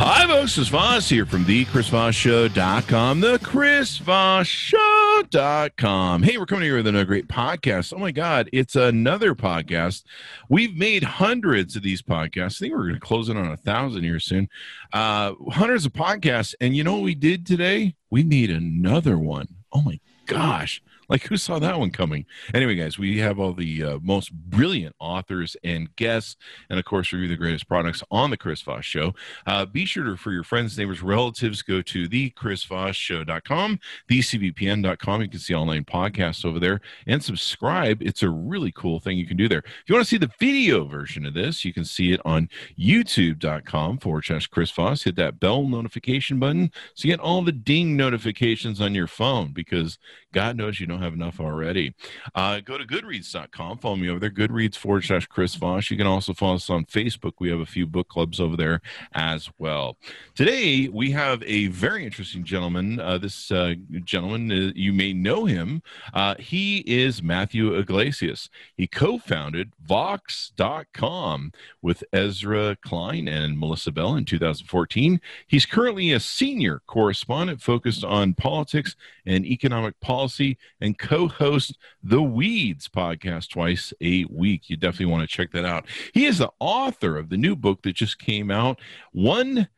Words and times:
Hi, 0.00 0.28
folks. 0.28 0.56
It's 0.56 0.68
Voss 0.68 1.08
here 1.08 1.26
from 1.26 1.44
the 1.44 1.64
ChrisVossShow.com. 1.64 3.20
The 3.20 3.38
ChrisVossShow.com. 3.38 6.22
Hey, 6.22 6.38
we're 6.38 6.46
coming 6.46 6.62
here 6.62 6.76
with 6.76 6.86
another 6.86 7.04
great 7.04 7.26
podcast. 7.26 7.92
Oh 7.92 7.98
my 7.98 8.12
God, 8.12 8.48
it's 8.52 8.76
another 8.76 9.34
podcast. 9.34 10.04
We've 10.48 10.76
made 10.76 11.02
hundreds 11.02 11.74
of 11.74 11.82
these 11.82 12.00
podcasts. 12.00 12.58
I 12.58 12.60
think 12.60 12.74
we're 12.74 12.84
going 12.84 12.94
to 12.94 13.00
close 13.00 13.28
in 13.28 13.36
on 13.36 13.50
a 13.50 13.56
thousand 13.56 14.04
here 14.04 14.20
soon. 14.20 14.48
Uh, 14.92 15.32
hundreds 15.50 15.84
of 15.84 15.94
podcasts. 15.94 16.54
And 16.60 16.76
you 16.76 16.84
know 16.84 16.94
what 16.94 17.02
we 17.02 17.16
did 17.16 17.44
today? 17.44 17.96
We 18.08 18.22
made 18.22 18.50
another 18.50 19.18
one. 19.18 19.48
Oh 19.72 19.82
my 19.82 19.98
gosh. 20.26 20.80
Like, 21.08 21.24
who 21.24 21.36
saw 21.36 21.58
that 21.58 21.78
one 21.78 21.90
coming? 21.90 22.26
Anyway, 22.52 22.74
guys, 22.74 22.98
we 22.98 23.18
have 23.18 23.38
all 23.38 23.54
the 23.54 23.82
uh, 23.82 23.98
most 24.02 24.32
brilliant 24.32 24.94
authors 24.98 25.56
and 25.64 25.94
guests, 25.96 26.36
and 26.68 26.78
of 26.78 26.84
course, 26.84 27.12
review 27.12 27.28
the 27.28 27.36
greatest 27.36 27.66
products 27.66 28.02
on 28.10 28.30
the 28.30 28.36
Chris 28.36 28.60
Voss 28.62 28.84
Show. 28.84 29.14
Uh, 29.46 29.64
be 29.64 29.84
sure 29.84 30.04
to, 30.04 30.16
for 30.16 30.32
your 30.32 30.44
friends, 30.44 30.76
neighbors, 30.76 31.02
relatives, 31.02 31.62
go 31.62 31.80
to 31.82 32.08
the 32.08 32.30
ChrisVossShow.com, 32.30 33.80
thecbpn.com. 34.08 35.22
You 35.22 35.28
can 35.28 35.40
see 35.40 35.54
online 35.54 35.84
podcasts 35.84 36.44
over 36.44 36.58
there 36.58 36.80
and 37.06 37.22
subscribe. 37.22 38.02
It's 38.02 38.22
a 38.22 38.30
really 38.30 38.72
cool 38.72 39.00
thing 39.00 39.16
you 39.16 39.26
can 39.26 39.36
do 39.36 39.48
there. 39.48 39.60
If 39.60 39.84
you 39.86 39.94
want 39.94 40.04
to 40.06 40.10
see 40.10 40.18
the 40.18 40.30
video 40.38 40.84
version 40.84 41.24
of 41.24 41.34
this, 41.34 41.64
you 41.64 41.72
can 41.72 41.84
see 41.84 42.12
it 42.12 42.20
on 42.24 42.48
youtube.com 42.78 43.98
forward 43.98 44.24
slash 44.24 44.46
Chris 44.46 44.70
Voss. 44.70 45.04
Hit 45.04 45.16
that 45.16 45.40
bell 45.40 45.64
notification 45.64 46.38
button 46.38 46.70
so 46.94 47.08
you 47.08 47.12
get 47.14 47.20
all 47.20 47.42
the 47.42 47.52
ding 47.52 47.96
notifications 47.96 48.80
on 48.80 48.94
your 48.94 49.06
phone 49.06 49.52
because 49.52 49.98
God 50.32 50.56
knows 50.56 50.80
you 50.80 50.86
don't 50.86 50.97
have 51.00 51.14
enough 51.14 51.40
already. 51.40 51.94
Uh, 52.34 52.60
go 52.60 52.78
to 52.78 52.84
goodreads.com. 52.84 53.78
Follow 53.78 53.96
me 53.96 54.08
over 54.08 54.20
there, 54.20 54.30
Goodreads 54.30 54.76
forward 54.76 55.04
slash 55.04 55.26
Chris 55.26 55.54
Voss. 55.54 55.90
You 55.90 55.96
can 55.96 56.06
also 56.06 56.32
follow 56.34 56.56
us 56.56 56.70
on 56.70 56.84
Facebook. 56.84 57.32
We 57.38 57.50
have 57.50 57.60
a 57.60 57.66
few 57.66 57.86
book 57.86 58.08
clubs 58.08 58.40
over 58.40 58.56
there 58.56 58.80
as 59.12 59.50
well. 59.58 59.96
Today, 60.34 60.88
we 60.88 61.10
have 61.12 61.42
a 61.44 61.68
very 61.68 62.04
interesting 62.04 62.44
gentleman. 62.44 63.00
Uh, 63.00 63.18
this 63.18 63.50
uh, 63.50 63.74
gentleman, 64.04 64.50
uh, 64.50 64.72
you 64.74 64.92
may 64.92 65.12
know 65.12 65.44
him. 65.44 65.82
Uh, 66.14 66.34
he 66.38 66.78
is 66.86 67.22
Matthew 67.22 67.76
Yglesias. 67.76 68.48
He 68.76 68.86
co 68.86 69.18
founded 69.18 69.72
Vox.com 69.80 71.52
with 71.82 72.04
Ezra 72.12 72.76
Klein 72.82 73.28
and 73.28 73.58
Melissa 73.58 73.92
Bell 73.92 74.14
in 74.16 74.24
2014. 74.24 75.20
He's 75.46 75.66
currently 75.66 76.12
a 76.12 76.20
senior 76.20 76.82
correspondent 76.86 77.60
focused 77.60 78.04
on 78.04 78.34
politics 78.34 78.96
and 79.26 79.44
economic 79.44 79.98
policy 80.00 80.58
and 80.80 80.87
co 80.94 81.28
host 81.28 81.76
the 82.02 82.22
Weeds 82.22 82.88
podcast 82.88 83.50
twice 83.50 83.92
a 84.00 84.24
week. 84.26 84.68
You 84.70 84.76
definitely 84.76 85.12
want 85.12 85.28
to 85.28 85.36
check 85.36 85.52
that 85.52 85.64
out. 85.64 85.86
He 86.14 86.26
is 86.26 86.38
the 86.38 86.50
author 86.60 87.16
of 87.16 87.28
the 87.28 87.36
new 87.36 87.56
book 87.56 87.82
that 87.82 87.96
just 87.96 88.18
came 88.18 88.50
out 88.50 88.80
One 89.12 89.68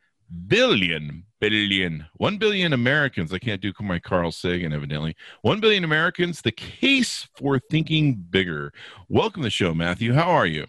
Billion 0.47 1.25
billion, 1.41 2.05
one 2.13 2.37
billion 2.37 2.71
Americans. 2.71 3.33
I 3.33 3.39
can't 3.39 3.59
do 3.59 3.73
my 3.81 3.99
Carl 3.99 4.31
Sagan, 4.31 4.71
evidently. 4.71 5.15
One 5.41 5.59
billion 5.59 5.83
Americans, 5.83 6.41
the 6.41 6.51
case 6.51 7.27
for 7.35 7.59
thinking 7.59 8.13
bigger. 8.13 8.71
Welcome 9.09 9.41
to 9.41 9.47
the 9.47 9.49
show, 9.49 9.73
Matthew. 9.73 10.13
How 10.13 10.29
are 10.29 10.45
you? 10.45 10.67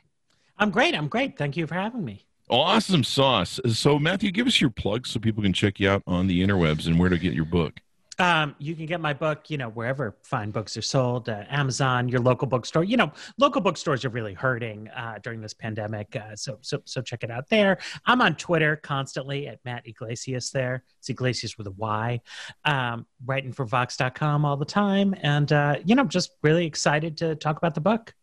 I'm 0.58 0.70
great. 0.70 0.96
I'm 0.96 1.08
great. 1.08 1.36
Thank 1.36 1.56
you 1.56 1.66
for 1.66 1.74
having 1.74 2.04
me. 2.04 2.24
Awesome 2.48 3.04
sauce. 3.04 3.60
So, 3.72 3.98
Matthew, 3.98 4.32
give 4.32 4.46
us 4.46 4.60
your 4.60 4.70
plugs 4.70 5.10
so 5.10 5.20
people 5.20 5.42
can 5.42 5.52
check 5.52 5.78
you 5.78 5.88
out 5.88 6.02
on 6.06 6.26
the 6.26 6.42
interwebs 6.42 6.86
and 6.86 6.98
where 6.98 7.10
to 7.10 7.18
get 7.18 7.34
your 7.34 7.44
book. 7.44 7.80
Um, 8.18 8.54
you 8.58 8.74
can 8.74 8.86
get 8.86 9.00
my 9.00 9.12
book, 9.12 9.48
you 9.48 9.56
know, 9.56 9.70
wherever 9.70 10.16
fine 10.22 10.50
books 10.50 10.76
are 10.76 10.82
sold, 10.82 11.28
uh, 11.28 11.44
Amazon, 11.48 12.08
your 12.08 12.20
local 12.20 12.46
bookstore. 12.46 12.84
You 12.84 12.96
know, 12.96 13.12
local 13.38 13.60
bookstores 13.60 14.04
are 14.04 14.10
really 14.10 14.34
hurting 14.34 14.88
uh, 14.88 15.18
during 15.22 15.40
this 15.40 15.54
pandemic, 15.54 16.14
uh, 16.16 16.36
so 16.36 16.58
so 16.60 16.82
so 16.84 17.00
check 17.00 17.24
it 17.24 17.30
out 17.30 17.48
there. 17.48 17.78
I'm 18.06 18.20
on 18.20 18.36
Twitter 18.36 18.76
constantly 18.76 19.48
at 19.48 19.60
Matt 19.64 19.86
Yglesias. 19.86 20.50
There, 20.50 20.84
it's 20.98 21.08
Yglesias 21.08 21.56
with 21.56 21.66
a 21.66 21.72
Y. 21.72 22.20
Um, 22.64 23.06
writing 23.24 23.52
for 23.52 23.64
Vox.com 23.64 24.44
all 24.44 24.56
the 24.56 24.64
time, 24.64 25.14
and 25.22 25.50
uh, 25.52 25.76
you 25.84 25.94
know, 25.94 26.04
just 26.04 26.32
really 26.42 26.66
excited 26.66 27.16
to 27.18 27.34
talk 27.34 27.56
about 27.56 27.74
the 27.74 27.80
book. 27.80 28.14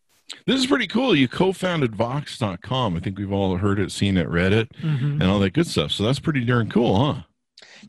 This 0.46 0.60
is 0.60 0.66
pretty 0.66 0.86
cool. 0.86 1.16
You 1.16 1.26
co-founded 1.26 1.96
Vox.com. 1.96 2.96
I 2.96 3.00
think 3.00 3.18
we've 3.18 3.32
all 3.32 3.56
heard 3.56 3.80
it, 3.80 3.90
seen 3.90 4.16
it, 4.16 4.28
read 4.28 4.52
it, 4.52 4.72
mm-hmm. 4.76 5.20
and 5.20 5.24
all 5.24 5.40
that 5.40 5.52
good 5.52 5.66
stuff. 5.66 5.90
So 5.90 6.04
that's 6.04 6.20
pretty 6.20 6.44
darn 6.44 6.70
cool, 6.70 7.14
huh? 7.14 7.22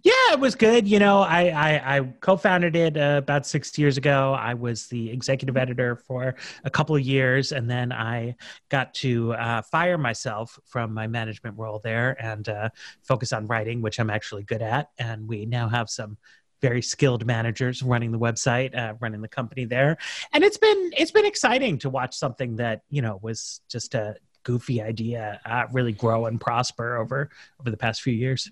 Yeah, 0.03 0.34
it 0.34 0.40
was 0.40 0.56
good. 0.56 0.88
You 0.88 1.00
know, 1.00 1.22
I 1.22 1.50
I, 1.50 1.97
I 1.97 2.02
co-founded 2.22 2.75
it 2.75 2.97
uh, 2.97 3.16
about 3.18 3.46
six 3.46 3.78
years 3.78 3.97
ago. 3.97 4.34
I 4.34 4.53
was 4.53 4.88
the 4.88 5.09
executive 5.09 5.57
editor 5.57 5.96
for 5.96 6.35
a 6.63 6.69
couple 6.69 6.96
of 6.96 7.02
years, 7.02 7.52
and 7.52 7.69
then 7.69 7.91
I 7.91 8.35
got 8.69 8.94
to 8.96 9.34
uh, 9.34 9.62
fire 9.63 9.97
myself 9.97 10.59
from 10.66 10.94
my 10.94 11.07
management 11.07 11.57
role 11.57 11.79
there 11.84 12.16
and 12.24 12.47
uh, 12.47 12.69
focus 13.03 13.34
on 13.34 13.47
writing, 13.47 13.81
which 13.81 14.00
I'm 14.00 14.09
actually 14.09 14.44
good 14.44 14.62
at. 14.62 14.90
And 14.97 15.28
we 15.28 15.46
now 15.46 15.68
have 15.69 15.90
some 15.90 16.18
very 16.62 16.81
skilled 16.81 17.25
managers 17.25 17.81
running 17.81 18.12
the 18.12 18.19
website, 18.19 18.78
uh, 18.78 18.94
running 19.00 19.22
the 19.22 19.28
company 19.28 19.66
there, 19.66 19.97
and 20.34 20.44
it's 20.44 20.58
been 20.58 20.91
it's 20.97 21.12
been 21.12 21.25
exciting 21.25 21.78
to 21.79 21.90
watch 21.90 22.16
something 22.16 22.56
that 22.58 22.84
you 22.90 23.02
know 23.02 23.19
was 23.22 23.62
just 23.69 23.94
a 23.96 24.16
goofy 24.44 24.81
idea 24.81 25.40
uh, 25.46 25.66
really 25.72 25.91
grow 25.91 26.25
and 26.25 26.41
prosper 26.41 26.97
over 26.97 27.29
over 27.59 27.69
the 27.69 27.78
past 27.78 28.02
few 28.02 28.13
years. 28.13 28.50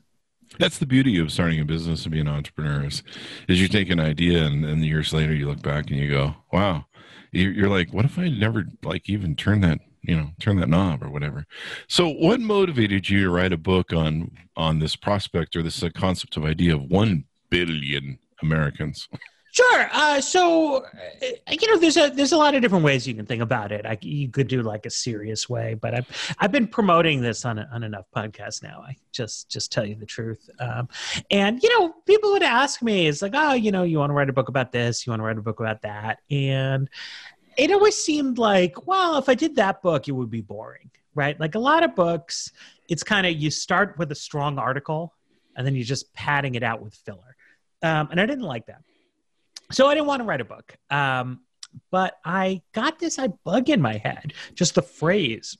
That's 0.58 0.80
the 0.80 0.86
beauty 0.86 1.20
of 1.20 1.32
starting 1.32 1.60
a 1.60 1.66
business 1.66 2.04
and 2.04 2.12
being 2.12 2.28
an 2.28 2.34
entrepreneur 2.34 2.86
is, 2.86 3.04
is 3.48 3.62
you 3.62 3.68
take 3.68 3.90
an 3.90 4.00
idea 4.00 4.46
and 4.46 4.64
then 4.64 4.84
years 4.84 5.14
later 5.14 5.34
you 5.34 5.48
look 5.48 5.62
back 5.62 5.90
and 5.90 6.00
you 6.00 6.10
go, 6.10 6.36
wow, 6.52 6.86
you're 7.32 7.70
like, 7.70 7.94
what 7.94 8.06
if 8.06 8.18
I 8.18 8.30
never 8.30 8.66
like 8.84 9.10
even 9.10 9.36
turn 9.36 9.62
that, 9.62 9.80
you 10.02 10.16
know, 10.16 10.32
turn 10.40 10.60
that 10.60 10.70
knob 10.70 11.04
or 11.04 11.10
whatever. 11.10 11.46
So 11.88 12.10
what 12.10 12.40
motivated 12.40 13.10
you 13.10 13.24
to 13.24 13.30
write 13.30 13.54
a 13.54 13.58
book 13.58 13.94
on, 13.94 14.32
on 14.58 14.80
this 14.80 14.96
prospect 14.96 15.56
or 15.56 15.62
this 15.62 15.84
concept 15.96 16.36
of 16.38 16.46
idea 16.46 16.76
of 16.76 16.84
1 16.84 17.26
billion 17.50 18.18
Americans? 18.42 19.08
Sure. 19.52 19.90
Uh, 19.92 20.22
so, 20.22 20.84
uh, 20.84 21.28
you 21.50 21.68
know, 21.68 21.80
there's 21.80 21.98
a 21.98 22.10
there's 22.10 22.34
a 22.34 22.38
lot 22.38 22.54
of 22.54 22.62
different 22.62 22.84
ways 22.84 23.08
you 23.08 23.16
can 23.16 23.26
think 23.26 23.42
about 23.42 23.72
it. 23.72 23.86
I, 23.86 23.98
you 24.02 24.30
could 24.30 24.48
do 24.48 24.62
like 24.62 24.86
a 24.86 24.92
serious 24.92 25.50
way, 25.50 25.74
but 25.74 25.96
I've 25.96 26.36
I've 26.38 26.52
been 26.52 26.68
promoting 26.68 27.22
this 27.22 27.46
on 27.46 27.58
on 27.58 27.84
enough 27.84 28.06
podcasts 28.16 28.62
now. 28.62 28.84
I 28.86 28.96
just 29.12 29.50
just 29.50 29.72
tell 29.72 29.86
you 29.86 29.96
the 29.96 30.06
truth. 30.06 30.50
Um, 30.60 30.88
and 31.32 31.62
you 31.64 31.80
know, 31.80 31.94
people 32.06 32.32
would 32.32 32.44
ask 32.44 32.84
me, 32.84 33.08
it's 33.08 33.24
like, 33.24 33.34
oh, 33.36 33.54
you 33.54 33.72
know, 33.72 33.84
you 33.84 33.98
want 33.98 34.12
to 34.12 34.14
write 34.14 34.30
a 34.30 34.34
book 34.34 34.50
about 34.50 34.72
this, 34.72 35.06
you 35.06 35.12
want 35.12 35.22
to 35.22 35.26
write 35.26 35.38
a 35.38 35.42
book 35.42 35.60
about 35.60 35.82
that, 35.82 36.20
and 36.30 36.90
it 37.58 37.72
always 37.72 37.96
seemed 37.96 38.38
like, 38.38 38.88
well, 38.88 39.18
if 39.18 39.30
I 39.30 39.36
did 39.36 39.56
that 39.56 39.82
book, 39.82 40.08
it 40.08 40.12
would 40.12 40.30
be 40.30 40.42
boring, 40.42 40.92
right? 41.16 41.40
Like 41.40 41.56
a 41.56 41.60
lot 41.60 41.84
of 41.84 41.96
books, 41.96 42.52
it's 42.88 43.04
kind 43.04 43.26
of 43.26 43.34
you 43.34 43.50
start 43.50 43.98
with 43.98 44.12
a 44.12 44.16
strong 44.16 44.60
article, 44.60 45.16
and 45.56 45.66
then 45.66 45.76
you're 45.76 45.86
just 45.86 46.14
padding 46.14 46.54
it 46.54 46.62
out 46.62 46.84
with 46.84 46.94
filler, 46.94 47.36
um, 47.82 48.10
and 48.12 48.22
I 48.22 48.28
didn't 48.28 48.46
like 48.46 48.68
that 48.68 48.84
so 49.72 49.88
I 49.88 49.94
didn't 49.94 50.08
want 50.08 50.22
to 50.22 50.26
write 50.26 50.42
a 50.42 50.46
book. 50.46 50.76
Um, 50.90 51.42
but 51.92 52.16
I 52.26 52.62
got 52.74 53.00
this 53.00 53.20
I 53.20 53.28
bug 53.28 53.70
in 53.70 53.82
my 53.82 53.98
head, 53.98 54.34
just 54.56 54.76
the 54.76 54.82
phrase 54.82 55.58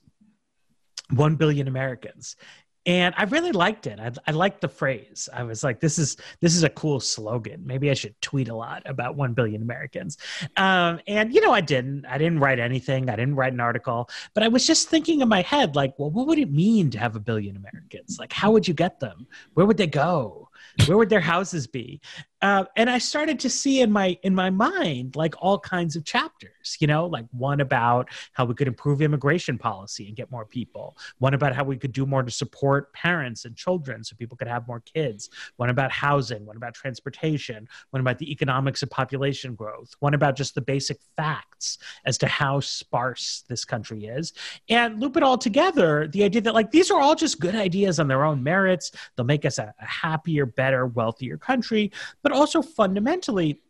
1 1.10 1.36
billion 1.36 1.68
Americans. 1.68 2.36
And 2.86 3.14
I 3.18 3.24
really 3.24 3.52
liked 3.52 3.86
it. 3.86 4.00
I, 4.00 4.10
I 4.26 4.30
liked 4.30 4.62
the 4.62 4.68
phrase. 4.68 5.28
I 5.32 5.42
was 5.42 5.62
like, 5.62 5.80
"This 5.80 5.98
is 5.98 6.16
this 6.40 6.56
is 6.56 6.62
a 6.62 6.70
cool 6.70 6.98
slogan. 6.98 7.62
Maybe 7.66 7.90
I 7.90 7.94
should 7.94 8.18
tweet 8.22 8.48
a 8.48 8.54
lot 8.54 8.82
about 8.86 9.16
one 9.16 9.34
billion 9.34 9.60
Americans." 9.60 10.16
Um, 10.56 10.98
and 11.06 11.34
you 11.34 11.42
know, 11.42 11.52
I 11.52 11.60
didn't. 11.60 12.06
I 12.06 12.16
didn't 12.16 12.38
write 12.38 12.58
anything. 12.58 13.10
I 13.10 13.16
didn't 13.16 13.34
write 13.36 13.52
an 13.52 13.60
article. 13.60 14.08
But 14.32 14.44
I 14.44 14.48
was 14.48 14.66
just 14.66 14.88
thinking 14.88 15.20
in 15.20 15.28
my 15.28 15.42
head, 15.42 15.76
like, 15.76 15.92
well, 15.98 16.10
what 16.10 16.26
would 16.26 16.38
it 16.38 16.50
mean 16.50 16.90
to 16.92 16.98
have 16.98 17.16
a 17.16 17.20
billion 17.20 17.54
Americans? 17.56 18.16
Like, 18.18 18.32
how 18.32 18.50
would 18.50 18.66
you 18.66 18.72
get 18.72 18.98
them? 18.98 19.26
Where 19.52 19.66
would 19.66 19.76
they 19.76 19.86
go? 19.86 20.48
Where 20.86 20.96
would 20.96 21.10
their 21.10 21.20
houses 21.20 21.66
be? 21.66 22.00
Uh, 22.42 22.64
and 22.76 22.88
I 22.88 22.98
started 22.98 23.38
to 23.40 23.50
see 23.50 23.80
in 23.80 23.92
my 23.92 24.18
in 24.22 24.34
my 24.34 24.48
mind 24.48 25.14
like 25.14 25.34
all 25.38 25.58
kinds 25.58 25.94
of 25.94 26.04
chapters, 26.04 26.76
you 26.80 26.86
know, 26.86 27.06
like 27.06 27.26
one 27.32 27.60
about 27.60 28.08
how 28.32 28.46
we 28.46 28.54
could 28.54 28.66
improve 28.66 29.02
immigration 29.02 29.58
policy 29.58 30.06
and 30.06 30.16
get 30.16 30.30
more 30.30 30.46
people, 30.46 30.96
one 31.18 31.34
about 31.34 31.54
how 31.54 31.64
we 31.64 31.76
could 31.76 31.92
do 31.92 32.06
more 32.06 32.22
to 32.22 32.30
support 32.30 32.92
parents 32.94 33.44
and 33.44 33.56
children 33.56 34.02
so 34.02 34.16
people 34.16 34.38
could 34.38 34.48
have 34.48 34.66
more 34.66 34.80
kids, 34.80 35.28
one 35.56 35.68
about 35.68 35.92
housing, 35.92 36.46
one 36.46 36.56
about 36.56 36.72
transportation, 36.72 37.68
one 37.90 38.00
about 38.00 38.18
the 38.18 38.30
economics 38.32 38.82
of 38.82 38.88
population 38.88 39.54
growth, 39.54 39.94
one 40.00 40.14
about 40.14 40.34
just 40.34 40.54
the 40.54 40.62
basic 40.62 40.98
facts 41.16 41.76
as 42.06 42.16
to 42.16 42.26
how 42.26 42.58
sparse 42.58 43.44
this 43.48 43.66
country 43.66 44.06
is, 44.06 44.32
and 44.70 44.98
loop 44.98 45.18
it 45.18 45.22
all 45.22 45.36
together. 45.36 46.08
The 46.08 46.24
idea 46.24 46.40
that 46.42 46.54
like 46.54 46.70
these 46.70 46.90
are 46.90 47.00
all 47.00 47.14
just 47.14 47.38
good 47.38 47.54
ideas 47.54 48.00
on 48.00 48.08
their 48.08 48.24
own 48.24 48.42
merits. 48.42 48.92
They'll 49.16 49.26
make 49.26 49.44
us 49.44 49.58
a, 49.58 49.74
a 49.78 49.84
happier, 49.84 50.46
better, 50.46 50.86
wealthier 50.86 51.36
country, 51.36 51.92
but 52.22 52.29
but 52.30 52.38
also 52.38 52.62
fundamentally 52.62 53.60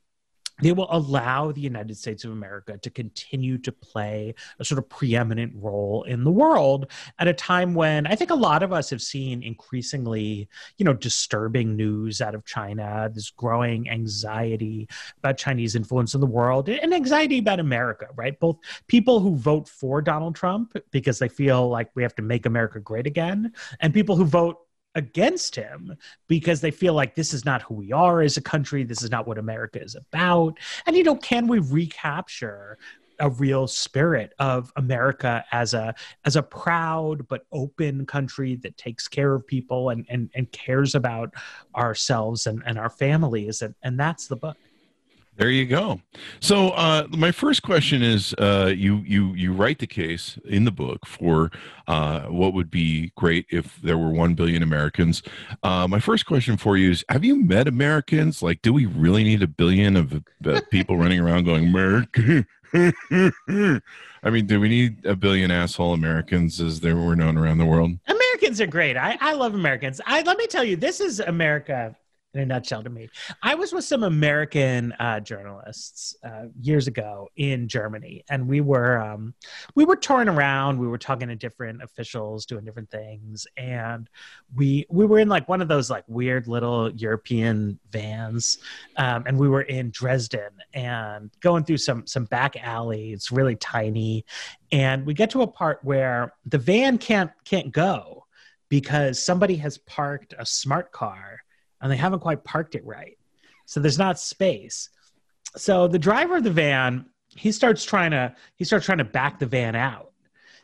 they 0.62 0.72
will 0.72 0.88
allow 0.90 1.50
the 1.52 1.60
United 1.62 1.96
States 1.96 2.22
of 2.24 2.32
America 2.32 2.76
to 2.76 2.90
continue 2.90 3.56
to 3.56 3.72
play 3.72 4.34
a 4.58 4.64
sort 4.64 4.78
of 4.78 4.90
preeminent 4.90 5.54
role 5.56 6.02
in 6.02 6.22
the 6.22 6.30
world 6.30 6.90
at 7.18 7.28
a 7.28 7.32
time 7.32 7.72
when 7.72 8.06
I 8.06 8.14
think 8.14 8.30
a 8.30 8.34
lot 8.34 8.62
of 8.62 8.70
us 8.70 8.90
have 8.90 9.00
seen 9.00 9.42
increasingly, 9.42 10.50
you 10.76 10.84
know, 10.84 10.92
disturbing 10.92 11.76
news 11.76 12.20
out 12.20 12.34
of 12.34 12.44
China, 12.44 13.10
this 13.10 13.30
growing 13.30 13.88
anxiety 13.88 14.86
about 15.16 15.38
Chinese 15.38 15.74
influence 15.74 16.14
in 16.14 16.20
the 16.20 16.26
world, 16.26 16.68
and 16.68 16.92
anxiety 16.92 17.38
about 17.38 17.58
America, 17.58 18.08
right? 18.14 18.38
Both 18.38 18.58
people 18.86 19.20
who 19.20 19.36
vote 19.36 19.66
for 19.66 20.02
Donald 20.02 20.34
Trump 20.34 20.76
because 20.90 21.18
they 21.18 21.28
feel 21.28 21.70
like 21.70 21.90
we 21.94 22.02
have 22.02 22.14
to 22.16 22.22
make 22.22 22.44
America 22.44 22.80
great 22.80 23.06
again, 23.06 23.54
and 23.80 23.94
people 23.94 24.16
who 24.16 24.26
vote 24.26 24.58
against 24.94 25.54
him 25.54 25.96
because 26.28 26.60
they 26.60 26.70
feel 26.70 26.94
like 26.94 27.14
this 27.14 27.32
is 27.32 27.44
not 27.44 27.62
who 27.62 27.74
we 27.74 27.92
are 27.92 28.22
as 28.22 28.36
a 28.36 28.42
country 28.42 28.82
this 28.82 29.02
is 29.02 29.10
not 29.10 29.26
what 29.26 29.38
america 29.38 29.80
is 29.82 29.94
about. 29.94 30.58
And 30.86 30.96
you 30.96 31.04
know 31.04 31.16
can 31.16 31.46
we 31.46 31.58
recapture 31.58 32.78
a 33.22 33.28
real 33.28 33.66
spirit 33.66 34.32
of 34.38 34.72
america 34.76 35.44
as 35.52 35.74
a 35.74 35.94
as 36.24 36.36
a 36.36 36.42
proud 36.42 37.28
but 37.28 37.44
open 37.52 38.06
country 38.06 38.56
that 38.56 38.76
takes 38.78 39.06
care 39.06 39.34
of 39.34 39.46
people 39.46 39.90
and 39.90 40.06
and, 40.08 40.30
and 40.34 40.50
cares 40.52 40.94
about 40.94 41.34
ourselves 41.76 42.46
and, 42.46 42.62
and 42.66 42.78
our 42.78 42.90
families? 42.90 43.62
And 43.62 43.74
and 43.82 43.98
that's 43.98 44.26
the 44.26 44.36
book 44.36 44.56
there 45.40 45.50
you 45.50 45.64
go. 45.64 46.02
So 46.40 46.68
uh, 46.68 47.06
my 47.08 47.32
first 47.32 47.62
question 47.62 48.02
is: 48.02 48.34
uh, 48.34 48.74
you 48.76 48.98
you 49.06 49.32
you 49.32 49.54
write 49.54 49.78
the 49.78 49.86
case 49.86 50.38
in 50.44 50.64
the 50.64 50.70
book 50.70 51.06
for 51.06 51.50
uh, 51.88 52.24
what 52.24 52.52
would 52.52 52.70
be 52.70 53.10
great 53.16 53.46
if 53.48 53.80
there 53.80 53.96
were 53.96 54.10
one 54.10 54.34
billion 54.34 54.62
Americans. 54.62 55.22
Uh, 55.62 55.88
my 55.88 55.98
first 55.98 56.26
question 56.26 56.58
for 56.58 56.76
you 56.76 56.90
is: 56.90 57.06
Have 57.08 57.24
you 57.24 57.42
met 57.42 57.66
Americans? 57.66 58.42
Like, 58.42 58.60
do 58.60 58.74
we 58.74 58.84
really 58.84 59.24
need 59.24 59.42
a 59.42 59.46
billion 59.46 59.96
of 59.96 60.22
uh, 60.44 60.60
people 60.70 60.98
running 60.98 61.20
around 61.20 61.44
going 61.44 61.68
America? 61.68 62.44
I 62.74 64.30
mean, 64.30 64.44
do 64.44 64.60
we 64.60 64.68
need 64.68 65.06
a 65.06 65.16
billion 65.16 65.50
asshole 65.50 65.94
Americans 65.94 66.60
as 66.60 66.80
they 66.80 66.92
were 66.92 67.16
known 67.16 67.38
around 67.38 67.56
the 67.56 67.64
world? 67.64 67.92
Americans 68.06 68.60
are 68.60 68.66
great. 68.66 68.98
I, 68.98 69.16
I 69.22 69.32
love 69.32 69.54
Americans. 69.54 70.02
I 70.04 70.20
let 70.20 70.36
me 70.36 70.46
tell 70.46 70.64
you, 70.64 70.76
this 70.76 71.00
is 71.00 71.18
America 71.18 71.96
in 72.34 72.40
a 72.40 72.46
nutshell 72.46 72.82
to 72.82 72.90
me. 72.90 73.08
I 73.42 73.54
was 73.54 73.72
with 73.72 73.84
some 73.84 74.04
American 74.04 74.92
uh, 74.92 75.20
journalists 75.20 76.14
uh, 76.24 76.44
years 76.60 76.86
ago 76.86 77.28
in 77.36 77.66
Germany, 77.66 78.24
and 78.30 78.46
we 78.46 78.60
were 78.60 78.98
um, 78.98 79.34
we 79.74 79.84
were 79.84 79.96
touring 79.96 80.28
around. 80.28 80.78
We 80.78 80.86
were 80.86 80.98
talking 80.98 81.28
to 81.28 81.36
different 81.36 81.82
officials, 81.82 82.46
doing 82.46 82.64
different 82.64 82.90
things, 82.90 83.46
and 83.56 84.08
we 84.54 84.86
we 84.90 85.06
were 85.06 85.18
in 85.18 85.28
like 85.28 85.48
one 85.48 85.60
of 85.60 85.68
those 85.68 85.90
like 85.90 86.04
weird 86.06 86.46
little 86.46 86.90
European 86.92 87.78
vans, 87.90 88.58
um, 88.96 89.24
and 89.26 89.38
we 89.38 89.48
were 89.48 89.62
in 89.62 89.90
Dresden 89.90 90.50
and 90.72 91.30
going 91.40 91.64
through 91.64 91.78
some 91.78 92.06
some 92.06 92.24
back. 92.26 92.56
It's 92.60 93.32
really 93.32 93.56
tiny, 93.56 94.24
and 94.70 95.04
we 95.04 95.14
get 95.14 95.30
to 95.30 95.42
a 95.42 95.46
part 95.46 95.80
where 95.82 96.32
the 96.46 96.58
van 96.58 96.98
can't 96.98 97.30
can't 97.44 97.72
go 97.72 98.24
because 98.68 99.20
somebody 99.20 99.56
has 99.56 99.78
parked 99.78 100.32
a 100.38 100.46
smart 100.46 100.92
car 100.92 101.40
and 101.80 101.90
they 101.90 101.96
haven't 101.96 102.20
quite 102.20 102.44
parked 102.44 102.74
it 102.74 102.84
right. 102.84 103.18
So 103.66 103.80
there's 103.80 103.98
not 103.98 104.18
space. 104.18 104.90
So 105.56 105.88
the 105.88 105.98
driver 105.98 106.36
of 106.36 106.44
the 106.44 106.50
van, 106.50 107.06
he 107.28 107.52
starts 107.52 107.84
trying 107.84 108.10
to 108.12 108.34
he 108.56 108.64
starts 108.64 108.86
trying 108.86 108.98
to 108.98 109.04
back 109.04 109.38
the 109.38 109.46
van 109.46 109.74
out. 109.74 110.12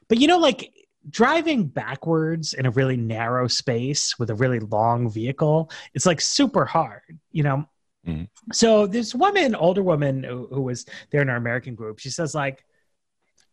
But 0.09 0.19
you 0.19 0.29
know 0.29 0.39
like 0.39 0.73
driving 1.09 1.67
backwards 1.67 2.55
in 2.55 2.67
a 2.67 2.71
really 2.71 2.97
narrow 2.97 3.47
space 3.47 4.19
with 4.19 4.31
a 4.31 4.35
really 4.35 4.59
long 4.59 5.09
vehicle, 5.09 5.71
it's 5.95 6.07
like 6.07 6.21
super 6.21 6.65
hard, 6.65 7.19
you 7.31 7.43
know. 7.43 7.69
Mm-hmm. 8.07 8.25
So 8.53 8.87
this 8.87 9.15
woman, 9.15 9.55
older 9.55 9.83
woman 9.83 10.23
who, 10.23 10.49
who 10.51 10.63
was 10.63 10.87
there 11.11 11.23
in 11.23 11.29
our 11.29 11.37
American 11.37 11.75
group, 11.75 11.99
she 11.99 12.11
says 12.11 12.35
like 12.35 12.65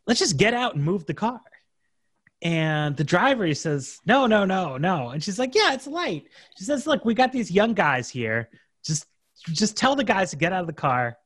let's 0.06 0.20
just 0.20 0.36
get 0.36 0.54
out 0.54 0.74
and 0.74 0.84
move 0.84 1.06
the 1.06 1.14
car. 1.14 1.40
And 2.42 2.96
the 2.96 3.04
driver 3.04 3.44
he 3.46 3.54
says, 3.54 3.98
No, 4.06 4.26
no, 4.26 4.44
no, 4.44 4.76
no. 4.76 5.10
And 5.10 5.22
she's 5.22 5.38
like, 5.38 5.54
Yeah, 5.54 5.72
it's 5.72 5.86
light. 5.86 6.28
She 6.58 6.64
says, 6.64 6.86
Look, 6.86 7.04
we 7.04 7.14
got 7.14 7.32
these 7.32 7.50
young 7.50 7.74
guys 7.74 8.08
here. 8.08 8.50
Just 8.84 9.06
just 9.46 9.76
tell 9.76 9.96
the 9.96 10.04
guys 10.04 10.30
to 10.30 10.36
get 10.36 10.52
out 10.52 10.60
of 10.60 10.66
the 10.66 10.72
car, 10.72 11.16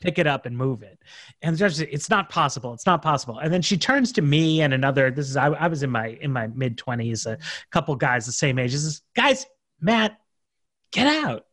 pick 0.00 0.18
it 0.18 0.26
up 0.26 0.46
and 0.46 0.56
move 0.56 0.82
it. 0.82 0.98
And 1.42 1.54
the 1.54 1.58
judge 1.58 1.76
says, 1.76 1.88
It's 1.90 2.10
not 2.10 2.28
possible. 2.28 2.74
It's 2.74 2.86
not 2.86 3.02
possible. 3.02 3.38
And 3.38 3.52
then 3.52 3.62
she 3.62 3.76
turns 3.76 4.12
to 4.12 4.22
me 4.22 4.62
and 4.62 4.74
another, 4.74 5.10
this 5.10 5.28
is 5.28 5.36
I, 5.36 5.46
I 5.48 5.68
was 5.68 5.82
in 5.82 5.90
my 5.90 6.18
in 6.20 6.32
my 6.32 6.48
mid 6.48 6.76
twenties, 6.76 7.26
a 7.26 7.38
couple 7.70 7.94
guys 7.96 8.26
the 8.26 8.32
same 8.32 8.58
age. 8.58 8.72
She 8.72 8.78
says, 8.78 9.02
Guys, 9.16 9.46
Matt, 9.80 10.18
get 10.92 11.06
out. 11.24 11.46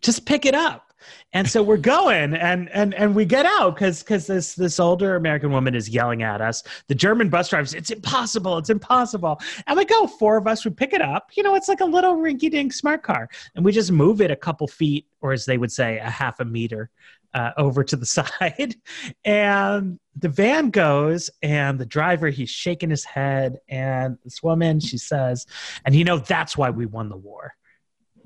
Just 0.00 0.26
pick 0.26 0.46
it 0.46 0.54
up 0.54 0.87
and 1.32 1.48
so 1.48 1.62
we're 1.62 1.76
going 1.76 2.34
and 2.34 2.68
and 2.70 2.94
and 2.94 3.14
we 3.14 3.24
get 3.24 3.46
out 3.46 3.74
because 3.74 4.02
because 4.02 4.26
this 4.26 4.54
this 4.54 4.80
older 4.80 5.16
american 5.16 5.50
woman 5.50 5.74
is 5.74 5.88
yelling 5.88 6.22
at 6.22 6.40
us. 6.40 6.62
The 6.88 6.94
german 6.94 7.28
bus 7.28 7.48
drivers 7.48 7.74
it's 7.74 7.90
impossible. 7.90 8.58
It's 8.58 8.70
impossible. 8.70 9.40
And 9.66 9.76
we 9.76 9.84
go 9.84 10.06
four 10.06 10.36
of 10.36 10.46
us 10.46 10.64
we 10.64 10.70
pick 10.70 10.92
it 10.92 11.02
up. 11.02 11.30
You 11.36 11.42
know 11.42 11.54
it's 11.54 11.68
like 11.68 11.80
a 11.80 11.84
little 11.86 12.16
rinky 12.16 12.50
dink 12.50 12.72
smart 12.72 13.02
car. 13.02 13.28
And 13.54 13.64
we 13.64 13.72
just 13.72 13.92
move 13.92 14.20
it 14.20 14.30
a 14.30 14.36
couple 14.36 14.66
feet 14.66 15.06
or 15.20 15.32
as 15.32 15.44
they 15.44 15.58
would 15.58 15.72
say 15.72 15.98
a 15.98 16.10
half 16.10 16.40
a 16.40 16.44
meter 16.44 16.90
uh, 17.34 17.50
over 17.56 17.84
to 17.84 17.96
the 17.96 18.06
side. 18.06 18.76
And 19.24 19.98
the 20.16 20.28
van 20.28 20.70
goes 20.70 21.30
and 21.42 21.78
the 21.78 21.86
driver 21.86 22.28
he's 22.28 22.50
shaking 22.50 22.90
his 22.90 23.04
head. 23.04 23.58
And 23.68 24.18
this 24.24 24.42
woman 24.42 24.80
she 24.80 24.98
says 24.98 25.46
and 25.84 25.94
you 25.94 26.04
know 26.04 26.18
that's 26.18 26.56
why 26.56 26.70
we 26.70 26.86
won 26.86 27.08
the 27.08 27.16
war. 27.16 27.54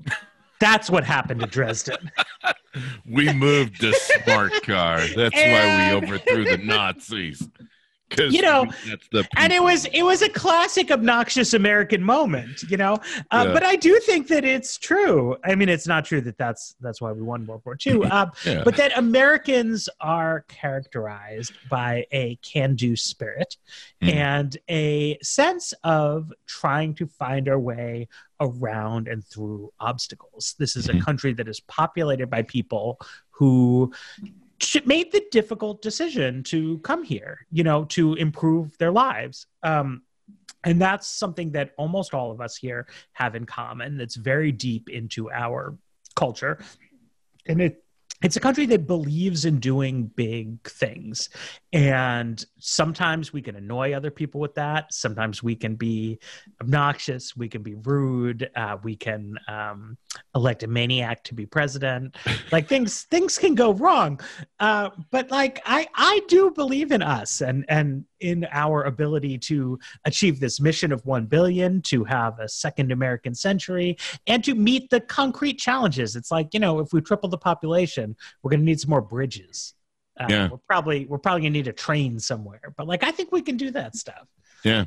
That's 0.59 0.89
what 0.89 1.03
happened 1.03 1.41
to 1.41 1.47
Dresden. 1.47 2.09
we 3.05 3.31
moved 3.33 3.81
the 3.81 3.93
smart 3.93 4.63
car. 4.63 4.99
That's 5.15 5.35
and, 5.35 5.51
why 5.51 6.01
we 6.01 6.07
overthrew 6.07 6.45
the 6.45 6.57
Nazis 6.57 7.47
you 8.17 8.41
know 8.41 8.65
and 9.37 9.53
it 9.53 9.61
was 9.61 9.85
it 9.85 10.03
was 10.03 10.21
a 10.21 10.29
classic 10.29 10.91
obnoxious 10.91 11.53
american 11.53 12.03
moment 12.03 12.63
you 12.63 12.77
know 12.77 12.93
uh, 13.31 13.43
yeah. 13.45 13.53
but 13.53 13.63
i 13.63 13.75
do 13.75 13.99
think 13.99 14.27
that 14.27 14.43
it's 14.43 14.77
true 14.77 15.35
i 15.43 15.55
mean 15.55 15.69
it's 15.69 15.87
not 15.87 16.05
true 16.05 16.21
that 16.21 16.37
that's 16.37 16.75
that's 16.81 17.01
why 17.01 17.11
we 17.11 17.21
won 17.21 17.45
world 17.45 17.61
war 17.65 17.77
ii 17.85 18.01
uh, 18.11 18.25
yeah. 18.45 18.61
but 18.63 18.75
that 18.75 18.95
americans 18.97 19.89
are 19.99 20.45
characterized 20.47 21.53
by 21.69 22.05
a 22.11 22.35
can-do 22.37 22.95
spirit 22.95 23.57
mm. 24.01 24.13
and 24.13 24.57
a 24.69 25.17
sense 25.21 25.73
of 25.83 26.31
trying 26.45 26.93
to 26.93 27.07
find 27.07 27.47
our 27.47 27.59
way 27.59 28.07
around 28.39 29.07
and 29.07 29.25
through 29.25 29.71
obstacles 29.79 30.55
this 30.59 30.75
is 30.75 30.89
a 30.89 30.99
country 30.99 31.33
that 31.33 31.47
is 31.47 31.59
populated 31.61 32.29
by 32.29 32.41
people 32.41 32.99
who 33.31 33.91
made 34.85 35.11
the 35.11 35.23
difficult 35.31 35.81
decision 35.81 36.43
to 36.43 36.79
come 36.79 37.03
here, 37.03 37.45
you 37.51 37.63
know, 37.63 37.85
to 37.85 38.13
improve 38.15 38.77
their 38.77 38.91
lives. 38.91 39.47
Um, 39.63 40.03
and 40.63 40.81
that's 40.81 41.07
something 41.07 41.51
that 41.51 41.71
almost 41.77 42.13
all 42.13 42.31
of 42.31 42.39
us 42.39 42.55
here 42.55 42.87
have 43.13 43.35
in 43.35 43.45
common 43.45 43.97
that's 43.97 44.15
very 44.15 44.51
deep 44.51 44.89
into 44.89 45.29
our 45.31 45.77
culture. 46.15 46.59
And 47.45 47.61
it 47.61 47.82
it's 48.23 48.37
a 48.37 48.39
country 48.39 48.65
that 48.67 48.87
believes 48.87 49.45
in 49.45 49.59
doing 49.59 50.07
big 50.15 50.61
things 50.69 51.29
and 51.73 52.45
sometimes 52.59 53.33
we 53.33 53.41
can 53.41 53.55
annoy 53.55 53.93
other 53.93 54.11
people 54.11 54.39
with 54.39 54.53
that. 54.55 54.93
Sometimes 54.93 55.41
we 55.41 55.55
can 55.55 55.75
be 55.75 56.19
obnoxious 56.61 57.35
we 57.35 57.49
can 57.49 57.61
be 57.61 57.75
rude 57.75 58.49
uh, 58.55 58.77
we 58.83 58.95
can 58.95 59.35
um, 59.47 59.97
elect 60.35 60.63
a 60.63 60.67
maniac 60.67 61.23
to 61.25 61.33
be 61.33 61.45
president. 61.45 62.15
Like 62.51 62.67
things 62.67 63.03
things 63.03 63.37
can 63.37 63.55
go 63.55 63.73
wrong. 63.73 64.19
Uh, 64.59 64.89
but 65.11 65.29
like 65.31 65.61
i 65.65 65.87
i 65.95 66.21
do 66.27 66.51
believe 66.51 66.91
in 66.91 67.01
us 67.01 67.41
and 67.41 67.65
and 67.67 68.05
in 68.23 68.47
our 68.51 68.83
ability 68.83 69.37
to 69.37 69.77
achieve 70.05 70.39
this 70.39 70.59
mission 70.59 70.91
of 70.91 71.05
1 71.05 71.25
billion 71.25 71.81
to 71.81 72.03
have 72.05 72.39
a 72.39 72.47
second 72.47 72.91
american 72.91 73.35
century 73.35 73.97
and 74.27 74.43
to 74.43 74.55
meet 74.55 74.89
the 74.89 75.01
concrete 75.01 75.59
challenges. 75.59 76.15
It's 76.15 76.31
like 76.31 76.53
you 76.53 76.59
know 76.59 76.79
if 76.79 76.93
we 76.93 77.01
triple 77.01 77.29
the 77.29 77.37
population 77.37 78.15
we're 78.41 78.49
going 78.49 78.61
to 78.61 78.65
need 78.65 78.79
some 78.79 78.89
more 78.89 79.01
bridges. 79.01 79.73
Uh, 80.19 80.27
yeah. 80.29 80.49
we're 80.49 80.57
probably 80.69 81.05
we're 81.05 81.17
probably 81.17 81.41
gonna 81.41 81.51
need 81.51 81.67
a 81.67 81.73
train 81.73 82.19
somewhere. 82.19 82.73
But 82.77 82.87
like 82.87 83.03
i 83.03 83.11
think 83.11 83.31
we 83.31 83.41
can 83.41 83.57
do 83.57 83.71
that 83.71 83.95
stuff. 83.95 84.27
Yeah. 84.63 84.85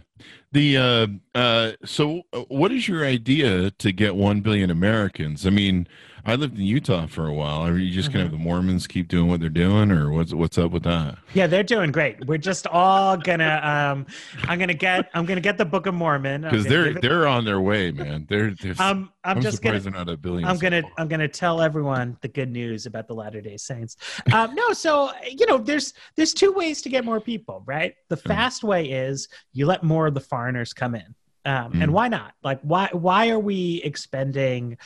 The 0.52 0.76
uh 0.76 1.06
uh 1.34 1.72
so 1.84 2.22
uh, 2.32 2.44
what 2.48 2.72
is 2.72 2.88
your 2.88 3.04
idea 3.04 3.70
to 3.70 3.92
get 3.92 4.14
1 4.16 4.40
billion 4.40 4.70
americans? 4.70 5.46
I 5.46 5.50
mean 5.50 5.88
I 6.26 6.34
lived 6.34 6.58
in 6.58 6.64
Utah 6.64 7.06
for 7.06 7.28
a 7.28 7.32
while. 7.32 7.60
Are 7.64 7.78
you 7.78 7.92
just 7.92 8.08
mm-hmm. 8.08 8.14
gonna 8.14 8.24
have 8.24 8.32
the 8.32 8.38
Mormons 8.38 8.88
keep 8.88 9.06
doing 9.06 9.28
what 9.28 9.38
they're 9.38 9.48
doing, 9.48 9.92
or 9.92 10.10
what's 10.10 10.34
what's 10.34 10.58
up 10.58 10.72
with 10.72 10.82
that? 10.82 11.18
Yeah, 11.34 11.46
they're 11.46 11.62
doing 11.62 11.92
great. 11.92 12.26
We're 12.26 12.38
just 12.38 12.66
all 12.66 13.16
gonna. 13.16 13.60
Um, 13.62 14.06
I'm 14.48 14.58
gonna 14.58 14.74
get. 14.74 15.08
I'm 15.14 15.24
gonna 15.24 15.40
get 15.40 15.56
the 15.56 15.64
Book 15.64 15.86
of 15.86 15.94
Mormon 15.94 16.42
because 16.42 16.64
they're 16.64 16.94
they're 16.94 17.28
on 17.28 17.44
their 17.44 17.60
way, 17.60 17.92
man. 17.92 18.26
They're. 18.28 18.50
they're 18.60 18.74
um, 18.80 19.12
I'm, 19.22 19.36
I'm 19.36 19.42
just 19.42 19.62
gonna. 19.62 19.78
They're 19.78 19.92
not 19.92 20.08
a 20.08 20.16
billion. 20.16 20.48
I'm 20.48 20.58
gonna. 20.58 20.82
I'm 20.98 21.06
gonna 21.06 21.28
tell 21.28 21.60
everyone 21.60 22.16
the 22.22 22.28
good 22.28 22.50
news 22.50 22.86
about 22.86 23.06
the 23.06 23.14
Latter 23.14 23.40
Day 23.40 23.56
Saints. 23.56 23.96
Um, 24.32 24.52
no, 24.56 24.72
so 24.72 25.12
you 25.30 25.46
know, 25.46 25.58
there's 25.58 25.94
there's 26.16 26.34
two 26.34 26.52
ways 26.52 26.82
to 26.82 26.88
get 26.88 27.04
more 27.04 27.20
people, 27.20 27.62
right? 27.66 27.94
The 28.08 28.16
fast 28.16 28.64
way 28.64 28.90
is 28.90 29.28
you 29.52 29.66
let 29.66 29.84
more 29.84 30.08
of 30.08 30.14
the 30.14 30.20
foreigners 30.20 30.72
come 30.72 30.96
in. 30.96 31.14
Um, 31.46 31.74
mm. 31.74 31.82
And 31.84 31.92
why 31.92 32.08
not? 32.08 32.32
Like, 32.42 32.60
why 32.62 32.88
why 32.92 33.30
are 33.30 33.38
we 33.38 33.80
expending 33.84 34.78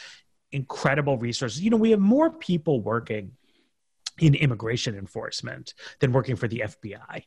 incredible 0.53 1.19
resources? 1.19 1.61
You 1.61 1.71
know, 1.71 1.77
we 1.77 1.91
have 1.91 2.01
more 2.01 2.31
people 2.31 2.81
working 2.81 3.33
in 4.19 4.35
immigration 4.35 4.97
enforcement 4.97 5.75
than 6.01 6.13
working 6.13 6.37
for 6.37 6.49
the 6.49 6.65
FBI, 6.67 7.25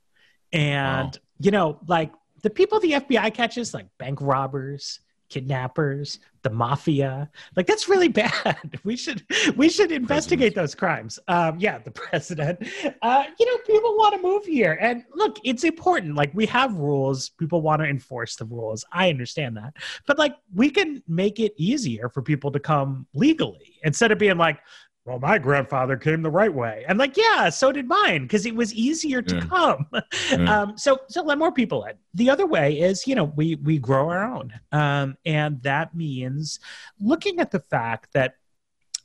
and 0.52 1.08
wow. 1.08 1.22
you 1.40 1.52
know, 1.52 1.80
like 1.88 2.12
the 2.44 2.50
people 2.50 2.80
the 2.80 2.92
FBI 2.92 3.34
catches, 3.34 3.74
like 3.74 3.88
bank 3.98 4.20
robbers, 4.22 5.00
kidnappers, 5.34 6.20
the 6.44 6.50
mafia. 6.50 7.30
Like 7.56 7.66
that's 7.66 7.90
really 7.90 8.08
bad. 8.24 8.80
We 8.84 8.96
should 8.96 9.26
we 9.56 9.68
should 9.68 9.92
investigate 9.92 10.54
those 10.54 10.76
crimes. 10.76 11.18
Um, 11.28 11.60
yeah, 11.60 11.80
the 11.80 11.92
president. 12.04 12.60
Uh, 13.02 13.24
you 13.40 13.46
know, 13.46 13.58
people 13.66 13.98
want 13.98 14.16
to 14.16 14.22
move 14.22 14.46
here, 14.46 14.78
and 14.80 15.04
look, 15.16 15.38
it's 15.44 15.64
important. 15.64 16.16
Like 16.16 16.32
we 16.34 16.46
have 16.48 16.76
rules. 16.76 17.30
People 17.30 17.62
want 17.62 17.82
to 17.82 17.88
enforce 17.88 18.36
the 18.36 18.46
rules. 18.46 18.86
I 18.92 19.10
understand 19.10 19.58
that, 19.58 19.74
but 20.06 20.20
like 20.20 20.36
we 20.54 20.70
can 20.70 21.02
make 21.08 21.40
it 21.40 21.54
easier 21.58 22.10
for 22.10 22.22
people 22.22 22.52
to 22.52 22.60
come 22.60 23.08
legally 23.14 23.80
instead 23.84 24.12
of 24.12 24.20
being 24.20 24.38
like, 24.38 24.60
well, 25.06 25.20
my 25.20 25.38
grandfather 25.38 25.98
came 25.98 26.22
the 26.22 26.32
right 26.32 26.54
way. 26.54 26.86
And 26.88 26.98
like, 26.98 27.18
yeah, 27.18 27.50
so 27.50 27.74
did 27.74 27.88
mine 27.88 28.24
because 28.24 28.46
it 28.46 28.56
was 28.56 28.74
easier 28.74 29.22
to 29.22 29.36
yeah. 29.36 29.46
come. 29.46 29.88
Yeah. 30.32 30.62
Um, 30.62 30.78
so, 30.78 31.00
so 31.10 31.22
let 31.22 31.38
more 31.38 31.52
people 31.52 31.84
in. 31.84 31.94
The 32.14 32.30
other 32.30 32.46
way 32.46 32.80
is, 32.80 33.06
you 33.06 33.14
know, 33.14 33.26
we 33.26 33.56
we 33.56 33.78
grow 33.78 34.10
our 34.10 34.24
own, 34.24 34.54
um, 34.72 35.18
and 35.26 35.62
that 35.64 35.94
means 35.94 36.60
looking 37.00 37.40
at 37.40 37.52
the 37.52 37.60
fact 37.60 38.14
that 38.14 38.36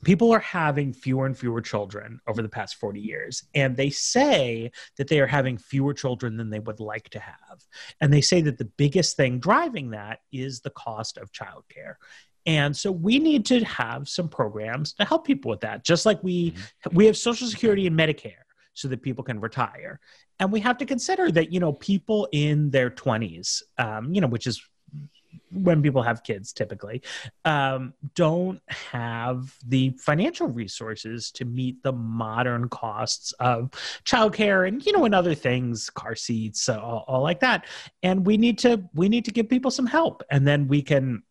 people 0.05 0.33
are 0.33 0.39
having 0.39 0.93
fewer 0.93 1.27
and 1.27 1.37
fewer 1.37 1.61
children 1.61 2.21
over 2.27 2.41
the 2.41 2.49
past 2.49 2.77
40 2.77 3.01
years 3.01 3.45
and 3.55 3.77
they 3.77 3.91
say 3.91 4.71
that 4.97 5.09
they 5.09 5.21
are 5.21 5.27
having 5.27 5.59
fewer 5.59 5.93
children 5.93 6.37
than 6.37 6.51
they 6.51 6.61
would 6.61 6.81
like 6.81 7.09
to 7.11 7.19
have 7.19 7.65
and 8.01 8.13
they 8.13 8.21
say 8.21 8.41
that 8.43 8.59
the 8.59 8.65
biggest 8.65 9.17
thing 9.17 9.41
driving 9.41 9.91
that 9.91 10.21
is 10.33 10.61
the 10.61 10.71
cost 10.71 11.19
of 11.19 11.33
childcare 11.33 11.95
and 12.49 12.75
so 12.75 12.91
we 12.91 13.19
need 13.19 13.45
to 13.47 13.63
have 13.65 14.09
some 14.09 14.27
programs 14.27 14.95
to 14.95 15.05
help 15.05 15.27
people 15.27 15.51
with 15.51 15.61
that, 15.61 15.85
just 15.85 16.07
like 16.07 16.21
we 16.25 16.53
mm-hmm. 16.53 16.97
we 16.97 17.05
have 17.05 17.17
Social 17.17 17.47
Security 17.47 17.87
and 17.87 17.97
Medicare 17.97 18.43
so 18.73 18.89
that 18.89 19.03
people 19.03 19.23
can 19.23 19.39
retire. 19.39 20.01
And 20.41 20.51
we 20.51 20.61
have 20.61 20.79
to 20.79 20.87
consider 20.87 21.31
that 21.33 21.53
you 21.53 21.61
know 21.61 21.75
people 21.75 22.27
in 22.33 22.71
their 22.71 22.89
twenties, 22.89 23.63
um, 23.77 24.15
you 24.15 24.23
know, 24.23 24.27
which 24.27 24.47
is 24.47 24.67
when 25.51 25.83
people 25.83 26.03
have 26.03 26.23
kids 26.23 26.53
typically 26.53 27.03
um, 27.45 27.93
don't 28.15 28.61
have 28.69 29.55
the 29.67 29.91
financial 29.99 30.47
resources 30.47 31.31
to 31.31 31.45
meet 31.45 31.83
the 31.83 31.93
modern 31.93 32.69
costs 32.69 33.33
of 33.33 33.71
childcare 34.05 34.67
and 34.67 34.85
you 34.85 34.93
know 34.93 35.05
and 35.05 35.15
other 35.15 35.35
things 35.35 35.91
car 35.91 36.15
seats 36.15 36.69
all, 36.69 37.05
all 37.09 37.23
like 37.23 37.41
that 37.41 37.67
and 38.03 38.27
we 38.27 38.37
need 38.37 38.59
to 38.59 38.83
we 38.95 39.09
need 39.09 39.25
to 39.25 39.31
give 39.31 39.49
people 39.49 39.71
some 39.71 39.87
help 39.87 40.23
and 40.31 40.47
then 40.47 40.67
we 40.67 40.83
can 40.83 41.23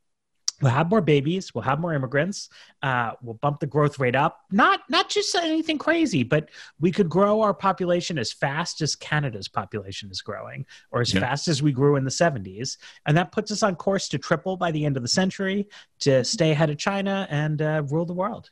we'll 0.61 0.71
have 0.71 0.89
more 0.89 1.01
babies 1.01 1.53
we'll 1.53 1.63
have 1.63 1.79
more 1.79 1.93
immigrants 1.93 2.49
uh, 2.83 3.11
we'll 3.21 3.35
bump 3.35 3.59
the 3.59 3.67
growth 3.67 3.99
rate 3.99 4.15
up 4.15 4.41
not 4.51 4.81
not 4.89 5.09
just 5.09 5.35
anything 5.35 5.77
crazy 5.77 6.23
but 6.23 6.49
we 6.79 6.91
could 6.91 7.09
grow 7.09 7.41
our 7.41 7.53
population 7.53 8.17
as 8.17 8.31
fast 8.31 8.81
as 8.81 8.95
canada's 8.95 9.47
population 9.47 10.09
is 10.09 10.21
growing 10.21 10.65
or 10.91 11.01
as 11.01 11.13
yeah. 11.13 11.19
fast 11.19 11.47
as 11.47 11.61
we 11.61 11.71
grew 11.71 11.95
in 11.95 12.03
the 12.03 12.09
70s 12.09 12.77
and 13.05 13.17
that 13.17 13.31
puts 13.31 13.51
us 13.51 13.63
on 13.63 13.75
course 13.75 14.07
to 14.09 14.17
triple 14.17 14.57
by 14.57 14.71
the 14.71 14.85
end 14.85 14.97
of 14.97 15.03
the 15.03 15.09
century 15.09 15.67
to 15.99 16.23
stay 16.23 16.51
ahead 16.51 16.69
of 16.69 16.77
china 16.77 17.27
and 17.29 17.61
uh, 17.61 17.83
rule 17.89 18.05
the 18.05 18.13
world 18.13 18.49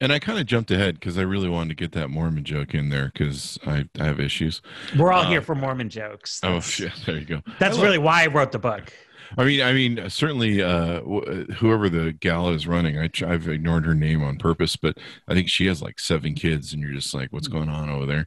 and 0.00 0.12
I 0.12 0.18
kind 0.18 0.38
of 0.38 0.46
jumped 0.46 0.70
ahead 0.70 0.94
because 0.94 1.18
I 1.18 1.22
really 1.22 1.48
wanted 1.48 1.70
to 1.70 1.74
get 1.74 1.92
that 1.92 2.08
Mormon 2.08 2.44
joke 2.44 2.74
in 2.74 2.88
there 2.88 3.10
because 3.12 3.58
I, 3.66 3.86
I, 3.98 4.04
have 4.04 4.20
issues. 4.20 4.62
We're 4.96 5.12
all 5.12 5.24
uh, 5.24 5.28
here 5.28 5.42
for 5.42 5.54
Mormon 5.54 5.90
jokes. 5.90 6.40
Oh, 6.42 6.54
that's, 6.54 6.66
oh, 6.68 6.70
shit. 6.70 6.92
There 7.04 7.18
you 7.18 7.24
go. 7.24 7.42
That's 7.58 7.78
really 7.78 7.98
why 7.98 8.24
I 8.24 8.28
wrote 8.28 8.52
the 8.52 8.58
book. 8.58 8.92
I 9.36 9.44
mean, 9.44 9.60
I 9.60 9.72
mean, 9.72 10.08
certainly, 10.10 10.62
uh, 10.62 11.00
whoever 11.02 11.88
the 11.88 12.12
gal 12.12 12.48
is 12.50 12.66
running, 12.66 12.98
I, 12.98 13.10
have 13.26 13.48
ignored 13.48 13.84
her 13.84 13.94
name 13.94 14.22
on 14.22 14.38
purpose, 14.38 14.76
but 14.76 14.96
I 15.26 15.34
think 15.34 15.48
she 15.48 15.66
has 15.66 15.82
like 15.82 15.98
seven 15.98 16.34
kids, 16.34 16.72
and 16.72 16.82
you're 16.82 16.92
just 16.92 17.12
like, 17.12 17.32
what's 17.32 17.48
going 17.48 17.68
on 17.68 17.90
over 17.90 18.06
there? 18.06 18.26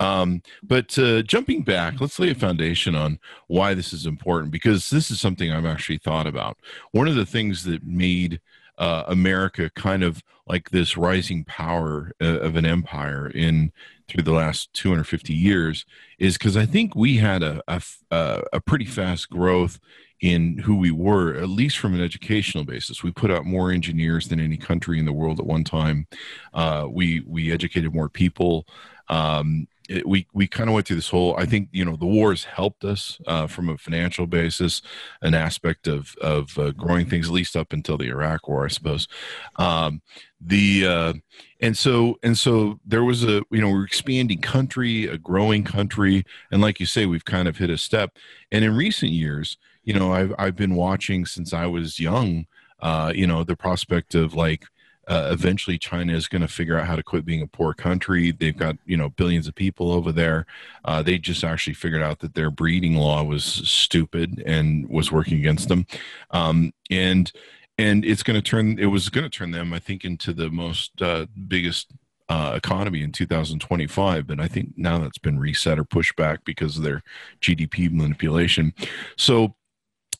Um, 0.00 0.42
but 0.62 0.98
uh, 0.98 1.22
jumping 1.22 1.62
back, 1.62 2.00
let's 2.00 2.18
lay 2.18 2.30
a 2.30 2.34
foundation 2.34 2.94
on 2.94 3.18
why 3.46 3.74
this 3.74 3.92
is 3.92 4.06
important 4.06 4.52
because 4.52 4.90
this 4.90 5.10
is 5.10 5.20
something 5.20 5.50
I've 5.50 5.66
actually 5.66 5.98
thought 5.98 6.26
about. 6.26 6.58
One 6.90 7.08
of 7.08 7.14
the 7.14 7.26
things 7.26 7.64
that 7.64 7.84
made 7.84 8.40
uh, 8.78 9.04
America 9.06 9.70
kind 9.74 10.02
of 10.02 10.22
like 10.46 10.70
this 10.70 10.96
rising 10.96 11.44
power 11.44 12.12
uh, 12.20 12.40
of 12.40 12.56
an 12.56 12.66
empire 12.66 13.30
in 13.32 13.72
through 14.08 14.24
the 14.24 14.32
last 14.32 14.72
250 14.74 15.32
years 15.32 15.86
is 16.18 16.36
because 16.36 16.56
I 16.56 16.66
think 16.66 16.94
we 16.94 17.16
had 17.16 17.42
a, 17.42 17.62
a, 17.68 18.42
a 18.52 18.60
pretty 18.60 18.84
fast 18.84 19.30
growth 19.30 19.78
in 20.22 20.56
who 20.58 20.76
we 20.76 20.92
were, 20.92 21.34
at 21.34 21.48
least 21.48 21.78
from 21.78 21.94
an 21.94 22.00
educational 22.00 22.64
basis. 22.64 23.02
We 23.02 23.10
put 23.10 23.30
out 23.30 23.44
more 23.44 23.72
engineers 23.72 24.28
than 24.28 24.38
any 24.40 24.56
country 24.56 24.98
in 24.98 25.04
the 25.04 25.12
world 25.12 25.40
at 25.40 25.46
one 25.46 25.64
time. 25.64 26.06
Uh, 26.54 26.86
we 26.88 27.22
we 27.26 27.52
educated 27.52 27.92
more 27.92 28.08
people. 28.08 28.66
Um, 29.08 29.66
it, 29.88 30.06
we 30.06 30.28
we 30.32 30.46
kind 30.46 30.70
of 30.70 30.74
went 30.74 30.86
through 30.86 30.96
this 30.96 31.08
whole. 31.08 31.36
I 31.36 31.44
think 31.44 31.70
you 31.72 31.84
know 31.84 31.96
the 31.96 32.06
wars 32.06 32.44
helped 32.44 32.84
us 32.84 33.18
uh, 33.26 33.48
from 33.48 33.68
a 33.68 33.76
financial 33.76 34.28
basis, 34.28 34.80
an 35.22 35.34
aspect 35.34 35.88
of 35.88 36.14
of 36.20 36.56
uh, 36.56 36.70
growing 36.70 37.06
things 37.06 37.26
at 37.26 37.34
least 37.34 37.56
up 37.56 37.72
until 37.72 37.98
the 37.98 38.08
Iraq 38.08 38.46
War, 38.46 38.64
I 38.64 38.68
suppose. 38.68 39.08
Um, 39.56 40.02
the 40.40 40.86
uh, 40.86 41.12
and 41.60 41.76
so 41.76 42.20
and 42.22 42.38
so 42.38 42.78
there 42.86 43.02
was 43.02 43.24
a 43.24 43.42
you 43.50 43.60
know 43.60 43.70
we're 43.70 43.84
expanding 43.84 44.40
country, 44.40 45.06
a 45.06 45.18
growing 45.18 45.64
country, 45.64 46.24
and 46.52 46.62
like 46.62 46.78
you 46.78 46.86
say, 46.86 47.06
we've 47.06 47.24
kind 47.24 47.48
of 47.48 47.56
hit 47.56 47.70
a 47.70 47.76
step. 47.76 48.16
And 48.52 48.64
in 48.64 48.76
recent 48.76 49.10
years, 49.10 49.58
you 49.84 49.94
know 49.94 50.12
I've 50.12 50.34
I've 50.38 50.56
been 50.56 50.74
watching 50.74 51.26
since 51.26 51.52
I 51.52 51.66
was 51.66 52.00
young. 52.00 52.46
Uh, 52.80 53.12
you 53.14 53.26
know 53.26 53.44
the 53.44 53.56
prospect 53.56 54.14
of 54.14 54.34
like 54.34 54.64
uh, 55.08 55.30
eventually 55.32 55.78
China 55.78 56.12
is 56.12 56.28
going 56.28 56.42
to 56.42 56.48
figure 56.48 56.78
out 56.78 56.86
how 56.86 56.94
to 56.94 57.02
quit 57.02 57.24
being 57.24 57.42
a 57.42 57.46
poor 57.46 57.74
country. 57.74 58.30
They've 58.30 58.56
got 58.56 58.76
you 58.86 58.96
know 58.96 59.10
billions 59.10 59.48
of 59.48 59.54
people 59.54 59.90
over 59.90 60.12
there. 60.12 60.46
Uh, 60.84 61.02
they 61.02 61.18
just 61.18 61.44
actually 61.44 61.74
figured 61.74 62.02
out 62.02 62.20
that 62.20 62.34
their 62.34 62.50
breeding 62.50 62.96
law 62.96 63.22
was 63.22 63.44
stupid 63.44 64.42
and 64.46 64.88
was 64.88 65.10
working 65.10 65.38
against 65.38 65.68
them, 65.68 65.86
um, 66.30 66.72
and 66.90 67.32
and 67.78 68.04
it's 68.04 68.22
going 68.22 68.40
to 68.40 68.42
turn. 68.42 68.78
It 68.78 68.86
was 68.86 69.08
going 69.08 69.24
to 69.24 69.30
turn 69.30 69.50
them, 69.50 69.72
I 69.72 69.78
think, 69.78 70.04
into 70.04 70.32
the 70.32 70.50
most 70.50 71.00
uh, 71.02 71.26
biggest 71.48 71.92
uh, 72.28 72.54
economy 72.54 73.02
in 73.02 73.12
2025, 73.12 74.26
but 74.26 74.40
I 74.40 74.48
think 74.48 74.72
now 74.76 74.98
that's 74.98 75.18
been 75.18 75.38
reset 75.38 75.78
or 75.78 75.84
pushed 75.84 76.16
back 76.16 76.44
because 76.44 76.78
of 76.78 76.82
their 76.82 77.02
GDP 77.40 77.90
manipulation. 77.90 78.72
So 79.16 79.54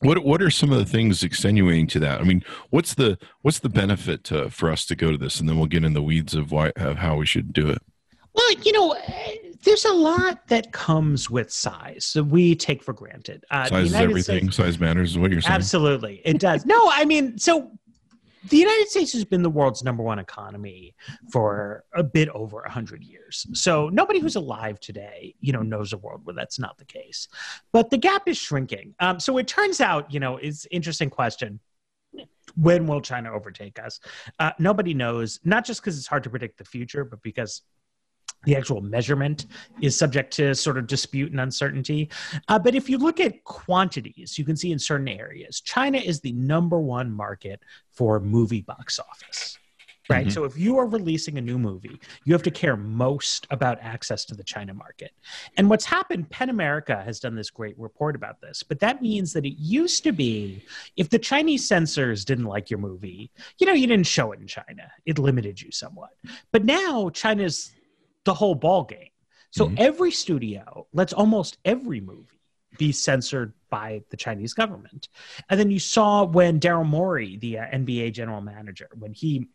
what 0.03 0.23
what 0.23 0.41
are 0.41 0.49
some 0.49 0.71
of 0.71 0.77
the 0.77 0.85
things 0.85 1.23
extenuating 1.23 1.87
to 1.87 1.99
that? 1.99 2.21
I 2.21 2.23
mean, 2.23 2.43
what's 2.69 2.93
the 2.93 3.17
what's 3.41 3.59
the 3.59 3.69
benefit 3.69 4.23
to, 4.25 4.49
for 4.49 4.71
us 4.71 4.85
to 4.85 4.95
go 4.95 5.11
to 5.11 5.17
this, 5.17 5.39
and 5.39 5.47
then 5.47 5.57
we'll 5.57 5.67
get 5.67 5.83
in 5.83 5.93
the 5.93 6.03
weeds 6.03 6.33
of 6.33 6.51
why 6.51 6.71
of 6.75 6.97
how 6.97 7.15
we 7.15 7.25
should 7.25 7.53
do 7.53 7.69
it. 7.69 7.81
Well, 8.33 8.51
you 8.63 8.71
know, 8.71 8.95
there's 9.63 9.85
a 9.85 9.93
lot 9.93 10.47
that 10.47 10.71
comes 10.71 11.29
with 11.29 11.51
size 11.51 12.11
that 12.15 12.23
we 12.23 12.55
take 12.55 12.83
for 12.83 12.93
granted. 12.93 13.43
Uh, 13.51 13.65
size 13.65 13.87
is 13.87 13.93
everything. 13.93 14.51
States, 14.51 14.55
size 14.55 14.79
matters, 14.79 15.11
is 15.11 15.17
what 15.17 15.31
you're 15.31 15.41
saying. 15.41 15.53
Absolutely, 15.53 16.21
it 16.25 16.39
does. 16.39 16.65
no, 16.65 16.89
I 16.91 17.05
mean, 17.05 17.37
so 17.37 17.71
the 18.49 18.57
United 18.57 18.89
States 18.89 19.13
has 19.13 19.25
been 19.25 19.41
the 19.41 19.49
world's 19.49 19.83
number 19.83 20.03
one 20.03 20.19
economy 20.19 20.95
for 21.31 21.83
a 21.93 22.03
bit 22.03 22.29
over 22.29 22.57
100 22.57 23.03
years. 23.03 23.47
So 23.53 23.89
nobody 23.89 24.19
who's 24.19 24.35
alive 24.35 24.79
today, 24.79 25.35
you 25.39 25.53
know, 25.53 25.61
knows 25.61 25.93
a 25.93 25.97
world 25.97 26.21
where 26.25 26.35
that's 26.35 26.59
not 26.59 26.77
the 26.77 26.85
case. 26.85 27.27
But 27.71 27.89
the 27.89 27.97
gap 27.97 28.27
is 28.27 28.37
shrinking. 28.37 28.95
Um, 28.99 29.19
so 29.19 29.37
it 29.37 29.47
turns 29.47 29.79
out, 29.81 30.13
you 30.13 30.19
know, 30.19 30.37
it's 30.37 30.67
interesting 30.71 31.09
question. 31.09 31.59
When 32.55 32.85
will 32.85 33.01
China 33.01 33.31
overtake 33.33 33.79
us? 33.79 33.99
Uh, 34.39 34.51
nobody 34.59 34.93
knows, 34.93 35.39
not 35.43 35.65
just 35.65 35.81
because 35.81 35.97
it's 35.97 36.07
hard 36.07 36.23
to 36.23 36.29
predict 36.29 36.57
the 36.57 36.65
future, 36.65 37.05
but 37.05 37.21
because 37.23 37.61
the 38.45 38.55
actual 38.55 38.81
measurement 38.81 39.45
is 39.81 39.97
subject 39.97 40.33
to 40.33 40.53
sort 40.55 40.77
of 40.77 40.87
dispute 40.87 41.31
and 41.31 41.39
uncertainty. 41.39 42.09
Uh, 42.47 42.59
but 42.59 42.75
if 42.75 42.89
you 42.89 42.97
look 42.97 43.19
at 43.19 43.43
quantities, 43.43 44.37
you 44.37 44.45
can 44.45 44.55
see 44.55 44.71
in 44.71 44.79
certain 44.79 45.07
areas, 45.07 45.61
China 45.61 45.97
is 45.97 46.19
the 46.21 46.33
number 46.33 46.79
one 46.79 47.11
market 47.11 47.61
for 47.91 48.19
movie 48.19 48.61
box 48.61 48.99
office. 48.99 49.57
right? 50.09 50.27
Mm-hmm. 50.27 50.33
So 50.33 50.43
if 50.43 50.57
you 50.57 50.77
are 50.77 50.85
releasing 50.85 51.37
a 51.37 51.41
new 51.41 51.57
movie, 51.57 51.99
you 52.25 52.33
have 52.33 52.43
to 52.43 52.51
care 52.51 52.75
most 52.75 53.47
about 53.51 53.79
access 53.81 54.25
to 54.25 54.35
the 54.35 54.43
China 54.43 54.73
market. 54.73 55.11
And 55.57 55.69
what's 55.69 55.85
happened, 55.85 56.29
PEN 56.29 56.49
America 56.49 57.01
has 57.03 57.19
done 57.19 57.35
this 57.35 57.49
great 57.49 57.77
report 57.79 58.15
about 58.15 58.41
this, 58.41 58.63
but 58.63 58.79
that 58.79 59.01
means 59.01 59.33
that 59.33 59.45
it 59.45 59.57
used 59.57 60.03
to 60.03 60.11
be 60.11 60.65
if 60.97 61.09
the 61.09 61.19
Chinese 61.19 61.67
censors 61.67 62.25
didn't 62.25 62.45
like 62.45 62.69
your 62.69 62.79
movie, 62.79 63.31
you 63.59 63.67
know, 63.67 63.73
you 63.73 63.87
didn't 63.87 64.07
show 64.07 64.31
it 64.31 64.39
in 64.39 64.47
China. 64.47 64.91
It 65.05 65.19
limited 65.19 65.61
you 65.61 65.71
somewhat. 65.71 66.11
But 66.51 66.65
now 66.65 67.09
China's 67.09 67.71
the 68.25 68.33
whole 68.33 68.55
ball 68.55 68.83
game. 68.83 69.09
So 69.51 69.67
mm-hmm. 69.67 69.75
every 69.77 70.11
studio 70.11 70.87
lets 70.93 71.13
almost 71.13 71.57
every 71.63 72.01
movie 72.01 72.27
be 72.77 72.91
censored 72.91 73.53
by 73.69 74.01
the 74.09 74.17
Chinese 74.17 74.53
government. 74.53 75.09
And 75.49 75.59
then 75.59 75.69
you 75.69 75.79
saw 75.79 76.23
when 76.23 76.59
Daryl 76.59 76.87
Morey, 76.87 77.37
the 77.37 77.59
uh, 77.59 77.65
NBA 77.65 78.13
general 78.13 78.41
manager, 78.41 78.89
when 78.97 79.13
he 79.13 79.47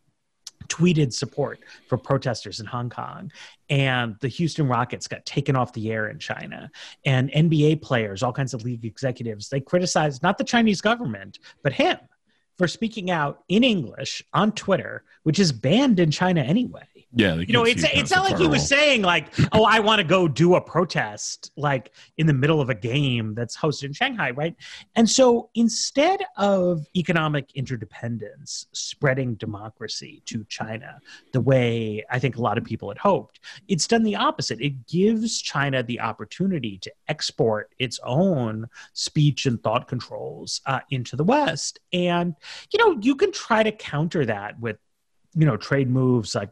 tweeted 0.68 1.12
support 1.12 1.60
for 1.88 1.96
protesters 1.96 2.60
in 2.60 2.66
Hong 2.66 2.90
Kong. 2.90 3.32
And 3.70 4.16
the 4.20 4.28
Houston 4.28 4.68
Rockets 4.68 5.08
got 5.08 5.24
taken 5.24 5.56
off 5.56 5.72
the 5.72 5.90
air 5.90 6.08
in 6.08 6.18
China. 6.18 6.70
And 7.04 7.30
NBA 7.30 7.82
players, 7.82 8.22
all 8.22 8.32
kinds 8.32 8.54
of 8.54 8.64
league 8.64 8.84
executives, 8.84 9.48
they 9.48 9.60
criticized 9.60 10.22
not 10.22 10.38
the 10.38 10.44
Chinese 10.44 10.80
government, 10.80 11.38
but 11.62 11.72
him 11.72 11.98
for 12.58 12.68
speaking 12.68 13.10
out 13.10 13.44
in 13.48 13.62
English 13.64 14.22
on 14.34 14.52
Twitter, 14.52 15.04
which 15.22 15.38
is 15.38 15.52
banned 15.52 16.00
in 16.00 16.10
China 16.10 16.42
anyway. 16.42 16.82
Yeah, 17.12 17.36
you 17.36 17.54
know, 17.54 17.64
it's 17.64 17.84
it's 17.94 18.10
not 18.10 18.24
like 18.24 18.36
he 18.36 18.46
was 18.46 18.68
saying 18.68 19.00
like, 19.00 19.28
"Oh, 19.52 19.64
I 19.64 19.80
want 19.80 19.98
to 19.98 20.04
go 20.04 20.28
do 20.28 20.56
a 20.56 20.60
protest 20.60 21.52
like 21.56 21.94
in 22.18 22.26
the 22.26 22.34
middle 22.34 22.60
of 22.60 22.68
a 22.68 22.74
game 22.74 23.34
that's 23.34 23.56
hosted 23.56 23.84
in 23.84 23.92
Shanghai," 23.94 24.30
right? 24.32 24.54
And 24.94 25.08
so 25.08 25.48
instead 25.54 26.22
of 26.36 26.86
economic 26.94 27.50
interdependence 27.54 28.66
spreading 28.72 29.36
democracy 29.36 30.22
to 30.26 30.44
China 30.50 31.00
the 31.32 31.40
way 31.40 32.04
I 32.10 32.18
think 32.18 32.36
a 32.36 32.42
lot 32.42 32.58
of 32.58 32.64
people 32.64 32.90
had 32.90 32.98
hoped, 32.98 33.40
it's 33.68 33.86
done 33.86 34.02
the 34.02 34.16
opposite. 34.16 34.60
It 34.60 34.86
gives 34.86 35.40
China 35.40 35.82
the 35.82 36.00
opportunity 36.00 36.76
to 36.82 36.92
export 37.08 37.74
its 37.78 37.98
own 38.04 38.68
speech 38.92 39.46
and 39.46 39.62
thought 39.62 39.88
controls 39.88 40.60
uh, 40.66 40.80
into 40.90 41.16
the 41.16 41.24
West, 41.24 41.78
and 41.90 42.34
you 42.72 42.78
know, 42.78 42.98
you 43.00 43.14
can 43.14 43.32
try 43.32 43.62
to 43.62 43.72
counter 43.72 44.24
that 44.26 44.58
with 44.60 44.76
you 45.34 45.46
know 45.46 45.56
trade 45.56 45.90
moves 45.90 46.34
like 46.34 46.50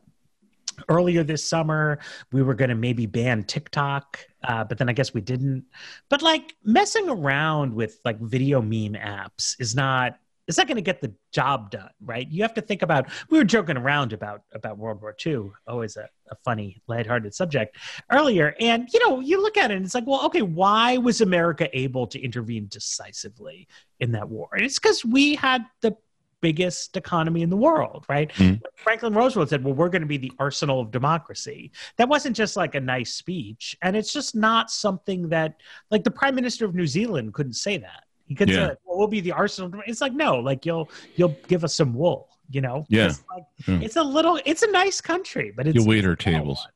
earlier 0.91 1.23
this 1.23 1.43
summer 1.49 1.99
we 2.33 2.43
were 2.43 2.55
going 2.55 2.69
to 2.69 2.75
maybe 2.75 3.07
ban 3.07 3.43
tiktok 3.43 4.19
uh, 4.45 4.63
but 4.63 4.77
then 4.79 4.89
i 4.89 4.93
guess 4.93 5.13
we 5.13 5.21
didn't. 5.21 5.65
But 6.09 6.23
like 6.23 6.55
messing 6.63 7.09
around 7.09 7.75
with 7.75 7.99
like 8.05 8.21
video 8.21 8.61
meme 8.63 8.95
apps 8.95 9.57
is 9.59 9.75
not 9.75 10.19
it's 10.47 10.59
not 10.59 10.67
going 10.67 10.77
to 10.77 10.83
get 10.83 11.01
the 11.01 11.13
job 11.33 11.71
done 11.71 11.91
right 12.05 12.31
you 12.31 12.43
have 12.43 12.55
to 12.55 12.61
think 12.61 12.83
about 12.83 13.07
we 13.31 13.39
were 13.39 13.45
joking 13.45 13.77
around 13.77 14.13
about 14.13 14.43
about 14.53 14.79
world 14.79 15.01
war 15.01 15.15
ii 15.27 15.39
always 15.67 15.97
a, 15.97 16.09
a 16.31 16.37
funny 16.45 16.81
lighthearted 16.87 17.35
subject 17.35 17.77
earlier 18.11 18.55
and 18.61 18.89
you 18.93 19.01
know 19.07 19.21
you 19.21 19.41
look 19.41 19.57
at 19.57 19.71
it 19.71 19.77
and 19.77 19.85
it's 19.85 19.95
like 19.95 20.07
well 20.07 20.25
okay 20.25 20.43
why 20.43 20.97
was 20.97 21.21
america 21.21 21.69
able 21.77 22.07
to 22.07 22.21
intervene 22.21 22.67
decisively 22.69 23.67
in 24.01 24.13
that 24.13 24.29
war 24.29 24.49
and 24.53 24.65
it's 24.65 24.79
because 24.79 25.05
we 25.05 25.35
had 25.35 25.65
the 25.81 25.97
biggest 26.41 26.97
economy 26.97 27.43
in 27.43 27.51
the 27.51 27.57
world, 27.57 28.05
right? 28.09 28.33
Mm. 28.35 28.61
Franklin 28.77 29.15
Roosevelt 29.15 29.49
said, 29.49 29.65
Well, 29.65 29.75
we're 29.75 29.89
going 29.89 30.03
to 30.03 30.07
be 30.07 30.17
the 30.17 30.33
arsenal 30.39 30.81
of 30.81 30.91
democracy. 30.91 31.73
That 31.97 32.09
wasn't 32.09 32.37
just 32.37 32.57
like 32.57 32.75
a 32.75 32.81
nice 32.81 33.15
speech. 33.15 33.77
And 33.83 33.97
it's 33.97 34.13
just 34.13 34.35
not 34.35 34.71
something 34.71 35.29
that, 35.31 35.57
like, 35.91 36.05
the 36.05 36.11
prime 36.11 36.35
minister 36.35 36.65
of 36.65 36.75
New 36.75 36.87
Zealand 36.87 37.35
couldn't 37.35 37.55
say 37.55 37.79
that. 37.79 38.05
He 38.27 38.35
could 38.35 38.49
yeah. 38.49 38.55
say, 38.55 38.75
well, 38.85 38.99
we'll 38.99 39.09
be 39.09 39.21
the 39.21 39.33
arsenal. 39.33 39.81
It's 39.87 40.01
like, 40.01 40.13
no, 40.13 40.37
like, 40.37 40.67
you'll, 40.67 40.91
you'll 41.15 41.37
give 41.49 41.65
us 41.65 41.75
some 41.75 41.95
wool, 41.95 42.29
you 42.51 42.61
know? 42.61 42.85
Yeah. 42.89 43.07
It's, 43.07 43.25
like, 43.35 43.45
yeah. 43.67 43.79
it's 43.81 43.97
a 43.97 44.03
little, 44.03 44.41
it's 44.45 44.63
a 44.63 44.71
nice 44.71 45.01
country, 45.01 45.53
but 45.57 45.67
it's, 45.67 45.77
you'll 45.77 45.87
wait 45.87 46.05
our 46.05 46.17
tables. 46.17 46.67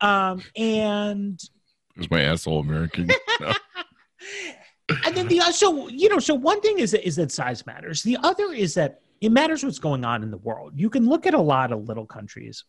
Um, 0.00 0.42
and, 0.56 1.40
is 1.96 2.10
my 2.10 2.22
asshole 2.22 2.60
American? 2.60 3.08
No. 3.40 3.52
and 5.04 5.16
then 5.16 5.26
the 5.28 5.40
so 5.52 5.88
you 5.88 6.08
know 6.08 6.18
so 6.18 6.34
one 6.34 6.60
thing 6.60 6.78
is 6.78 6.92
that 6.92 7.06
is 7.06 7.16
that 7.16 7.32
size 7.32 7.66
matters. 7.66 8.02
The 8.02 8.18
other 8.22 8.52
is 8.52 8.74
that 8.74 9.00
it 9.20 9.32
matters 9.32 9.64
what's 9.64 9.78
going 9.78 10.04
on 10.04 10.22
in 10.22 10.30
the 10.30 10.36
world. 10.38 10.74
You 10.76 10.90
can 10.90 11.08
look 11.08 11.26
at 11.26 11.34
a 11.34 11.40
lot 11.40 11.72
of 11.72 11.88
little 11.88 12.06
countries, 12.06 12.64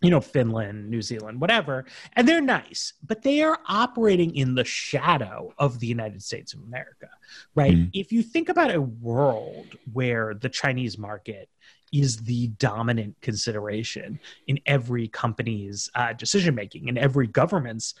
you 0.00 0.10
know, 0.10 0.20
Finland, 0.20 0.88
New 0.88 1.02
Zealand, 1.02 1.40
whatever, 1.40 1.84
and 2.14 2.26
they're 2.26 2.40
nice, 2.40 2.94
but 3.06 3.22
they 3.22 3.42
are 3.42 3.58
operating 3.66 4.34
in 4.34 4.54
the 4.54 4.64
shadow 4.64 5.52
of 5.58 5.78
the 5.78 5.86
United 5.86 6.22
States 6.22 6.54
of 6.54 6.62
America, 6.62 7.08
right? 7.54 7.74
Mm. 7.74 7.90
If 7.92 8.10
you 8.10 8.22
think 8.22 8.48
about 8.48 8.74
a 8.74 8.80
world 8.80 9.76
where 9.92 10.34
the 10.34 10.48
Chinese 10.48 10.96
market 10.96 11.48
is 11.92 12.18
the 12.18 12.48
dominant 12.58 13.16
consideration 13.20 14.18
in 14.46 14.58
every 14.66 15.08
company's 15.08 15.90
uh, 15.94 16.12
decision 16.12 16.54
making, 16.54 16.88
in 16.88 16.96
every 16.96 17.26
government's 17.26 17.94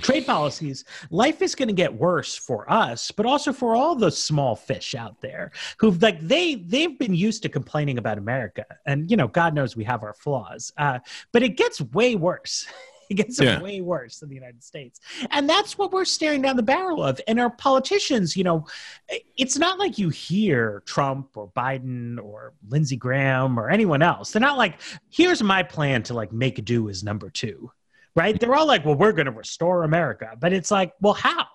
trade 0.00 0.26
policies, 0.26 0.84
life 1.10 1.42
is 1.42 1.54
going 1.54 1.68
to 1.68 1.74
get 1.74 1.92
worse 1.92 2.36
for 2.36 2.70
us, 2.70 3.10
but 3.10 3.26
also 3.26 3.52
for 3.52 3.74
all 3.74 3.94
the 3.94 4.10
small 4.10 4.56
fish 4.56 4.94
out 4.94 5.20
there 5.20 5.52
who've 5.78 6.00
like 6.02 6.20
they 6.20 6.56
they've 6.56 6.98
been 6.98 7.14
used 7.14 7.42
to 7.42 7.48
complaining 7.48 7.98
about 7.98 8.18
America, 8.18 8.64
and 8.86 9.10
you 9.10 9.16
know, 9.16 9.28
God 9.28 9.54
knows 9.54 9.76
we 9.76 9.84
have 9.84 10.02
our 10.02 10.14
flaws, 10.14 10.72
uh, 10.76 10.98
but 11.32 11.42
it 11.42 11.56
gets 11.56 11.80
way 11.80 12.16
worse. 12.16 12.66
It 13.10 13.14
gets 13.14 13.38
yeah. 13.38 13.60
way 13.60 13.82
worse 13.82 14.20
than 14.20 14.30
the 14.30 14.34
United 14.34 14.64
States. 14.64 14.98
And 15.30 15.46
that's 15.46 15.76
what 15.76 15.92
we're 15.92 16.06
staring 16.06 16.40
down 16.40 16.56
the 16.56 16.62
barrel 16.62 17.04
of. 17.04 17.20
And 17.28 17.38
our 17.38 17.50
politicians, 17.50 18.34
you 18.34 18.44
know, 18.44 18.66
it's 19.36 19.58
not 19.58 19.78
like 19.78 19.98
you 19.98 20.08
hear 20.08 20.82
Trump 20.86 21.36
or 21.36 21.48
Biden 21.48 22.18
or 22.18 22.54
Lindsey 22.66 22.96
Graham 22.96 23.60
or 23.60 23.68
anyone 23.68 24.00
else. 24.00 24.32
They're 24.32 24.40
not 24.40 24.56
like, 24.56 24.80
here's 25.10 25.42
my 25.42 25.62
plan 25.62 26.02
to 26.04 26.14
like 26.14 26.32
make 26.32 26.64
do 26.64 26.88
as 26.88 27.04
number 27.04 27.28
two 27.28 27.70
right? 28.14 28.38
They're 28.38 28.54
all 28.54 28.66
like, 28.66 28.84
well, 28.84 28.94
we're 28.94 29.12
going 29.12 29.26
to 29.26 29.32
restore 29.32 29.84
America. 29.84 30.30
But 30.38 30.52
it's 30.52 30.70
like, 30.70 30.92
well, 31.00 31.14
how? 31.14 31.46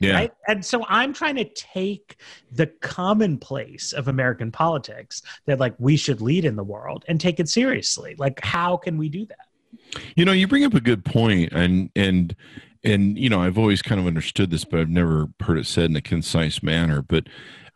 Yeah. 0.00 0.14
Right. 0.14 0.32
And 0.48 0.64
so 0.64 0.84
I'm 0.88 1.12
trying 1.12 1.36
to 1.36 1.44
take 1.44 2.16
the 2.50 2.66
commonplace 2.66 3.92
of 3.92 4.08
American 4.08 4.50
politics 4.50 5.20
that 5.44 5.60
like 5.60 5.74
we 5.78 5.96
should 5.96 6.22
lead 6.22 6.46
in 6.46 6.56
the 6.56 6.64
world 6.64 7.04
and 7.06 7.20
take 7.20 7.38
it 7.38 7.50
seriously. 7.50 8.14
Like, 8.16 8.42
how 8.42 8.78
can 8.78 8.96
we 8.96 9.10
do 9.10 9.26
that? 9.26 10.00
You 10.16 10.24
know, 10.24 10.32
you 10.32 10.48
bring 10.48 10.64
up 10.64 10.72
a 10.72 10.80
good 10.80 11.04
point, 11.04 11.52
and 11.52 11.90
and 11.94 12.34
and 12.82 13.18
you 13.18 13.28
know, 13.28 13.42
I've 13.42 13.58
always 13.58 13.82
kind 13.82 14.00
of 14.00 14.06
understood 14.06 14.50
this, 14.50 14.64
but 14.64 14.80
I've 14.80 14.88
never 14.88 15.28
heard 15.40 15.58
it 15.58 15.66
said 15.66 15.90
in 15.90 15.96
a 15.96 16.00
concise 16.00 16.62
manner. 16.62 17.02
But 17.02 17.26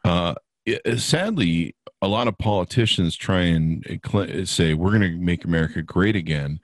uh, 0.05 0.35
it, 0.67 1.01
sadly, 1.01 1.75
a 2.03 2.09
lot 2.09 2.29
of 2.29 2.37
politicians 2.39 3.17
try 3.17 3.41
and 3.43 3.85
say 4.45 4.75
we're 4.75 4.91
going 4.91 5.03
to 5.03 5.17
make 5.17 5.45
America 5.45 5.83
great 5.83 6.17
again, 6.17 6.61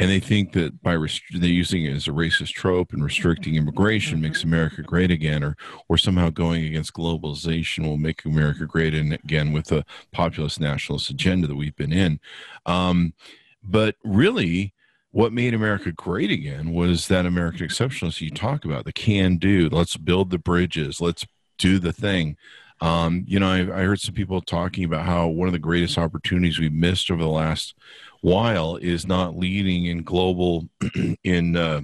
and 0.00 0.10
they 0.10 0.20
think 0.20 0.52
that 0.52 0.82
by 0.82 0.94
rest- 0.94 1.22
they're 1.32 1.48
using 1.48 1.84
it 1.84 1.94
as 1.94 2.08
a 2.08 2.12
racist 2.12 2.52
trope 2.52 2.92
and 2.92 3.02
restricting 3.02 3.54
immigration 3.54 4.20
makes 4.20 4.44
America 4.44 4.82
great 4.82 5.10
again, 5.10 5.42
or 5.42 5.56
or 5.88 5.96
somehow 5.96 6.30
going 6.30 6.64
against 6.64 6.94
globalization 6.94 7.84
will 7.84 7.96
make 7.96 8.24
America 8.24 8.66
great 8.66 8.94
again 8.94 9.52
with 9.52 9.70
a 9.72 9.84
populist 10.12 10.60
nationalist 10.60 11.10
agenda 11.10 11.46
that 11.46 11.56
we've 11.56 11.76
been 11.76 11.92
in. 11.92 12.20
Um, 12.66 13.14
but 13.62 13.96
really, 14.04 14.74
what 15.10 15.32
made 15.32 15.54
America 15.54 15.92
great 15.92 16.30
again 16.30 16.72
was 16.72 17.06
that 17.08 17.24
American 17.24 17.66
exceptionalism 17.66 18.20
you 18.20 18.30
talk 18.30 18.64
about, 18.64 18.84
the 18.84 18.92
can 18.92 19.36
do. 19.36 19.68
Let's 19.70 19.96
build 19.96 20.30
the 20.30 20.38
bridges. 20.38 21.00
Let's 21.00 21.24
do 21.56 21.78
the 21.78 21.92
thing. 21.92 22.36
Um, 22.80 23.24
you 23.26 23.38
know, 23.38 23.48
I, 23.48 23.60
I, 23.60 23.84
heard 23.84 24.00
some 24.00 24.14
people 24.14 24.40
talking 24.40 24.84
about 24.84 25.06
how 25.06 25.28
one 25.28 25.46
of 25.46 25.52
the 25.52 25.60
greatest 25.60 25.96
opportunities 25.96 26.58
we've 26.58 26.72
missed 26.72 27.10
over 27.10 27.22
the 27.22 27.28
last 27.28 27.74
while 28.20 28.76
is 28.76 29.06
not 29.06 29.38
leading 29.38 29.86
in 29.86 30.02
global 30.02 30.68
in 31.24 31.56
uh, 31.56 31.82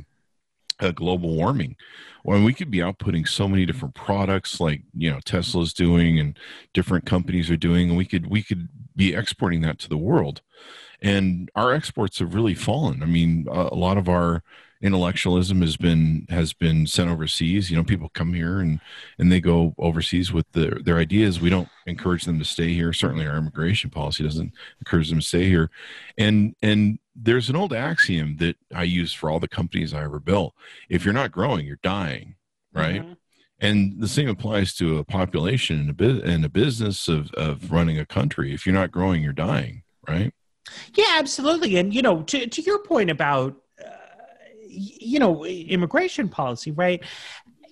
uh, 0.81 0.90
global 0.90 1.37
warming. 1.37 1.76
When 2.22 2.44
we 2.44 2.53
could 2.53 2.70
be 2.70 2.79
outputting 2.79 3.26
so 3.26 3.48
many 3.48 3.64
different 3.64 3.94
products 3.94 4.61
like 4.61 4.83
you 4.94 5.11
know 5.11 5.20
tesla's 5.24 5.72
doing 5.72 6.18
and 6.18 6.38
different 6.74 7.07
companies 7.07 7.50
are 7.50 7.57
doing 7.57 7.88
and 7.88 7.96
we 7.96 8.05
could 8.05 8.26
we 8.26 8.42
could 8.42 8.68
be 8.96 9.14
exporting 9.14 9.61
that 9.62 9.79
to 9.81 9.88
the 9.88 9.96
world. 9.96 10.42
And 11.00 11.50
our 11.55 11.72
exports 11.72 12.18
have 12.18 12.35
really 12.35 12.55
fallen. 12.55 13.03
I 13.03 13.07
mean 13.07 13.46
a, 13.50 13.68
a 13.72 13.76
lot 13.76 13.96
of 13.96 14.09
our 14.09 14.42
intellectualism 14.83 15.61
has 15.61 15.77
been 15.77 16.27
has 16.31 16.53
been 16.53 16.87
sent 16.87 17.11
overseas. 17.11 17.71
You 17.71 17.77
know, 17.77 17.85
people 17.85 18.09
come 18.11 18.33
here 18.33 18.61
and 18.61 18.81
and 19.19 19.31
they 19.31 19.40
go 19.40 19.75
overseas 19.79 20.33
with 20.33 20.51
their 20.53 20.79
their 20.83 20.99
ideas. 20.99 21.40
We 21.40 21.51
don't 21.51 21.69
encourage 21.87 22.25
them 22.25 22.38
to 22.38 22.45
stay 22.45 22.73
here. 22.73 22.93
Certainly, 22.93 23.27
our 23.27 23.37
immigration 23.37 23.90
policy 23.90 24.25
doesn't 24.25 24.53
encourage 24.81 25.11
them 25.11 25.21
to 25.21 25.27
stay 25.27 25.47
here. 25.47 25.71
And 26.16 26.55
and 26.62 26.99
there's 27.14 27.51
an 27.51 27.57
old 27.57 27.73
axiom 27.73 28.37
that 28.38 28.57
I 28.75 28.85
use 28.85 29.12
for 29.12 29.31
all 29.31 29.40
the 29.40 29.49
companies 29.49 29.93
I 29.93 30.05
ever 30.05 30.21
built: 30.21 30.55
if 30.88 31.05
you're 31.05 31.14
not 31.14 31.33
growing, 31.33 31.66
you're 31.66 31.79
dying. 31.83 32.37
Right. 32.73 33.03
Mm-hmm. 33.03 33.12
And 33.62 34.01
the 34.01 34.09
same 34.09 34.29
applies 34.29 34.75
to 34.77 34.99
a 34.99 35.05
population 35.05 35.81
and 35.81 35.90
a, 35.90 35.93
bu- 35.93 36.23
and 36.25 36.45
a 36.47 36.49
business 36.49 37.09
of, 37.09 37.31
of 37.33 37.71
running 37.71 37.99
a 37.99 38.07
country. 38.07 38.55
If 38.55 38.64
you're 38.64 38.75
not 38.75 38.90
growing, 38.90 39.23
you're 39.23 39.35
dying, 39.35 39.83
right? 40.09 40.33
Yeah, 40.95 41.16
absolutely. 41.19 41.77
And 41.77 41.93
you 41.95 42.01
know, 42.01 42.23
to 42.23 42.47
to 42.47 42.62
your 42.62 42.83
point 42.85 43.11
about 43.11 43.57
you 44.70 45.18
know, 45.18 45.44
immigration 45.44 46.28
policy, 46.28 46.70
right? 46.70 47.02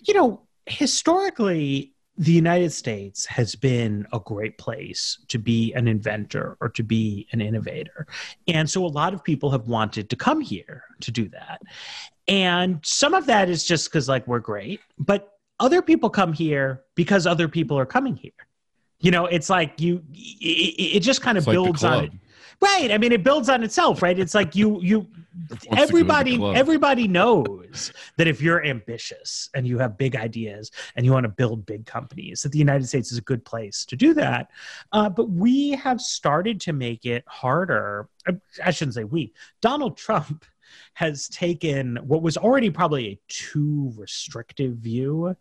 You 0.07 0.15
know, 0.15 0.43
historically, 0.67 1.95
the 2.17 2.33
United 2.33 2.73
States 2.73 3.25
has 3.27 3.55
been 3.55 4.07
a 4.13 4.19
great 4.19 4.59
place 4.59 5.19
to 5.29 5.39
be 5.39 5.73
an 5.75 5.87
inventor 5.87 6.57
or 6.61 6.69
to 6.71 6.83
be 6.83 7.29
an 7.33 7.41
innovator. 7.41 8.09
And 8.49 8.69
so 8.69 8.85
a 8.85 8.89
lot 8.89 9.15
of 9.15 9.23
people 9.23 9.51
have 9.53 9.69
wanted 9.69 10.11
to 10.11 10.17
come 10.17 10.41
here 10.41 10.83
to 11.01 11.13
do 11.13 11.29
that. 11.29 11.63
And 12.27 12.81
some 12.85 13.15
of 13.15 13.27
that 13.27 13.49
is 13.49 13.65
just 13.65 13.89
because, 13.89 14.09
like, 14.09 14.27
we're 14.27 14.41
great, 14.41 14.81
but 14.99 15.39
other 15.61 15.81
people 15.81 16.11
come 16.11 16.33
here 16.33 16.83
because 16.95 17.27
other 17.27 17.49
people 17.49 17.79
are 17.79 17.87
coming 17.87 18.17
here. 18.17 18.33
You 19.01 19.13
know, 19.13 19.27
it's 19.27 19.49
like 19.49 19.81
you, 19.81 20.03
it, 20.13 20.97
it 20.97 21.01
just 21.01 21.23
kind 21.23 21.39
of 21.39 21.43
It's 21.43 21.47
like 21.47 21.55
builds 21.55 21.85
on 21.85 22.05
it. 22.05 22.13
Right. 22.61 22.91
I 22.91 22.99
mean, 22.99 23.13
it 23.13 23.23
builds 23.23 23.49
on 23.49 23.63
itself, 23.63 24.03
right? 24.03 24.19
It's 24.19 24.35
like 24.35 24.57
you, 24.57 24.81
you, 24.83 25.03
to 25.03 25.49
go 25.49 25.57
to 25.57 25.71
the 25.71 25.81
everybody, 25.81 26.45
everybody 26.55 27.07
knows 27.07 27.93
that 28.17 28.27
if 28.27 28.43
you're 28.43 28.65
ambitious 28.65 29.49
and 29.55 29.67
you 29.67 29.79
have 29.79 29.97
big 29.97 30.17
ideas 30.17 30.73
and 30.97 31.07
you 31.07 31.13
want 31.13 31.25
to 31.25 31.29
build 31.29 31.65
big 31.67 31.87
companies, 31.87 32.43
that 32.43 32.51
the 32.51 32.59
United 32.59 32.89
States 32.89 33.13
is 33.13 33.19
a 33.19 33.23
good 33.23 33.45
place 33.45 33.85
to 33.87 33.97
do 33.97 34.13
that. 34.15 34.51
Uh, 34.93 35.09
but 35.09 35.31
we 35.31 35.71
have 35.71 36.01
started 36.01 36.61
to 36.63 36.73
make 36.73 37.05
it 37.05 37.25
harder. 37.29 38.09
uh, 38.27 38.33
I 38.65 38.73
shouldn't 38.73 38.95
say 38.95 39.05
we. 39.05 39.33
Donald 39.63 39.97
Trump 39.97 40.45
has 40.95 41.29
taken 41.29 41.97
what 42.03 42.23
was 42.23 42.37
already 42.37 42.71
probably 42.71 43.07
a 43.07 43.19
too 43.29 43.93
restrictive 43.97 44.77
view 44.79 45.37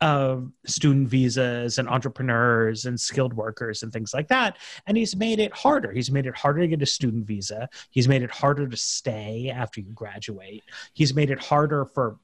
of 0.00 0.50
student 0.66 1.08
visas 1.08 1.78
and 1.78 1.88
entrepreneurs 1.88 2.86
and 2.86 2.98
skilled 2.98 3.34
workers 3.34 3.82
and 3.82 3.92
things 3.92 4.14
like 4.14 4.28
that. 4.28 4.56
And 4.86 4.96
he's 4.96 5.14
made 5.14 5.38
it 5.38 5.52
harder. 5.52 5.92
He's 5.92 6.10
made 6.10 6.26
it 6.26 6.36
harder 6.36 6.60
to 6.60 6.68
get 6.68 6.82
a 6.82 6.86
student 6.86 7.26
visa. 7.26 7.68
He's 7.90 8.08
made 8.08 8.22
it 8.22 8.30
harder 8.30 8.66
to 8.66 8.76
stay 8.76 9.52
after 9.54 9.80
you 9.80 9.92
graduate. 9.92 10.64
He's 10.94 11.14
made 11.14 11.30
it 11.30 11.40
harder 11.42 11.84
for 11.84 12.18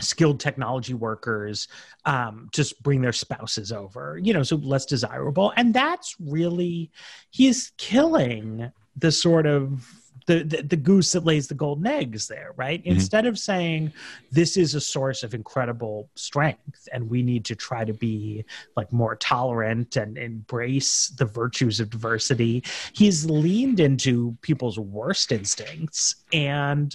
skilled 0.00 0.38
technology 0.38 0.94
workers 0.94 1.66
um, 2.04 2.48
just 2.52 2.80
bring 2.82 3.00
their 3.00 3.12
spouses 3.12 3.72
over, 3.72 4.18
you 4.22 4.32
know, 4.32 4.44
so 4.44 4.56
less 4.56 4.86
desirable. 4.86 5.52
And 5.56 5.74
that's 5.74 6.14
really, 6.20 6.90
he's 7.30 7.72
killing 7.78 8.70
the 8.96 9.10
sort 9.10 9.46
of 9.46 9.84
the, 10.28 10.44
the, 10.44 10.62
the 10.62 10.76
goose 10.76 11.12
that 11.12 11.24
lays 11.24 11.48
the 11.48 11.54
golden 11.54 11.86
eggs 11.86 12.28
there, 12.28 12.52
right? 12.56 12.84
Mhm. 12.84 12.92
Instead 12.92 13.24
of 13.24 13.38
saying 13.38 13.92
this 14.30 14.58
is 14.58 14.74
a 14.74 14.80
source 14.80 15.22
of 15.22 15.32
incredible 15.32 16.10
strength 16.16 16.86
and 16.92 17.08
we 17.08 17.22
need 17.22 17.46
to 17.46 17.56
try 17.56 17.82
to 17.82 17.94
be 17.94 18.44
like 18.76 18.92
more 18.92 19.16
tolerant 19.16 19.96
and 19.96 20.18
embrace 20.18 21.08
the 21.16 21.24
virtues 21.24 21.80
of 21.80 21.88
diversity, 21.88 22.62
he's 22.92 23.24
leaned 23.24 23.80
into 23.80 24.36
people's 24.42 24.78
worst 24.78 25.32
instincts 25.32 26.16
and 26.34 26.94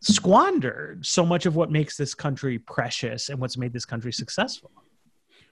squandered 0.00 1.04
so 1.04 1.24
much 1.24 1.46
of 1.46 1.56
what 1.56 1.70
makes 1.70 1.96
this 1.96 2.14
country 2.14 2.58
precious 2.58 3.30
and 3.30 3.40
what's 3.40 3.56
made 3.56 3.72
this 3.72 3.86
country 3.86 4.12
successful. 4.12 4.70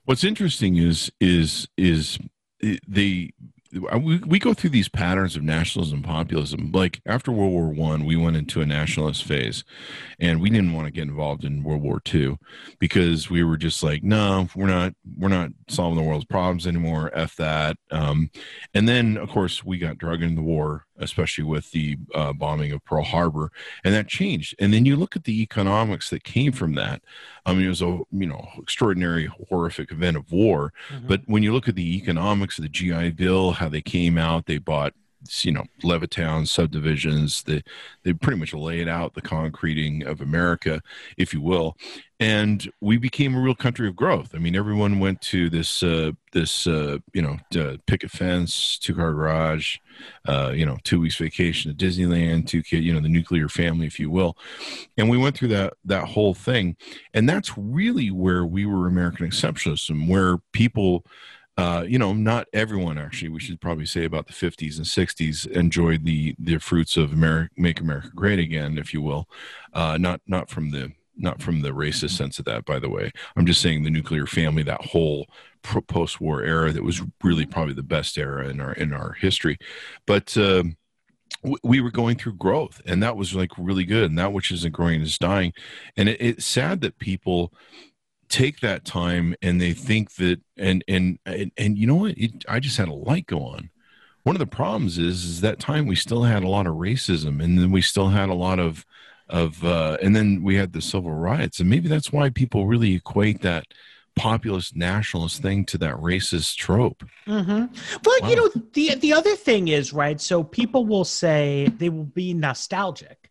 What's 0.05 0.25
interesting 0.25 0.77
is 0.77 1.11
is 1.21 1.68
is 1.79 2.18
the 2.61 3.33
we, 3.73 4.19
we 4.19 4.39
go 4.39 4.55
through 4.55 4.71
these 4.71 4.89
patterns 4.89 5.37
of 5.37 5.43
nationalism 5.43 5.99
and 5.99 6.05
populism. 6.05 6.71
Like 6.73 7.01
after 7.07 7.31
world 7.31 7.53
war 7.53 7.69
one 7.69 8.05
we 8.05 8.17
went 8.17 8.37
into 8.37 8.61
a 8.61 8.67
nationalist 8.67 9.25
phase 9.25 9.65
and 10.19 10.41
we 10.41 10.51
didn't 10.51 10.73
want 10.73 10.87
to 10.87 10.93
get 10.93 11.03
involved 11.03 11.45
in 11.45 11.63
world 11.63 11.83
war 11.83 12.01
two 12.01 12.39
because 12.79 13.29
we 13.29 13.43
were 13.43 13.57
just 13.57 13.83
like 13.83 14.03
no 14.03 14.49
we're 14.57 14.67
not 14.67 14.95
we're 15.17 15.29
not 15.29 15.51
solving 15.69 15.97
the 15.97 16.09
world's 16.09 16.25
problems 16.25 16.67
anymore. 16.67 17.11
F 17.15 17.37
that. 17.37 17.77
Um, 17.91 18.31
and 18.75 18.89
then 18.89 19.17
of 19.17 19.29
course 19.29 19.65
we 19.65 19.79
got 19.79 19.99
dragged 19.99 20.23
into 20.23 20.37
the 20.37 20.43
war 20.43 20.85
especially 20.99 21.45
with 21.45 21.71
the 21.71 21.97
uh, 22.15 22.33
bombing 22.33 22.73
of 22.73 22.85
pearl 22.85 23.05
harbor 23.05 23.51
and 23.85 23.95
that 23.95 24.09
changed. 24.09 24.55
And 24.59 24.73
then 24.73 24.85
you 24.85 24.97
look 24.97 25.17
at 25.17 25.25
the 25.25 25.43
economics 25.43 26.11
that 26.11 26.25
came 26.25 26.53
from 26.53 26.75
that. 26.75 27.03
I 27.47 27.55
mean 27.55 27.67
it 27.67 27.69
was 27.69 27.83
a 27.83 28.01
you 28.13 28.27
know 28.27 28.49
extraordinary 28.59 29.31
horrific 29.49 29.93
event 29.93 30.17
of 30.17 30.31
war. 30.31 30.73
But 31.07 31.23
when 31.27 31.43
you 31.43 31.53
look 31.53 31.69
at 31.69 31.75
the 31.77 31.97
economics 31.97 32.59
of 32.59 32.63
the 32.63 32.69
GI 32.69 33.11
Bill, 33.13 33.53
how 33.53 33.69
they 33.69 33.83
came 33.83 34.19
out, 34.19 34.47
they 34.47 34.59
bought 34.59 34.95
you 35.43 35.53
know 35.53 35.65
Levittown 35.83 36.47
subdivisions. 36.47 37.43
They 37.43 37.63
they 38.05 38.13
pretty 38.13 38.39
much 38.39 38.55
laid 38.55 38.89
out 38.89 39.15
the 39.15 39.21
concreting 39.21 40.05
of 40.05 40.21
America, 40.21 40.81
if 41.17 41.33
you 41.35 41.41
will, 41.41 41.77
and 42.21 42.71
we 42.81 42.97
became 42.97 43.35
a 43.35 43.41
real 43.41 43.55
country 43.55 43.87
of 43.89 43.95
growth. 43.97 44.35
I 44.35 44.39
mean, 44.39 44.57
everyone 44.57 44.99
went 44.99 45.21
to 45.23 45.49
this 45.49 45.83
uh, 45.83 46.13
this 46.33 46.67
uh, 46.67 46.99
you 47.13 47.23
know 47.23 47.37
picket 47.87 48.11
fence, 48.11 48.79
two 48.79 48.95
car 48.95 49.13
garage, 49.13 49.79
uh, 50.27 50.53
you 50.55 50.67
know, 50.67 50.79
two 50.85 51.01
weeks 51.01 51.17
vacation 51.17 51.75
to 51.75 51.87
Disneyland, 51.87 52.47
two 52.47 52.63
kid, 52.63 52.83
you 52.85 52.93
know, 52.93 53.01
the 53.01 53.09
nuclear 53.09 53.49
family, 53.49 53.87
if 53.87 54.01
you 54.01 54.11
will, 54.11 54.37
and 54.97 55.09
we 55.09 55.19
went 55.19 55.37
through 55.37 55.49
that 55.49 55.75
that 55.85 56.05
whole 56.05 56.35
thing, 56.35 56.77
and 57.15 57.29
that's 57.29 57.57
really 57.57 58.11
where 58.11 58.45
we 58.45 58.67
were 58.67 58.87
American 58.87 59.29
exceptionalism, 59.29 60.09
where 60.09 60.39
people 60.53 61.05
uh, 61.59 61.83
you 61.83 61.99
know, 61.99 62.12
not 62.12 62.47
everyone 62.53 62.99
actually. 62.99 63.29
We 63.29 63.40
should 63.40 63.61
probably 63.61 63.85
say 63.85 64.05
about 64.05 64.29
the 64.29 64.33
50s 64.33 64.77
and 64.77 64.87
60s 64.87 65.44
enjoyed 65.49 66.05
the 66.05 66.37
the 66.38 66.59
fruits 66.59 66.97
of 66.97 67.12
America, 67.12 67.51
make 67.57 67.81
America 67.81 68.11
great 68.14 68.38
again, 68.38 68.79
if 68.79 68.94
you 68.94 69.03
will. 69.03 69.29
Uh, 69.75 69.99
not 69.99 70.21
not 70.27 70.49
from 70.49 70.71
the 70.71 70.92
not 71.16 71.42
from 71.42 71.61
the 71.61 71.71
racist 71.71 72.11
sense 72.11 72.38
of 72.38 72.44
that, 72.44 72.64
by 72.64 72.79
the 72.79 72.88
way. 72.88 73.11
I'm 73.37 73.44
just 73.44 73.61
saying 73.61 73.83
the 73.83 73.90
nuclear 73.90 74.25
family, 74.25 74.62
that 74.62 74.85
whole 74.85 75.27
pro- 75.62 75.81
post-war 75.81 76.44
era, 76.44 76.71
that 76.71 76.85
was 76.85 77.03
really 77.25 77.44
probably 77.44 77.75
the 77.75 77.83
best 77.83 78.16
era 78.16 78.49
in 78.49 78.61
our 78.61 78.73
in 78.75 78.92
our 78.92 79.14
history. 79.14 79.59
But 80.07 80.37
um, 80.37 80.77
w- 81.42 81.59
we 81.64 81.81
were 81.81 81.90
going 81.90 82.18
through 82.18 82.35
growth, 82.35 82.81
and 82.87 83.03
that 83.03 83.16
was 83.16 83.35
like 83.35 83.51
really 83.59 83.85
good. 83.85 84.05
And 84.11 84.18
that 84.18 84.33
which 84.33 84.53
isn't 84.53 84.73
growing 84.73 85.01
is 85.01 85.18
dying. 85.18 85.53
And 85.97 86.09
it, 86.09 86.21
it's 86.21 86.47
sad 86.47 86.83
that 86.83 87.01
people 87.01 87.53
take 88.29 88.61
that 88.61 88.85
time 88.85 89.35
and 89.43 89.61
they 89.61 89.73
think 89.73 90.14
that 90.17 90.41
and 90.57 90.85
and 90.88 91.19
and, 91.27 91.51
and 91.57 91.79
you 91.79 91.87
know 91.87 91.95
what 91.97 92.12
it, 92.19 92.45
i 92.49 92.59
just 92.61 92.77
had 92.77 92.88
a 92.88 92.93
light 92.93 93.27
go 93.27 93.41
on 93.41 93.71
one 94.25 94.35
of 94.37 94.41
the 94.41 94.47
problems 94.47 94.99
is 94.99 95.25
is 95.25 95.41
that 95.41 95.59
time 95.59 95.87
we 95.87 95.97
still 95.97 96.23
had 96.25 96.43
a 96.43 96.49
lot 96.49 96.67
of 96.67 96.75
racism 96.75 97.43
and 97.43 97.59
then 97.59 97.71
we 97.71 97.81
still 97.81 98.09
had 98.09 98.29
a 98.29 98.35
lot 98.35 98.59
of 98.59 98.85
of 99.29 99.62
uh 99.64 99.97
and 100.03 100.14
then 100.17 100.43
we 100.43 100.55
had 100.57 100.73
the 100.73 100.81
civil 100.83 101.11
riots 101.12 101.61
and 101.61 101.69
maybe 101.71 101.88
that's 101.88 102.12
why 102.12 102.29
people 102.31 102.67
really 102.67 102.95
equate 102.95 103.41
that 103.43 103.64
populist 104.17 104.75
nationalist 104.75 105.41
thing 105.41 105.64
to 105.64 105.79
that 105.79 105.95
racist 105.95 106.57
trope 106.57 107.05
Mm-hmm. 107.27 107.67
But 108.03 108.23
Wow. 108.23 108.29
you 108.31 108.37
know, 108.37 108.49
the 108.73 108.95
the 108.97 109.12
other 109.12 109.37
thing 109.37 109.69
is 109.69 109.93
right. 109.93 110.19
So 110.19 110.43
people 110.43 110.87
will 110.87 111.05
say 111.05 111.69
they 111.77 111.91
will 111.91 112.05
be 112.05 112.33
nostalgic 112.33 113.28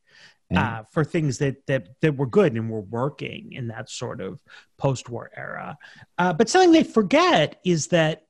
uh, 0.55 0.83
for 0.91 1.03
things 1.03 1.37
that 1.39 1.65
that 1.67 1.87
that 2.01 2.15
were 2.15 2.25
good 2.25 2.53
and 2.53 2.69
were 2.69 2.81
working 2.81 3.51
in 3.53 3.67
that 3.67 3.89
sort 3.89 4.21
of 4.21 4.39
post-war 4.77 5.29
era. 5.35 5.77
Uh, 6.17 6.33
but 6.33 6.49
something 6.49 6.71
they 6.71 6.83
forget 6.83 7.59
is 7.65 7.87
that 7.87 8.23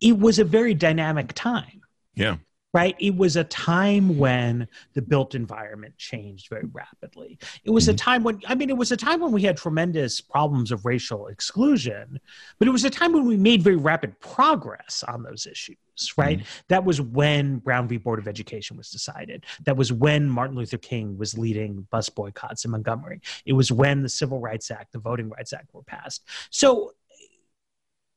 it 0.00 0.18
was 0.18 0.38
a 0.38 0.44
very 0.44 0.74
dynamic 0.74 1.32
time. 1.34 1.82
yeah 2.14 2.36
right? 2.72 2.96
It 2.98 3.14
was 3.14 3.36
a 3.36 3.44
time 3.44 4.16
when 4.18 4.66
the 4.94 5.02
built 5.02 5.34
environment 5.34 5.96
changed 5.98 6.48
very 6.48 6.66
rapidly. 6.72 7.38
It 7.64 7.70
was 7.70 7.88
a 7.88 7.92
mm-hmm. 7.92 7.96
time 7.96 8.24
when, 8.24 8.40
I 8.46 8.54
mean, 8.54 8.70
it 8.70 8.76
was 8.76 8.92
a 8.92 8.96
time 8.96 9.20
when 9.20 9.32
we 9.32 9.42
had 9.42 9.56
tremendous 9.56 10.20
problems 10.20 10.72
of 10.72 10.86
racial 10.86 11.26
exclusion, 11.26 12.18
but 12.58 12.68
it 12.68 12.70
was 12.70 12.84
a 12.84 12.90
time 12.90 13.12
when 13.12 13.26
we 13.26 13.36
made 13.36 13.62
very 13.62 13.76
rapid 13.76 14.18
progress 14.20 15.04
on 15.06 15.22
those 15.22 15.46
issues, 15.46 15.76
right? 16.16 16.38
Mm-hmm. 16.38 16.60
That 16.68 16.84
was 16.84 17.00
when 17.00 17.58
Brown 17.58 17.88
v. 17.88 17.98
Board 17.98 18.18
of 18.18 18.26
Education 18.26 18.76
was 18.78 18.90
decided. 18.90 19.44
That 19.64 19.76
was 19.76 19.92
when 19.92 20.28
Martin 20.28 20.56
Luther 20.56 20.78
King 20.78 21.18
was 21.18 21.36
leading 21.36 21.86
bus 21.90 22.08
boycotts 22.08 22.64
in 22.64 22.70
Montgomery. 22.70 23.20
It 23.44 23.52
was 23.52 23.70
when 23.70 24.02
the 24.02 24.08
Civil 24.08 24.40
Rights 24.40 24.70
Act, 24.70 24.92
the 24.92 24.98
Voting 24.98 25.28
Rights 25.28 25.52
Act 25.52 25.74
were 25.74 25.82
passed. 25.82 26.24
So 26.48 26.92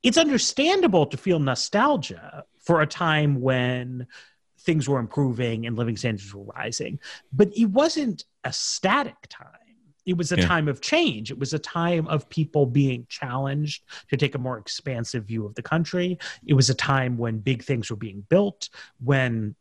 it's 0.01 0.17
understandable 0.17 1.07
to 1.07 1.17
feel 1.17 1.39
nostalgia 1.39 2.45
for 2.59 2.81
a 2.81 2.87
time 2.87 3.41
when 3.41 4.07
things 4.65 4.89
were 4.89 4.99
improving 4.99 5.65
and 5.65 5.77
living 5.77 5.95
standards 5.95 6.33
were 6.33 6.43
rising, 6.43 6.99
but 7.31 7.49
it 7.55 7.65
wasn't 7.65 8.25
a 8.43 8.51
static 8.51 9.15
time. 9.29 9.51
It 10.05 10.17
was 10.17 10.31
a 10.31 10.37
Yeah. 10.37 10.47
time 10.47 10.67
of 10.67 10.81
change. 10.81 11.31
It 11.31 11.39
was 11.39 11.53
a 11.53 11.59
time 11.59 12.07
of 12.07 12.29
people 12.29 12.65
being 12.65 13.07
challenged 13.09 13.83
to 14.09 14.17
take 14.17 14.35
a 14.35 14.39
more 14.39 14.57
expansive 14.57 15.25
view 15.25 15.45
of 15.45 15.55
the 15.55 15.63
country. 15.63 16.17
It 16.45 16.53
was 16.53 16.69
a 16.69 16.75
time 16.75 17.17
when 17.17 17.39
big 17.39 17.63
things 17.63 17.89
were 17.89 17.95
being 17.95 18.25
built, 18.29 18.69
when 18.99 19.55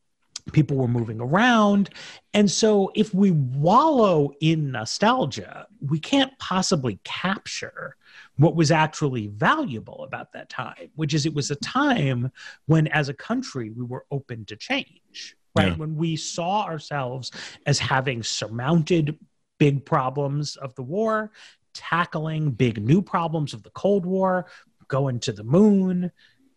people 0.52 0.76
were 0.76 0.88
moving 0.88 1.20
around. 1.20 1.88
And 2.34 2.50
so, 2.50 2.92
if 2.94 3.14
we 3.14 3.30
wallow 3.30 4.32
in 4.40 4.70
nostalgia, 4.72 5.66
we 5.80 5.98
can't 5.98 6.38
possibly 6.38 6.98
capture 7.04 7.96
what 8.36 8.56
was 8.56 8.70
actually 8.70 9.28
valuable 9.28 10.04
about 10.04 10.32
that 10.32 10.48
time, 10.48 10.90
which 10.96 11.14
is 11.14 11.24
it 11.24 11.34
was 11.34 11.50
a 11.50 11.56
time 11.56 12.30
when, 12.66 12.86
as 12.88 13.08
a 13.08 13.14
country, 13.14 13.70
we 13.70 13.84
were 13.84 14.04
open 14.10 14.44
to 14.46 14.56
change, 14.56 15.36
right? 15.56 15.68
Yeah. 15.68 15.76
When 15.76 15.96
we 15.96 16.16
saw 16.16 16.64
ourselves 16.64 17.30
as 17.66 17.78
having 17.78 18.22
surmounted 18.22 19.18
big 19.58 19.84
problems 19.84 20.56
of 20.56 20.74
the 20.74 20.82
war, 20.82 21.30
tackling 21.74 22.50
big 22.50 22.82
new 22.82 23.02
problems 23.02 23.54
of 23.54 23.62
the 23.62 23.70
Cold 23.70 24.04
War, 24.04 24.46
going 24.88 25.20
to 25.20 25.32
the 25.32 25.44
moon, 25.44 26.10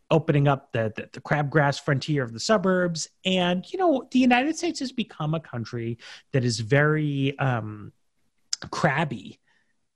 opening 0.09 0.47
up 0.47 0.71
the, 0.71 0.91
the, 0.95 1.09
the 1.11 1.21
crabgrass 1.21 1.79
frontier 1.79 2.23
of 2.23 2.33
the 2.33 2.39
suburbs. 2.39 3.09
And, 3.25 3.65
you 3.71 3.77
know, 3.77 4.07
the 4.11 4.19
United 4.19 4.57
States 4.57 4.79
has 4.79 4.91
become 4.91 5.33
a 5.33 5.39
country 5.39 5.97
that 6.31 6.43
is 6.43 6.59
very 6.59 7.37
um, 7.39 7.91
crabby 8.71 9.39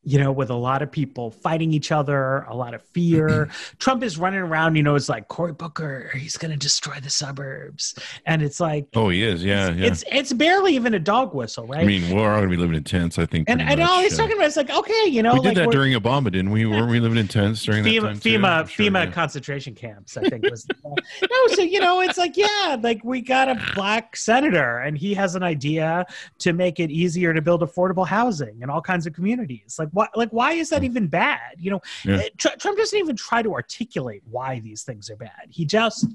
you 0.04 0.18
know, 0.20 0.32
with 0.32 0.50
a 0.50 0.56
lot 0.56 0.82
of 0.82 0.92
people 0.92 1.30
fighting 1.30 1.74
each 1.74 1.92
other, 1.92 2.40
a 2.50 2.56
lot 2.56 2.74
of 2.74 2.82
fear. 2.82 3.28
Mm-hmm. 3.28 3.78
Trump 3.78 4.04
is 4.04 4.18
running 4.18 4.40
around, 4.40 4.76
you 4.76 4.82
know, 4.82 4.96
it's 4.96 5.10
like 5.10 5.28
Cory 5.28 5.54
Booker, 5.54 6.12
he's 6.16 6.38
going 6.38 6.52
to 6.52 6.58
destroy 6.58 7.00
the 7.00 7.10
suburbs. 7.10 7.94
And 8.26 8.42
it's 8.42 8.60
like, 8.60 8.88
oh, 8.96 9.10
he 9.10 9.24
is. 9.24 9.44
Yeah. 9.44 9.70
it's, 9.70 9.78
yeah. 9.78 9.86
it's, 9.86 10.04
it's 10.12 10.34
barely 10.34 10.74
even 10.74 10.96
a 10.96 11.00
dog 11.00 11.36
whistle, 11.36 11.68
right? 11.68 11.82
I 11.82 11.86
mean, 11.86 12.16
we're 12.16 12.32
all 12.32 12.40
going 12.40 12.50
to 12.50 12.56
be 12.56 12.58
living 12.58 12.76
in 12.76 12.84
tents, 12.84 13.20
I 13.20 13.28
think. 13.28 13.48
and 13.48 13.62
I 13.62 13.76
know 13.76 14.02
he's 14.02 14.18
uh, 14.18 14.24
talking 14.24 14.38
about, 14.38 14.48
it's 14.48 14.58
like, 14.58 14.72
okay, 14.72 15.06
you 15.06 15.22
know, 15.22 15.34
We 15.34 15.40
like 15.42 15.56
did 15.56 15.68
that 15.68 15.72
during 15.72 15.94
Obama, 15.94 16.32
didn't 16.32 16.50
we? 16.50 16.66
Weren't 16.66 16.90
we 16.90 17.00
living 17.00 17.20
in 17.20 17.28
tents 17.28 17.64
during 17.64 17.84
that 17.84 17.90
FEMA, 17.90 18.02
time? 18.02 18.20
FEMA, 18.20 18.68
sure, 18.68 18.86
FEMA 18.88 19.06
yeah. 19.06 19.12
concentration 19.12 19.76
camps, 19.76 20.18
I 20.18 20.28
think 20.30 20.50
was. 20.50 20.66
no, 20.84 21.48
so 21.50 21.62
you 21.62 21.80
know, 21.80 22.02
it's 22.02 22.18
like, 22.18 22.38
yeah, 22.38 22.76
like 22.82 23.04
we 23.04 23.22
got 23.22 23.50
a 23.50 23.62
black 23.76 24.16
senator, 24.16 24.80
and 24.80 24.98
he 24.98 25.14
has 25.14 25.36
an 25.36 25.44
idea 25.44 26.08
to 26.40 26.54
make 26.54 26.80
it 26.80 26.90
easier 26.90 27.36
to 27.36 27.42
build 27.42 27.62
affordable 27.62 28.08
housing 28.08 28.62
in 28.62 28.70
all 28.72 28.82
kinds 28.82 29.06
of 29.06 29.14
communities. 29.14 29.76
Like, 29.78 29.91
what? 29.92 30.16
Like, 30.16 30.30
why 30.32 30.54
is 30.54 30.70
that 30.70 30.84
even 30.84 31.08
bad? 31.08 31.56
You 31.60 31.72
know, 31.72 31.82
Yeah. 32.06 32.18
eh, 32.18 32.30
Tr- 32.38 32.58
Trump 32.60 32.78
doesn't 32.78 32.98
even 32.98 33.16
try 33.16 33.42
to 33.42 33.54
articulate 33.54 34.24
why 34.30 34.60
these 34.60 34.84
things 34.84 35.10
are 35.10 35.16
bad. 35.16 35.48
He 35.50 35.66
just 35.66 36.06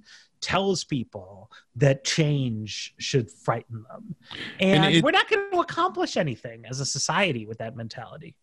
tells 0.40 0.84
people 0.84 1.50
that 1.76 2.04
change 2.04 2.94
should 2.98 3.30
frighten 3.30 3.84
them, 3.90 4.14
and, 4.60 4.84
And 4.84 4.94
it- 4.96 5.04
we're 5.04 5.10
not 5.10 5.28
going 5.28 5.50
to 5.50 5.60
accomplish 5.60 6.16
anything 6.16 6.64
as 6.68 6.80
a 6.80 6.86
society 6.86 7.46
with 7.46 7.58
that 7.58 7.74
mentality. 7.76 8.34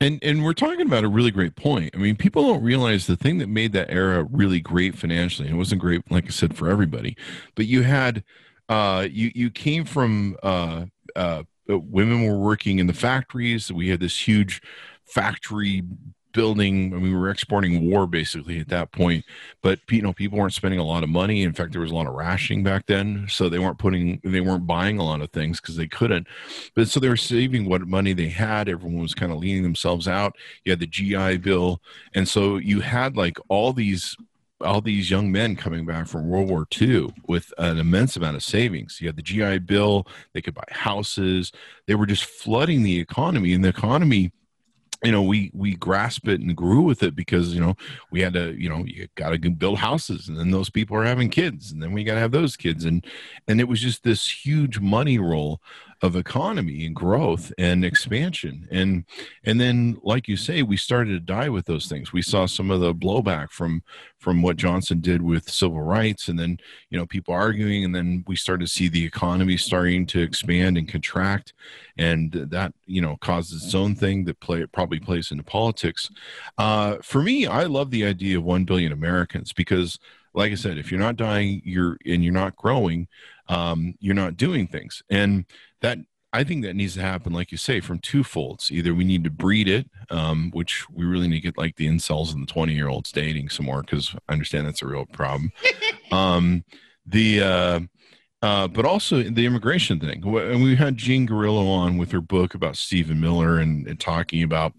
And 0.00 0.18
and 0.22 0.44
we're 0.44 0.52
talking 0.52 0.80
about 0.86 1.04
a 1.04 1.08
really 1.08 1.30
great 1.30 1.54
point. 1.54 1.90
I 1.94 1.98
mean, 1.98 2.16
people 2.16 2.42
don't 2.42 2.62
realize 2.62 3.06
the 3.06 3.16
thing 3.16 3.38
that 3.38 3.48
made 3.48 3.72
that 3.72 3.88
era 3.90 4.24
really 4.30 4.58
great 4.60 4.96
financially. 4.96 5.46
And 5.48 5.54
it 5.54 5.58
wasn't 5.58 5.80
great, 5.80 6.02
like 6.10 6.26
I 6.26 6.30
said, 6.30 6.56
for 6.56 6.68
everybody, 6.68 7.16
but 7.54 7.66
you 7.66 7.82
had 7.82 8.24
uh, 8.68 9.06
you 9.10 9.30
you 9.34 9.48
came 9.50 9.84
from 9.84 10.36
uh, 10.42 10.86
uh, 11.14 11.42
Uh, 11.68 11.78
women 11.78 12.26
were 12.26 12.38
working 12.38 12.78
in 12.78 12.86
the 12.86 12.92
factories. 12.92 13.72
We 13.72 13.88
had 13.88 14.00
this 14.00 14.26
huge 14.26 14.60
factory 15.04 15.82
building. 16.32 16.90
Mean, 16.90 17.00
we 17.00 17.14
were 17.14 17.30
exporting 17.30 17.88
war 17.88 18.06
basically 18.06 18.58
at 18.58 18.68
that 18.68 18.92
point. 18.92 19.24
But 19.62 19.80
you 19.90 20.02
know, 20.02 20.12
people 20.12 20.38
weren't 20.38 20.54
spending 20.54 20.80
a 20.80 20.84
lot 20.84 21.02
of 21.02 21.08
money. 21.08 21.42
In 21.42 21.52
fact, 21.52 21.72
there 21.72 21.80
was 21.80 21.90
a 21.90 21.94
lot 21.94 22.06
of 22.06 22.14
rationing 22.14 22.62
back 22.62 22.86
then, 22.86 23.26
so 23.28 23.48
they 23.48 23.58
weren't 23.58 23.78
putting 23.78 24.20
they 24.24 24.40
weren't 24.40 24.66
buying 24.66 24.98
a 24.98 25.04
lot 25.04 25.20
of 25.20 25.30
things 25.30 25.60
because 25.60 25.76
they 25.76 25.86
couldn't. 25.86 26.26
But 26.74 26.88
so 26.88 27.00
they 27.00 27.08
were 27.08 27.16
saving 27.16 27.68
what 27.68 27.82
money 27.82 28.12
they 28.12 28.28
had. 28.28 28.68
Everyone 28.68 29.02
was 29.02 29.14
kind 29.14 29.32
of 29.32 29.38
leaning 29.38 29.62
themselves 29.62 30.08
out. 30.08 30.36
You 30.64 30.72
had 30.72 30.80
the 30.80 30.86
GI 30.86 31.38
Bill, 31.38 31.80
and 32.14 32.28
so 32.28 32.56
you 32.56 32.80
had 32.80 33.16
like 33.16 33.38
all 33.48 33.72
these 33.72 34.16
all 34.62 34.80
these 34.80 35.10
young 35.10 35.30
men 35.30 35.56
coming 35.56 35.84
back 35.84 36.06
from 36.06 36.28
World 36.28 36.48
War 36.48 36.66
II 36.80 37.12
with 37.26 37.52
an 37.58 37.78
immense 37.78 38.16
amount 38.16 38.36
of 38.36 38.42
savings. 38.42 39.00
You 39.00 39.08
had 39.08 39.16
the 39.16 39.22
GI 39.22 39.60
Bill; 39.60 40.06
they 40.32 40.40
could 40.40 40.54
buy 40.54 40.64
houses. 40.70 41.52
They 41.86 41.94
were 41.94 42.06
just 42.06 42.24
flooding 42.24 42.82
the 42.82 42.98
economy, 42.98 43.52
and 43.52 43.64
the 43.64 43.68
economy. 43.68 44.32
You 45.04 45.10
know, 45.10 45.22
we 45.22 45.50
we 45.52 45.74
grasp 45.74 46.28
it 46.28 46.40
and 46.40 46.56
grew 46.56 46.82
with 46.82 47.02
it 47.02 47.16
because 47.16 47.54
you 47.54 47.60
know 47.60 47.74
we 48.10 48.20
had 48.20 48.34
to. 48.34 48.54
You 48.56 48.68
know, 48.68 48.84
you 48.84 49.08
got 49.16 49.30
to 49.30 49.50
build 49.50 49.78
houses, 49.78 50.28
and 50.28 50.38
then 50.38 50.50
those 50.50 50.70
people 50.70 50.96
are 50.96 51.04
having 51.04 51.28
kids, 51.28 51.72
and 51.72 51.82
then 51.82 51.92
we 51.92 52.04
got 52.04 52.14
to 52.14 52.20
have 52.20 52.32
those 52.32 52.56
kids, 52.56 52.84
and 52.84 53.04
and 53.48 53.60
it 53.60 53.68
was 53.68 53.80
just 53.80 54.04
this 54.04 54.28
huge 54.46 54.78
money 54.78 55.18
roll 55.18 55.60
of 56.02 56.16
economy 56.16 56.84
and 56.84 56.96
growth 56.96 57.52
and 57.58 57.84
expansion. 57.84 58.66
And 58.72 59.04
and 59.44 59.60
then 59.60 59.98
like 60.02 60.26
you 60.26 60.36
say 60.36 60.62
we 60.62 60.76
started 60.76 61.12
to 61.12 61.20
die 61.20 61.48
with 61.48 61.66
those 61.66 61.86
things. 61.86 62.12
We 62.12 62.22
saw 62.22 62.46
some 62.46 62.72
of 62.72 62.80
the 62.80 62.92
blowback 62.92 63.50
from 63.50 63.82
from 64.18 64.42
what 64.42 64.56
johnson 64.56 65.00
did 65.00 65.20
with 65.20 65.50
civil 65.50 65.80
rights 65.80 66.28
and 66.28 66.38
then 66.38 66.58
you 66.90 66.98
know 66.98 67.06
people 67.06 67.34
arguing 67.34 67.84
and 67.84 67.94
then 67.94 68.24
we 68.26 68.36
started 68.36 68.66
to 68.66 68.72
see 68.72 68.88
the 68.88 69.04
economy 69.04 69.56
starting 69.56 70.04
to 70.06 70.20
expand 70.20 70.76
and 70.76 70.88
contract. 70.88 71.54
And 71.96 72.32
that 72.32 72.74
you 72.86 73.00
know 73.00 73.16
causes 73.18 73.64
its 73.64 73.74
own 73.74 73.94
thing 73.94 74.24
that 74.24 74.40
play 74.40 74.60
it 74.60 74.72
probably 74.72 74.98
plays 74.98 75.30
into 75.30 75.44
politics. 75.44 76.10
Uh, 76.58 76.96
for 77.02 77.22
me 77.22 77.46
i 77.46 77.64
love 77.64 77.90
the 77.90 78.04
idea 78.04 78.38
of 78.38 78.44
1 78.44 78.64
billion 78.64 78.92
americans 78.92 79.52
because 79.52 79.98
like 80.34 80.52
i 80.52 80.54
said 80.54 80.78
if 80.78 80.90
you're 80.90 81.00
not 81.00 81.16
dying 81.16 81.60
you're 81.64 81.96
and 82.06 82.24
you're 82.24 82.32
not 82.32 82.56
growing 82.56 83.06
um, 83.48 83.94
you're 84.00 84.14
not 84.14 84.36
doing 84.36 84.66
things. 84.66 85.02
And 85.10 85.44
that 85.82 85.98
I 86.32 86.44
think 86.44 86.64
that 86.64 86.74
needs 86.74 86.94
to 86.94 87.02
happen, 87.02 87.32
like 87.32 87.52
you 87.52 87.58
say, 87.58 87.80
from 87.80 87.98
two 87.98 88.24
folds. 88.24 88.70
Either 88.70 88.94
we 88.94 89.04
need 89.04 89.22
to 89.24 89.30
breed 89.30 89.68
it, 89.68 89.86
um, 90.08 90.50
which 90.54 90.88
we 90.88 91.04
really 91.04 91.28
need 91.28 91.36
to 91.36 91.42
get 91.42 91.58
like 91.58 91.76
the 91.76 91.86
incels 91.86 92.32
and 92.32 92.42
the 92.42 92.52
20 92.52 92.72
year 92.72 92.88
olds 92.88 93.12
dating 93.12 93.50
some 93.50 93.66
more 93.66 93.82
because 93.82 94.14
I 94.28 94.32
understand 94.32 94.66
that's 94.66 94.82
a 94.82 94.86
real 94.86 95.04
problem. 95.06 95.52
um, 96.10 96.64
the 97.04 97.42
uh, 97.42 97.80
uh, 98.40 98.66
but 98.66 98.84
also 98.84 99.22
the 99.22 99.46
immigration 99.46 100.00
thing. 100.00 100.24
And 100.24 100.62
we 100.62 100.74
had 100.74 100.96
Jean 100.96 101.26
Guerrero 101.26 101.66
on 101.66 101.98
with 101.98 102.10
her 102.12 102.20
book 102.20 102.54
about 102.54 102.76
Stephen 102.76 103.20
Miller 103.20 103.58
and, 103.58 103.86
and 103.86 104.00
talking 104.00 104.42
about 104.42 104.72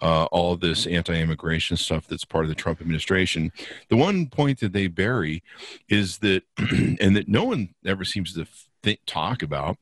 uh, 0.00 0.26
all 0.26 0.56
this 0.56 0.86
anti-immigration 0.86 1.76
stuff 1.76 2.06
that's 2.06 2.24
part 2.24 2.44
of 2.44 2.48
the 2.48 2.54
Trump 2.54 2.80
administration. 2.80 3.50
The 3.88 3.96
one 3.96 4.26
point 4.28 4.60
that 4.60 4.72
they 4.72 4.86
bury 4.86 5.42
is 5.88 6.18
that, 6.18 6.44
and 6.58 7.16
that 7.16 7.28
no 7.28 7.44
one 7.44 7.70
ever 7.84 8.04
seems 8.04 8.34
to 8.34 8.46
think, 8.84 9.00
talk 9.06 9.42
about, 9.42 9.78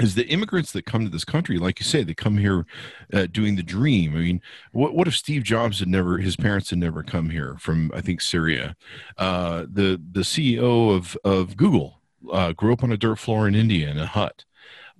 is 0.00 0.14
the 0.14 0.26
immigrants 0.28 0.72
that 0.72 0.86
come 0.86 1.04
to 1.04 1.10
this 1.10 1.24
country, 1.24 1.58
like 1.58 1.80
you 1.80 1.84
say, 1.84 2.02
they 2.02 2.14
come 2.14 2.38
here 2.38 2.66
uh, 3.12 3.26
doing 3.26 3.56
the 3.56 3.62
dream. 3.62 4.14
I 4.14 4.20
mean, 4.20 4.42
what 4.72 4.94
what 4.94 5.08
if 5.08 5.16
Steve 5.16 5.42
Jobs 5.42 5.80
had 5.80 5.88
never, 5.88 6.18
his 6.18 6.36
parents 6.36 6.70
had 6.70 6.78
never 6.78 7.02
come 7.02 7.30
here 7.30 7.56
from, 7.58 7.90
I 7.94 8.00
think, 8.00 8.20
Syria? 8.20 8.76
Uh, 9.18 9.66
the 9.70 10.00
the 10.12 10.20
CEO 10.20 10.94
of 10.94 11.16
of 11.24 11.56
Google 11.56 12.00
uh, 12.32 12.52
grew 12.52 12.72
up 12.72 12.82
on 12.82 12.92
a 12.92 12.96
dirt 12.96 13.18
floor 13.18 13.48
in 13.48 13.54
India 13.54 13.88
in 13.90 13.98
a 13.98 14.06
hut. 14.06 14.44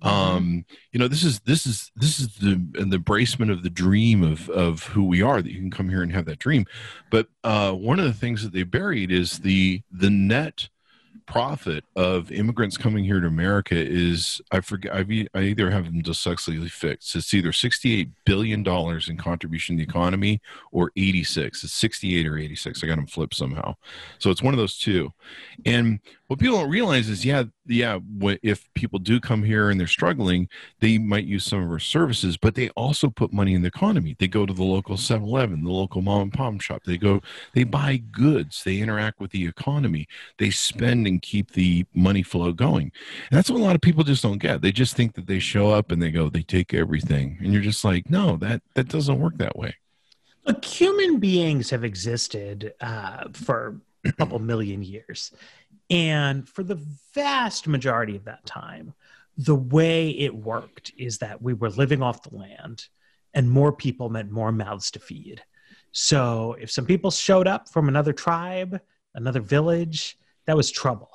Um, 0.03 0.65
you 0.91 0.99
know, 0.99 1.07
this 1.07 1.23
is 1.23 1.41
this 1.41 1.65
is 1.65 1.91
this 1.95 2.19
is 2.19 2.35
the 2.35 2.55
the 2.73 2.97
embracement 2.97 3.51
of 3.51 3.63
the 3.63 3.69
dream 3.69 4.23
of 4.23 4.49
of 4.49 4.83
who 4.83 5.03
we 5.03 5.21
are. 5.21 5.41
That 5.41 5.51
you 5.51 5.59
can 5.59 5.71
come 5.71 5.89
here 5.89 6.01
and 6.01 6.11
have 6.11 6.25
that 6.25 6.39
dream. 6.39 6.65
But 7.11 7.27
uh, 7.43 7.73
one 7.73 7.99
of 7.99 8.05
the 8.05 8.13
things 8.13 8.43
that 8.43 8.51
they 8.51 8.63
buried 8.63 9.11
is 9.11 9.39
the 9.39 9.83
the 9.91 10.09
net 10.09 10.69
profit 11.31 11.85
of 11.95 12.29
immigrants 12.29 12.75
coming 12.75 13.05
here 13.05 13.21
to 13.21 13.27
America 13.27 13.73
is 13.75 14.41
I 14.51 14.59
forget 14.59 15.09
e- 15.09 15.29
I 15.33 15.43
either 15.43 15.71
have 15.71 15.85
them 15.85 16.01
dyslexially 16.01 16.69
fixed. 16.69 17.15
It's 17.15 17.33
either 17.33 17.53
sixty 17.53 18.01
eight 18.01 18.09
billion 18.25 18.63
dollars 18.63 19.07
in 19.07 19.15
contribution 19.15 19.77
to 19.77 19.83
the 19.83 19.89
economy 19.89 20.41
or 20.73 20.91
eighty 20.97 21.23
six. 21.23 21.63
It's 21.63 21.71
sixty 21.71 22.19
eight 22.19 22.27
or 22.27 22.37
eighty 22.37 22.55
six. 22.55 22.83
I 22.83 22.87
got 22.87 22.97
them 22.97 23.07
flipped 23.07 23.35
somehow. 23.35 23.75
So 24.19 24.29
it's 24.29 24.43
one 24.43 24.53
of 24.53 24.57
those 24.57 24.77
two. 24.77 25.09
And 25.65 26.01
what 26.27 26.39
people 26.39 26.57
don't 26.57 26.69
realize 26.69 27.07
is 27.07 27.25
yeah 27.25 27.43
yeah 27.65 27.99
if 28.43 28.67
people 28.73 28.99
do 28.99 29.19
come 29.19 29.43
here 29.43 29.69
and 29.69 29.79
they're 29.79 29.87
struggling 29.87 30.47
they 30.79 30.97
might 30.97 31.25
use 31.25 31.43
some 31.43 31.63
of 31.63 31.69
our 31.69 31.79
services 31.79 32.37
but 32.37 32.55
they 32.55 32.69
also 32.69 33.09
put 33.09 33.31
money 33.31 33.53
in 33.53 33.61
the 33.61 33.67
economy. 33.67 34.15
They 34.17 34.27
go 34.27 34.45
to 34.45 34.53
the 34.53 34.63
local 34.63 34.95
7-eleven 34.95 35.63
the 35.63 35.71
local 35.71 36.01
mom 36.01 36.23
and 36.23 36.33
pop 36.33 36.61
shop. 36.61 36.83
They 36.85 36.97
go 36.97 37.21
they 37.53 37.63
buy 37.63 37.97
goods. 37.97 38.63
They 38.63 38.79
interact 38.79 39.19
with 39.19 39.31
the 39.31 39.45
economy. 39.45 40.07
They 40.37 40.49
spend 40.49 41.07
and 41.07 41.21
keep 41.21 41.51
the 41.51 41.85
money 41.93 42.23
flow 42.23 42.51
going. 42.51 42.91
And 43.29 43.37
that's 43.37 43.49
what 43.49 43.59
a 43.59 43.63
lot 43.63 43.75
of 43.75 43.81
people 43.81 44.03
just 44.03 44.23
don't 44.23 44.39
get. 44.39 44.61
They 44.61 44.71
just 44.71 44.95
think 44.95 45.13
that 45.15 45.27
they 45.27 45.39
show 45.39 45.69
up 45.69 45.91
and 45.91 46.01
they 46.01 46.11
go 46.11 46.29
they 46.29 46.41
take 46.41 46.73
everything. 46.73 47.37
And 47.39 47.53
you're 47.53 47.61
just 47.61 47.83
like 47.83 48.09
no 48.09 48.37
that 48.37 48.61
that 48.75 48.87
doesn't 48.87 49.19
work 49.19 49.37
that 49.37 49.55
way. 49.55 49.75
Look, 50.45 50.65
human 50.65 51.19
beings 51.19 51.69
have 51.69 51.83
existed 51.83 52.73
uh, 52.81 53.25
for 53.33 53.79
a 54.03 54.11
couple 54.11 54.39
million 54.39 54.81
years. 54.81 55.31
And 55.91 56.47
for 56.47 56.63
the 56.63 56.81
vast 57.13 57.67
majority 57.67 58.15
of 58.15 58.23
that 58.23 58.45
time, 58.45 58.93
the 59.37 59.55
way 59.55 60.09
it 60.11 60.33
worked 60.33 60.93
is 60.97 61.17
that 61.17 61.41
we 61.41 61.53
were 61.53 61.69
living 61.69 62.01
off 62.01 62.23
the 62.23 62.35
land 62.35 62.87
and 63.33 63.49
more 63.49 63.73
people 63.73 64.09
meant 64.09 64.31
more 64.31 64.53
mouths 64.53 64.89
to 64.91 64.99
feed. 64.99 65.43
So 65.91 66.55
if 66.59 66.71
some 66.71 66.85
people 66.85 67.11
showed 67.11 67.45
up 67.45 67.67
from 67.67 67.89
another 67.89 68.13
tribe, 68.13 68.79
another 69.15 69.41
village, 69.41 70.17
that 70.45 70.55
was 70.55 70.71
trouble. 70.71 71.09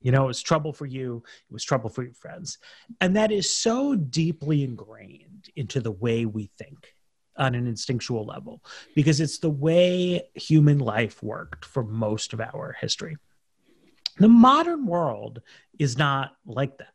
You 0.00 0.12
know, 0.12 0.24
it 0.24 0.28
was 0.28 0.42
trouble 0.42 0.72
for 0.72 0.86
you, 0.86 1.24
it 1.26 1.52
was 1.52 1.64
trouble 1.64 1.90
for 1.90 2.04
your 2.04 2.14
friends. 2.14 2.58
And 3.00 3.16
that 3.16 3.32
is 3.32 3.52
so 3.52 3.96
deeply 3.96 4.62
ingrained 4.62 5.48
into 5.56 5.80
the 5.80 5.90
way 5.90 6.24
we 6.24 6.50
think 6.56 6.94
on 7.36 7.56
an 7.56 7.66
instinctual 7.66 8.24
level 8.24 8.62
because 8.94 9.20
it's 9.20 9.38
the 9.38 9.50
way 9.50 10.22
human 10.34 10.78
life 10.78 11.20
worked 11.20 11.64
for 11.64 11.82
most 11.82 12.32
of 12.32 12.40
our 12.40 12.76
history. 12.80 13.16
The 14.18 14.28
modern 14.28 14.86
world 14.86 15.40
is 15.78 15.98
not 15.98 16.32
like 16.46 16.78
that. 16.78 16.92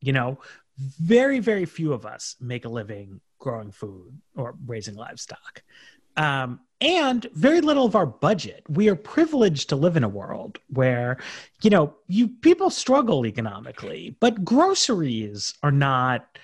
You 0.00 0.12
know, 0.12 0.38
very, 0.78 1.40
very 1.40 1.64
few 1.64 1.92
of 1.92 2.04
us 2.06 2.36
make 2.40 2.64
a 2.64 2.68
living 2.68 3.20
growing 3.38 3.70
food 3.70 4.18
or 4.36 4.54
raising 4.66 4.94
livestock. 4.94 5.62
Um, 6.16 6.60
and 6.80 7.26
very 7.32 7.60
little 7.60 7.86
of 7.86 7.96
our 7.96 8.06
budget. 8.06 8.62
We 8.68 8.88
are 8.88 8.96
privileged 8.96 9.70
to 9.70 9.76
live 9.76 9.96
in 9.96 10.04
a 10.04 10.08
world 10.08 10.58
where, 10.68 11.18
you 11.62 11.70
know, 11.70 11.94
you 12.06 12.28
people 12.28 12.70
struggle 12.70 13.26
economically, 13.26 14.16
but 14.20 14.44
groceries 14.44 15.54
are 15.62 15.72
not 15.72 16.38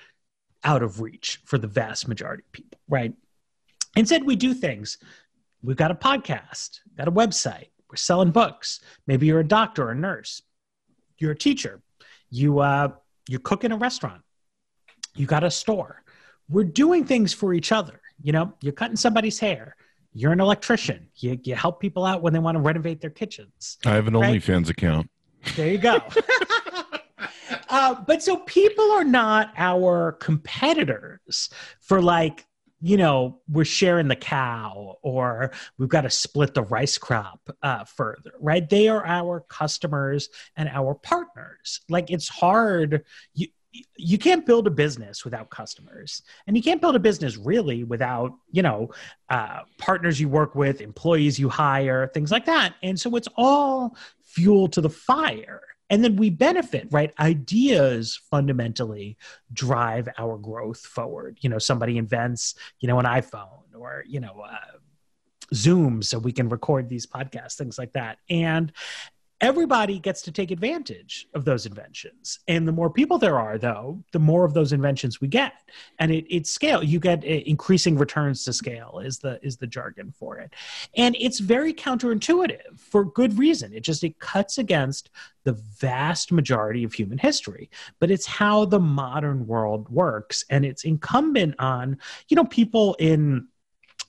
out 0.65 0.83
of 0.83 1.01
reach 1.01 1.41
for 1.45 1.59
the 1.59 1.67
vast 1.67 2.09
majority 2.09 2.43
of 2.47 2.53
people, 2.53 2.79
right? 2.89 3.13
Instead, 3.97 4.25
we 4.25 4.37
do 4.37 4.55
things. 4.55 4.99
We've 5.63 5.77
got 5.77 5.91
a 5.91 5.95
podcast, 5.95 6.81
got 6.97 7.09
a 7.09 7.13
website. 7.13 7.69
We're 7.91 7.97
selling 7.97 8.31
books. 8.31 8.81
Maybe 9.07 9.27
you're 9.27 9.41
a 9.41 9.47
doctor 9.47 9.89
or 9.89 9.91
a 9.91 9.95
nurse. 9.97 10.43
You're 11.19 11.33
a 11.33 11.37
teacher. 11.37 11.83
You 12.31 12.61
uh, 12.61 12.89
you 13.29 13.39
cook 13.39 13.65
in 13.65 13.73
a 13.73 13.77
restaurant. 13.77 14.23
You 15.17 15.27
got 15.27 15.43
a 15.45 15.51
store. 15.51 16.03
We're 16.49 16.65
doing 16.65 17.05
things 17.05 17.33
for 17.33 17.53
each 17.53 17.73
other. 17.73 18.01
You 18.23 18.33
know, 18.33 18.55
you're 18.63 18.73
cutting 18.73 18.97
somebody's 18.97 19.39
hair. 19.39 19.77
You're 20.13 20.33
an 20.33 20.41
electrician. 20.41 21.09
You, 21.17 21.39
you 21.43 21.55
help 21.55 21.81
people 21.81 22.05
out 22.05 22.23
when 22.23 22.33
they 22.33 22.39
want 22.39 22.57
to 22.57 22.61
renovate 22.61 23.01
their 23.01 23.11
kitchens. 23.11 23.79
I 23.85 23.91
have 23.91 24.09
an 24.09 24.17
Right. 24.17 24.41
OnlyFans 24.41 24.69
account. 24.69 25.09
There 25.57 25.69
you 25.69 25.79
go. 25.79 26.01
uh, 27.69 27.95
but 28.07 28.23
so 28.23 28.39
people 28.39 28.91
are 28.93 29.05
not 29.05 29.53
our 29.57 30.13
competitors 30.13 31.51
for 31.81 32.03
like, 32.03 32.47
you 32.81 32.97
know, 32.97 33.41
we're 33.49 33.65
sharing 33.65 34.09
the 34.09 34.17
cow 34.17 34.97
or 35.03 35.53
we've 35.79 35.89
got 35.89 36.03
to 36.03 36.11
split 36.11 36.55
the 36.55 36.63
rice 36.63 36.97
crop 36.99 37.41
uh, 37.63 37.85
further, 37.85 38.33
right? 38.41 38.69
They 38.69 38.89
are 38.89 39.05
our 39.05 39.41
customers 39.41 40.31
and 40.57 40.69
our 40.69 40.95
partners. 40.95 41.81
Like 41.89 42.11
it's 42.11 42.29
hard. 42.29 43.05
You, 43.35 43.49
you 43.97 44.19
can't 44.19 44.47
build 44.47 44.67
a 44.67 44.71
business 44.71 45.25
without 45.25 45.51
customers 45.51 46.23
and 46.47 46.57
you 46.57 46.63
can't 46.63 46.81
build 46.81 46.97
a 46.97 47.01
business 47.01 47.37
really 47.37 47.85
without 47.85 48.33
you 48.51 48.63
know 48.63 48.91
uh, 49.29 49.61
partners 49.79 50.19
you 50.19 50.29
work 50.29 50.57
with 50.57 50.81
employees 50.81 51.39
you 51.39 51.49
hire 51.49 52.09
things 52.09 52.33
like 52.33 52.47
that 52.47 52.75
and 52.83 52.99
so 52.99 53.15
it's 53.15 53.29
all 53.37 53.97
fuel 54.25 54.67
to 54.67 54.81
the 54.81 54.91
fire 54.91 55.63
and 55.91 56.03
then 56.03 56.17
we 56.17 56.31
benefit 56.31 56.89
right? 56.91 57.13
Ideas 57.19 58.21
fundamentally 58.31 59.19
drive 59.53 60.09
our 60.17 60.39
growth 60.39 60.81
forward. 60.81 61.39
You 61.41 61.51
know 61.51 61.59
somebody 61.59 61.99
invents 61.99 62.55
you 62.79 62.89
know 62.89 62.99
an 62.99 63.07
iphone 63.07 63.75
or 63.77 64.05
you 64.07 64.21
know 64.21 64.45
uh, 64.49 64.79
zoom 65.53 66.03
so 66.03 66.19
we 66.19 66.33
can 66.33 66.49
record 66.49 66.89
these 66.89 67.07
podcasts 67.07 67.57
things 67.57 67.79
like 67.79 67.93
that. 67.93 68.19
And 68.29 68.73
everybody 69.41 69.99
gets 69.99 70.23
to 70.23 70.33
take 70.33 70.51
advantage 70.51 71.27
of 71.35 71.45
those 71.45 71.65
inventions. 71.67 72.41
And 72.49 72.69
the 72.69 72.73
more 72.73 72.91
people 72.91 73.19
there 73.19 73.39
are 73.39 73.59
though 73.59 74.03
the 74.13 74.19
more 74.19 74.45
of 74.45 74.55
those 74.55 74.73
inventions 74.73 75.21
we 75.21 75.29
get. 75.29 75.53
And 75.99 76.11
it, 76.11 76.27
it 76.35 76.47
scale. 76.47 76.83
You 76.83 77.01
get 77.01 77.25
uh, 77.25 77.43
increasing 77.47 77.97
returns 77.97 78.45
to 78.45 78.53
scale 78.53 79.01
is 79.05 79.19
the 79.19 79.39
is 79.43 79.57
the 79.57 79.67
jargon 79.67 80.13
for 80.13 80.39
it. 80.39 80.53
And 80.97 81.17
it's 81.19 81.41
very 81.41 81.73
counterintuitive 81.73 82.79
for 82.79 83.05
good 83.05 83.39
reason. 83.39 83.73
It 83.73 83.81
just 83.81 84.05
it 84.05 84.19
cuts 84.19 84.59
against 84.59 85.11
the 85.45 85.53
vast 85.53 86.33
majority 86.33 86.85
of 86.85 86.93
human 86.93 87.19
history. 87.19 87.71
But 87.99 88.11
it's 88.11 88.27
how 88.27 88.67
the 88.67 88.81
modern 88.81 89.47
world 89.47 89.89
works. 89.89 90.45
And 90.51 90.65
it's 90.65 90.85
incumbent 90.85 91.55
on 91.59 91.99
you 92.29 92.37
know 92.37 92.45
people 92.45 92.95
in 92.99 93.49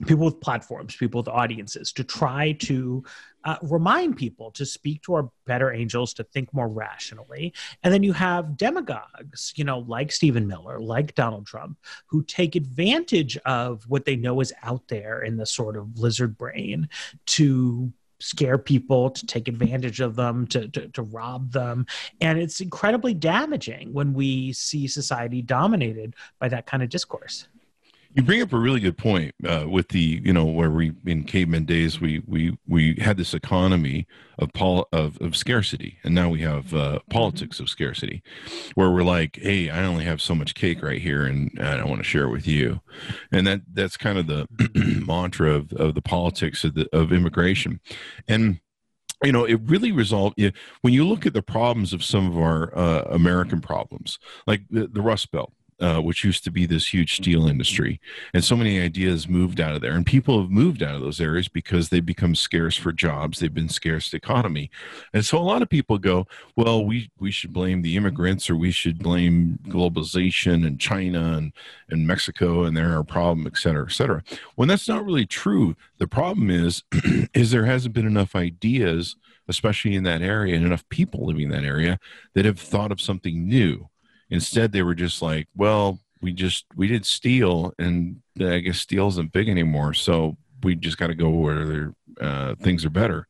people 0.06 0.26
with 0.26 0.40
platforms 0.40 0.96
people 0.96 1.22
with 1.22 1.28
audiences 1.28 1.92
to 1.94 2.04
try 2.04 2.52
to 2.54 3.04
uh, 3.44 3.58
remind 3.64 4.16
people 4.16 4.52
to 4.52 4.66
speak 4.66 5.02
to 5.02 5.16
our 5.16 5.32
better 5.48 5.72
angels 5.72 6.14
to 6.14 6.24
think 6.26 6.54
more 6.54 6.70
rationally. 6.70 7.52
And 7.82 7.92
then 7.92 8.04
you 8.04 8.14
have 8.14 8.58
demagogues 8.58 9.54
you 9.56 9.64
know 9.64 9.80
like 9.80 10.12
stephen 10.12 10.48
miller 10.48 10.80
like 10.80 11.16
donald 11.16 11.46
trump 11.46 11.78
who 12.08 12.24
take 12.24 12.56
advantage 12.56 13.38
of 13.46 13.84
what 13.88 14.06
they 14.06 14.16
know 14.16 14.40
is 14.42 14.54
out 14.64 14.88
there 14.88 15.22
in 15.22 15.38
the 15.38 15.46
sort 15.46 15.78
of 15.78 15.98
lizard 15.98 16.38
brain 16.38 16.88
to 17.26 17.92
scare 18.22 18.58
people 18.58 19.10
to 19.10 19.26
take 19.26 19.48
advantage 19.48 20.00
of 20.00 20.16
them 20.16 20.48
to, 20.48 20.68
to, 20.70 20.88
to 20.90 21.02
rob 21.02 21.52
them. 21.52 21.86
And 22.22 22.40
it's 22.40 22.62
incredibly 22.62 23.14
damaging 23.14 23.92
when 23.94 24.14
we 24.14 24.54
see 24.54 24.88
society 24.88 25.42
dominated 25.42 26.16
by 26.40 26.48
that 26.50 26.68
kind 26.68 26.84
of 26.84 26.90
discourse 26.90 27.48
You 28.13 28.24
bring 28.24 28.41
up 28.41 28.52
a 28.52 28.60
really 28.60 28.82
good 28.82 28.97
point 28.97 29.34
uh, 29.47 29.65
with 29.69 29.88
the 29.89 30.21
you 30.24 30.34
know 30.34 30.43
where 30.43 30.69
we 30.69 30.91
in 31.06 31.24
caveman 31.24 31.63
days 31.63 32.02
we 32.02 32.21
we 32.26 32.58
we 32.67 32.95
had 32.95 33.15
this 33.15 33.34
economy 33.34 34.06
of 34.38 34.52
pol- 34.54 34.89
of, 34.91 35.17
of 35.21 35.36
scarcity. 35.38 35.97
And 36.04 36.13
now 36.13 36.30
we 36.30 36.41
have 36.41 36.74
uh, 36.74 37.00
politics 37.10 37.62
of 37.62 37.69
scarcity 37.69 38.21
where 38.76 38.91
we're 38.91 39.04
like 39.04 39.38
hey 39.41 39.69
I 39.69 39.86
only 39.86 40.04
have 40.04 40.21
so 40.21 40.36
much 40.36 40.56
cake 40.56 40.84
right 40.84 41.02
here 41.02 41.26
and 41.26 41.58
I 41.62 41.78
don't 41.78 41.89
want 41.89 42.02
to 42.02 42.08
share 42.08 42.26
it 42.26 42.32
with 42.32 42.47
you. 42.47 42.82
And 43.32 43.47
that 43.47 43.62
that's 43.71 43.95
kind 43.95 44.17
of 44.17 44.28
the 44.28 44.45
mantra 45.06 45.54
of, 45.54 45.71
of 45.74 45.95
the 45.95 46.02
politics 46.02 46.65
of 46.65 46.74
the 46.74 46.89
of 46.91 47.13
immigration. 47.13 47.80
And 48.28 48.60
you 49.24 49.32
know 49.32 49.45
it 49.45 49.60
really 49.65 49.91
resolved 49.91 50.38
when 50.82 50.93
you 50.93 51.08
look 51.08 51.26
at 51.26 51.34
the 51.34 51.41
problems 51.41 51.93
of 51.93 52.04
some 52.04 52.28
of 52.28 52.38
our 52.38 52.76
uh, 52.78 53.04
american 53.12 53.62
problems 53.62 54.17
like 54.47 54.62
the, 54.69 54.88
the 54.88 55.02
rust 55.02 55.32
belt 55.32 55.54
uh, 55.82 56.00
which 56.00 56.24
used 56.24 56.44
to 56.44 56.52
be 56.52 56.65
this 56.65 56.94
huge 56.94 57.15
steel 57.15 57.48
industry. 57.48 58.00
And 58.34 58.44
so 58.44 58.56
many 58.56 58.80
ideas 58.80 59.28
moved 59.28 59.60
out 59.60 59.74
of 59.74 59.82
there. 59.82 59.94
And 59.94 60.06
people 60.06 60.39
have 60.39 60.52
moved 60.52 60.84
out 60.84 60.94
of 60.94 61.02
those 61.02 61.20
areas 61.20 61.48
because 61.48 61.89
they've 61.89 62.06
become 62.06 62.36
scarce 62.36 62.78
for 62.78 62.91
jobs. 62.91 63.39
They've 63.39 63.54
been 63.54 63.67
scarce 63.67 64.13
economy. 64.13 64.70
And 65.13 65.26
so 65.26 65.39
a 65.39 65.39
lot 65.39 65.62
of 65.62 65.70
people 65.70 65.98
go 65.98 66.28
well 66.56 66.86
we 66.86 67.10
we 67.20 67.32
should 67.32 67.52
blame 67.52 67.82
the 67.82 67.98
immigrants 67.98 68.50
or 68.50 68.56
we 68.56 68.72
should 68.72 69.00
blame 69.00 69.58
globalization 69.67 70.65
and 70.65 70.80
china 70.80 71.38
and, 71.38 71.54
and 71.89 72.06
mexico 72.06 72.63
and 72.63 72.76
they're 72.76 72.96
our 72.96 73.04
problem 73.04 73.48
et 73.48 73.58
cetera 73.58 73.86
et 73.86 73.91
cetera. 73.91 74.24
When 74.56 74.67
that's 74.67 74.88
not 74.88 75.06
really 75.06 75.26
true 75.26 75.76
the 75.98 76.08
problem 76.08 76.50
is 76.50 76.84
is 77.34 77.52
there 77.52 77.65
hasn't 77.65 77.96
been 77.96 78.08
enough 78.08 78.36
ideas 78.36 79.15
especially 79.48 79.96
in 79.96 80.04
that 80.04 80.22
area 80.22 80.56
and 80.56 80.65
enough 80.65 80.88
people 80.89 81.26
living 81.26 81.46
in 81.46 81.52
that 81.52 81.63
area 81.63 82.00
that 82.36 82.46
have 82.46 82.60
thought 82.60 82.91
of 82.91 83.02
something 83.02 83.48
new 83.48 83.89
instead 84.32 84.72
they 84.72 84.82
were 84.82 84.96
just 84.96 85.22
like 85.22 85.48
well 85.56 86.00
we 86.22 86.32
just 86.32 86.65
we 86.76 86.88
did 86.88 87.06
steel 87.06 87.74
and 87.78 88.22
i 88.39 88.60
guess 88.60 88.80
steel 88.80 89.08
isn't 89.08 89.32
big 89.32 89.50
anymore. 89.50 89.94
So 89.94 90.38
we 90.63 90.76
just 90.76 90.98
got 90.98 91.08
to 91.08 91.15
go 91.15 91.30
where 91.30 91.94
uh, 92.20 92.56
things 92.56 92.86
are 92.86 92.89
better. 92.91 93.28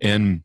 And 0.00 0.42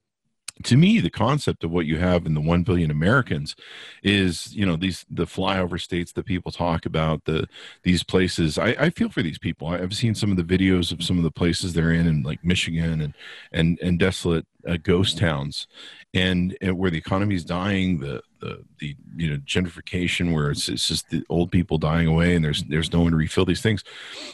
to 0.64 0.78
me 0.78 1.00
the 1.00 1.10
concept 1.10 1.64
of 1.64 1.72
what 1.72 1.88
you 1.88 1.98
have 1.98 2.28
in 2.28 2.36
the 2.36 2.42
1 2.42 2.62
billion 2.62 2.92
americans 2.92 3.56
is 4.04 4.54
you 4.56 4.64
know 4.64 4.76
these 4.76 5.04
the 5.10 5.26
flyover 5.26 5.82
states 5.82 6.12
that 6.12 6.28
people 6.28 6.52
talk 6.52 6.86
about 6.86 7.26
the 7.26 7.48
these 7.82 8.04
places. 8.04 8.60
I, 8.60 8.76
I 8.78 8.90
feel 8.92 9.10
for 9.10 9.24
these 9.24 9.40
people. 9.40 9.68
I, 9.70 9.80
i've 9.80 9.96
seen 9.96 10.14
some 10.14 10.30
of 10.30 10.38
the 10.38 10.44
videos 10.44 10.92
of 10.92 11.02
some 11.04 11.18
of 11.18 11.24
the 11.24 11.32
places 11.32 11.74
they're 11.74 11.94
in 11.94 12.06
in 12.06 12.22
like 12.22 12.44
michigan 12.44 13.02
and 13.02 13.14
and 13.52 13.80
and 13.82 13.98
desolate 13.98 14.46
uh, 14.68 14.78
ghost 14.82 15.18
towns. 15.18 15.68
And, 16.14 16.58
and 16.62 16.78
where 16.78 16.92
the 16.92 16.98
economy 16.98 17.36
is 17.36 17.46
dying 17.46 18.00
the 18.00 18.22
the 18.42 18.64
the 18.80 18.96
you 19.16 19.30
know 19.30 19.38
gentrification 19.38 20.34
where 20.34 20.52
it's 20.52 20.68
it's 20.68 20.88
just 20.88 21.10
the 21.10 21.24
old 21.30 21.52
people 21.52 21.78
dying 21.78 22.08
away 22.08 22.36
and 22.36 22.44
there's 22.44 22.64
there's 22.64 22.92
no 22.92 23.02
one 23.02 23.12
to 23.12 23.18
refill 23.18 23.46
these 23.46 23.62
things. 23.62 23.84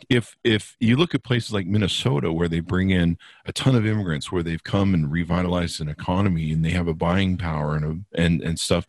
If 0.09 0.35
if 0.43 0.75
you 0.79 0.95
look 0.95 1.13
at 1.13 1.23
places 1.23 1.53
like 1.53 1.67
minnesota 1.67 2.33
where 2.33 2.47
they 2.47 2.59
bring 2.61 2.89
in 2.89 3.17
a 3.45 3.51
ton 3.51 3.75
of 3.75 3.85
immigrants 3.85 4.31
where 4.31 4.43
they've 4.43 4.63
come 4.63 4.93
and 4.93 5.11
revitalized 5.11 5.79
an 5.81 5.89
economy 5.89 6.51
and 6.51 6.65
they 6.65 6.71
have 6.71 6.87
a 6.87 6.93
buying 6.93 7.37
power 7.37 7.75
and 7.75 7.85
a, 7.85 8.19
and 8.19 8.41
and 8.41 8.59
stuff 8.59 8.87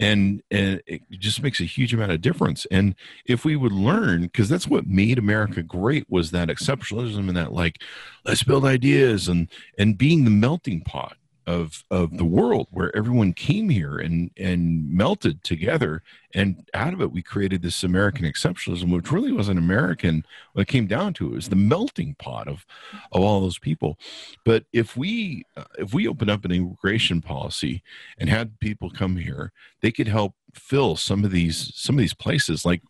and 0.00 0.42
and 0.50 0.80
it 0.86 1.02
just 1.10 1.42
makes 1.42 1.60
a 1.60 1.64
huge 1.64 1.92
amount 1.92 2.12
of 2.12 2.20
difference. 2.20 2.66
And 2.70 2.94
if 3.26 3.44
we 3.44 3.56
would 3.56 3.72
learn 3.72 4.22
because 4.22 4.48
that's 4.48 4.68
what 4.68 4.86
made 4.86 5.18
america 5.18 5.62
great 5.62 6.08
was 6.08 6.30
that 6.30 6.48
exceptionalism 6.48 7.28
and 7.28 7.36
that 7.36 7.52
like 7.52 7.82
let's 8.24 8.42
build 8.42 8.64
ideas 8.64 9.28
and 9.28 9.48
and 9.78 9.98
being 9.98 10.24
the 10.24 10.30
melting 10.30 10.82
pot 10.82 11.16
of 11.48 11.82
of 11.90 12.18
the 12.18 12.26
world 12.26 12.68
where 12.70 12.94
everyone 12.94 13.32
came 13.32 13.70
here 13.70 13.96
and 13.96 14.30
and 14.36 14.92
melted 14.92 15.42
together. 15.42 16.02
And 16.34 16.68
out 16.74 16.92
of 16.92 17.00
it 17.00 17.10
we 17.10 17.22
created 17.22 17.62
this 17.62 17.82
american 17.82 18.26
exceptionalism 18.26 18.92
which 18.92 19.10
really 19.10 19.32
wasn't 19.32 19.58
american 19.58 20.24
when 20.52 20.64
it 20.64 20.68
came 20.68 20.86
down 20.86 21.14
to 21.14 21.28
it, 21.28 21.32
it 21.32 21.34
was 21.36 21.48
the 21.48 21.56
melting 21.56 22.16
pot 22.18 22.48
of 22.48 22.66
of 23.12 23.22
all 23.22 23.40
those 23.40 23.58
people. 23.58 23.98
But 24.44 24.64
if 24.74 24.94
we 24.94 25.44
uh, 25.56 25.64
if 25.78 25.94
we 25.94 26.06
open 26.06 26.28
up 26.28 26.44
an 26.44 26.52
immigration 26.52 27.22
policy 27.22 27.82
and 28.18 28.28
had 28.28 28.60
people 28.60 28.90
come 28.90 29.16
here 29.16 29.52
they 29.80 29.90
could 29.90 30.08
help 30.08 30.34
fill 30.54 30.96
some 30.96 31.24
of 31.24 31.30
these 31.30 31.72
some 31.74 31.96
of 31.96 32.00
these 32.00 32.14
places. 32.14 32.64
Like 32.64 32.82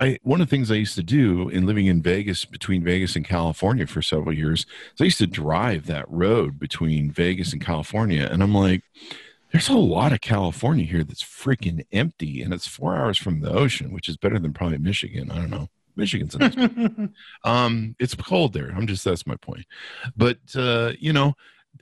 I 0.00 0.18
one 0.22 0.40
of 0.40 0.48
the 0.48 0.50
things 0.50 0.70
I 0.70 0.76
used 0.76 0.94
to 0.96 1.02
do 1.02 1.48
in 1.48 1.66
living 1.66 1.86
in 1.86 2.02
Vegas 2.02 2.44
between 2.44 2.84
Vegas 2.84 3.16
and 3.16 3.24
California 3.24 3.86
for 3.86 4.02
several 4.02 4.34
years 4.34 4.60
is 4.60 5.00
I 5.00 5.04
used 5.04 5.18
to 5.18 5.26
drive 5.26 5.86
that 5.86 6.08
road 6.08 6.58
between 6.58 7.10
Vegas 7.10 7.52
and 7.52 7.64
California 7.64 8.28
and 8.30 8.42
I'm 8.42 8.54
like 8.54 8.82
there's 9.52 9.68
a 9.68 9.74
lot 9.74 10.12
of 10.12 10.20
California 10.20 10.84
here 10.84 11.04
that's 11.04 11.22
freaking 11.22 11.84
empty 11.92 12.42
and 12.42 12.52
it's 12.52 12.66
4 12.66 12.96
hours 12.96 13.18
from 13.18 13.40
the 13.40 13.50
ocean 13.50 13.92
which 13.92 14.08
is 14.08 14.16
better 14.16 14.38
than 14.38 14.52
probably 14.52 14.78
Michigan. 14.78 15.30
I 15.30 15.36
don't 15.36 15.50
know. 15.50 15.68
Michigan's 15.96 16.36
a 16.36 16.38
nice 16.38 16.54
um 17.44 17.96
it's 17.98 18.14
cold 18.14 18.52
there. 18.52 18.70
I'm 18.70 18.86
just 18.86 19.04
that's 19.04 19.26
my 19.26 19.36
point. 19.36 19.66
But 20.16 20.38
uh 20.54 20.92
you 20.98 21.12
know 21.12 21.34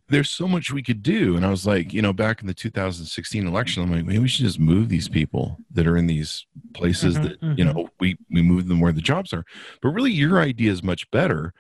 there's 0.09 0.31
so 0.31 0.47
much 0.47 0.71
we 0.71 0.83
could 0.83 1.03
do. 1.03 1.37
And 1.37 1.45
I 1.45 1.51
was 1.51 1.66
like, 1.66 1.92
you 1.92 2.01
know, 2.01 2.12
back 2.12 2.40
in 2.40 2.47
the 2.47 2.55
2016 2.55 3.47
election, 3.47 3.83
I'm 3.83 3.90
like, 3.90 4.05
maybe 4.05 4.21
we 4.21 4.29
should 4.29 4.45
just 4.45 4.61
move 4.61 4.88
these 4.88 5.09
people 5.09 5.59
that 5.73 5.87
are 5.87 5.97
in 5.97 6.07
these 6.07 6.47
places 6.75 7.16
Mhm, 7.19 7.23
that, 7.23 7.59
you 7.59 7.64
know, 7.64 7.88
we, 7.99 8.16
we 8.31 8.42
move 8.42 8.69
them 8.69 8.81
where 8.81 8.92
the 8.92 9.01
jobs 9.01 9.33
are. 9.33 9.45
But 9.83 9.88
really 9.90 10.12
your 10.12 10.40
idea 10.40 10.71
is 10.71 10.83
much 10.83 11.11
better. 11.11 11.53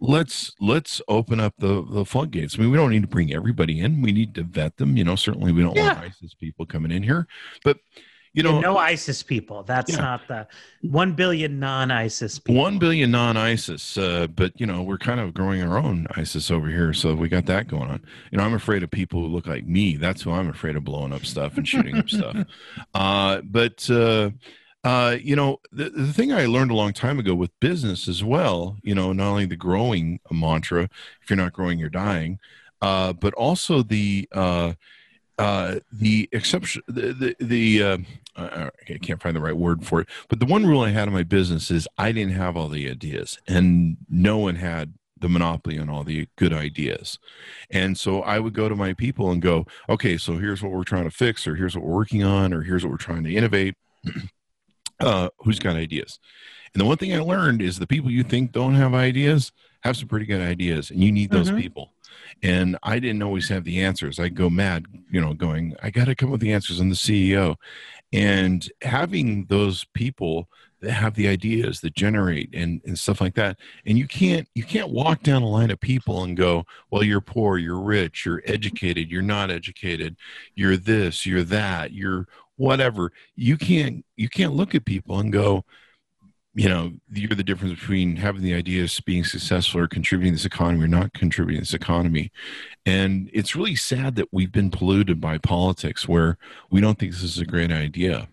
Let's 0.00 0.52
let's 0.60 1.02
open 1.08 1.40
up 1.40 1.54
the 1.58 1.84
the 1.84 2.04
floodgates. 2.04 2.54
I 2.56 2.62
mean, 2.62 2.70
we 2.70 2.76
don't 2.76 2.90
need 2.90 3.02
to 3.02 3.08
bring 3.08 3.34
everybody 3.34 3.80
in. 3.80 4.00
We 4.00 4.12
need 4.12 4.32
to 4.36 4.44
vet 4.44 4.76
them. 4.76 4.96
You 4.96 5.02
know, 5.02 5.16
certainly 5.16 5.50
we 5.50 5.62
don't 5.62 5.76
want 5.76 5.98
ISIS 5.98 6.34
people 6.34 6.66
coming 6.66 6.92
in 6.92 7.02
here. 7.02 7.26
But 7.64 7.78
you 8.32 8.42
know, 8.42 8.60
no 8.60 8.76
ISIS 8.76 9.22
people. 9.22 9.62
That's 9.62 9.92
Yeah. 9.92 10.00
not 10.00 10.28
the 10.28 10.46
one 10.82 11.12
billion 11.12 11.58
non-ISIS 11.58 12.38
people. 12.38 12.62
One 12.62 12.78
billion 12.78 13.10
non-ISIS, 13.10 13.96
uh, 13.98 14.26
but 14.28 14.52
you 14.60 14.66
know 14.66 14.82
we're 14.82 14.98
kind 14.98 15.20
of 15.20 15.34
growing 15.34 15.62
our 15.62 15.78
own 15.78 16.06
ISIS 16.16 16.50
over 16.50 16.68
here, 16.68 16.92
so 16.92 17.14
we 17.14 17.28
got 17.28 17.46
that 17.46 17.68
going 17.68 17.90
on. 17.90 18.02
You 18.30 18.38
know, 18.38 18.44
I'm 18.44 18.54
afraid 18.54 18.82
of 18.82 18.90
people 18.90 19.20
who 19.20 19.28
look 19.28 19.46
like 19.46 19.66
me. 19.66 19.96
That's 19.96 20.22
who 20.22 20.32
I'm 20.32 20.48
afraid 20.48 20.76
of 20.76 20.84
blowing 20.84 21.12
up 21.12 21.24
stuff 21.24 21.56
and 21.56 21.66
shooting 21.66 21.96
up 21.96 22.08
stuff. 22.10 22.36
Uh, 22.94 23.40
but 23.42 23.88
uh, 23.90 24.30
uh, 24.84 25.16
you 25.20 25.34
know, 25.36 25.58
the, 25.72 25.90
the 25.90 26.12
thing 26.12 26.32
I 26.32 26.46
learned 26.46 26.70
a 26.70 26.74
long 26.74 26.92
time 26.92 27.18
ago 27.18 27.34
with 27.34 27.50
business 27.60 28.08
as 28.08 28.22
well, 28.24 28.76
you 28.82 28.94
know, 28.94 29.12
not 29.12 29.28
only 29.30 29.46
the 29.46 29.56
growing 29.56 30.20
mantra, 30.30 30.84
if 31.22 31.28
you're 31.30 31.36
not 31.36 31.52
growing, 31.52 31.78
you're 31.78 31.88
dying, 31.90 32.38
uh, 32.80 33.12
but 33.12 33.34
also 33.34 33.82
the 33.82 34.28
uh, 35.38 35.76
the 35.92 36.28
exception, 36.32 36.82
the 36.88 37.12
the, 37.12 37.36
the 37.40 37.82
uh, 37.82 37.98
I 38.36 38.98
can't 39.00 39.22
find 39.22 39.34
the 39.34 39.40
right 39.40 39.56
word 39.56 39.84
for 39.86 40.00
it, 40.00 40.08
but 40.28 40.40
the 40.40 40.46
one 40.46 40.66
rule 40.66 40.82
I 40.82 40.90
had 40.90 41.08
in 41.08 41.14
my 41.14 41.22
business 41.22 41.70
is 41.70 41.88
I 41.96 42.12
didn't 42.12 42.34
have 42.34 42.56
all 42.56 42.68
the 42.68 42.90
ideas, 42.90 43.38
and 43.46 43.96
no 44.08 44.38
one 44.38 44.56
had 44.56 44.94
the 45.20 45.28
monopoly 45.28 45.78
on 45.78 45.88
all 45.88 46.04
the 46.04 46.28
good 46.36 46.52
ideas. 46.52 47.18
And 47.70 47.98
so 47.98 48.22
I 48.22 48.38
would 48.38 48.54
go 48.54 48.68
to 48.68 48.76
my 48.76 48.92
people 48.92 49.30
and 49.30 49.42
go, 49.42 49.66
okay, 49.88 50.16
so 50.16 50.38
here's 50.38 50.62
what 50.62 50.72
we're 50.72 50.84
trying 50.84 51.04
to 51.04 51.10
fix, 51.10 51.46
or 51.46 51.56
here's 51.56 51.76
what 51.76 51.84
we're 51.84 51.96
working 51.96 52.22
on, 52.22 52.52
or 52.52 52.62
here's 52.62 52.84
what 52.84 52.90
we're 52.90 52.98
trying 52.98 53.24
to 53.24 53.34
innovate. 53.34 53.74
uh, 55.00 55.28
who's 55.38 55.58
got 55.58 55.76
ideas? 55.76 56.18
And 56.74 56.80
the 56.80 56.84
one 56.84 56.96
thing 56.96 57.14
I 57.14 57.20
learned 57.20 57.62
is 57.62 57.78
the 57.78 57.86
people 57.86 58.10
you 58.10 58.22
think 58.22 58.52
don't 58.52 58.74
have 58.74 58.94
ideas 58.94 59.52
have 59.82 59.96
some 59.96 60.08
pretty 60.08 60.26
good 60.26 60.40
ideas, 60.40 60.90
and 60.90 61.02
you 61.02 61.12
need 61.12 61.30
those 61.30 61.48
mm-hmm. 61.48 61.60
people. 61.60 61.92
And 62.42 62.78
I 62.82 62.98
didn't 62.98 63.22
always 63.22 63.48
have 63.48 63.64
the 63.64 63.82
answers. 63.82 64.18
I'd 64.18 64.34
go 64.34 64.50
mad, 64.50 64.86
you 65.10 65.20
know, 65.20 65.34
going, 65.34 65.74
I 65.82 65.90
got 65.90 66.06
to 66.06 66.14
come 66.14 66.28
up 66.28 66.32
with 66.32 66.40
the 66.40 66.52
answers. 66.52 66.80
I'm 66.80 66.88
the 66.88 66.94
CEO. 66.94 67.56
And 68.12 68.68
having 68.82 69.46
those 69.46 69.84
people 69.94 70.48
that 70.80 70.92
have 70.92 71.14
the 71.14 71.28
ideas 71.28 71.80
that 71.80 71.94
generate 71.94 72.54
and, 72.54 72.80
and 72.84 72.98
stuff 72.98 73.20
like 73.20 73.34
that 73.34 73.58
and 73.84 73.98
you 73.98 74.06
can't 74.06 74.46
you 74.54 74.62
can't 74.62 74.90
walk 74.90 75.22
down 75.22 75.42
a 75.42 75.48
line 75.48 75.70
of 75.70 75.80
people 75.80 76.22
and 76.22 76.36
go 76.36 76.64
well 76.90 77.02
you're 77.02 77.20
poor 77.20 77.58
you're 77.58 77.80
rich 77.80 78.24
you're 78.24 78.42
educated 78.44 79.10
you're 79.10 79.20
not 79.20 79.50
educated 79.50 80.16
you're 80.54 80.76
this 80.76 81.26
you're 81.26 81.42
that 81.42 81.92
you're 81.92 82.28
whatever 82.56 83.12
you 83.34 83.56
can't 83.56 84.04
you 84.16 84.28
can't 84.28 84.54
look 84.54 84.74
at 84.74 84.84
people 84.84 85.18
and 85.18 85.32
go 85.32 85.64
you 86.54 86.68
know 86.68 86.92
you're 87.12 87.28
the 87.28 87.44
difference 87.44 87.78
between 87.78 88.16
having 88.16 88.42
the 88.42 88.54
ideas 88.54 89.00
being 89.00 89.24
successful 89.24 89.80
or 89.80 89.88
contributing 89.88 90.32
to 90.32 90.36
this 90.36 90.46
economy 90.46 90.84
or 90.84 90.88
not 90.88 91.12
contributing 91.12 91.60
to 91.60 91.62
this 91.62 91.74
economy. 91.74 92.32
And 92.86 93.30
it's 93.32 93.54
really 93.54 93.76
sad 93.76 94.16
that 94.16 94.28
we've 94.32 94.52
been 94.52 94.70
polluted 94.70 95.20
by 95.20 95.38
politics 95.38 96.08
where 96.08 96.38
we 96.70 96.80
don't 96.80 96.98
think 96.98 97.12
this 97.12 97.22
is 97.22 97.38
a 97.38 97.44
great 97.44 97.70
idea 97.70 98.28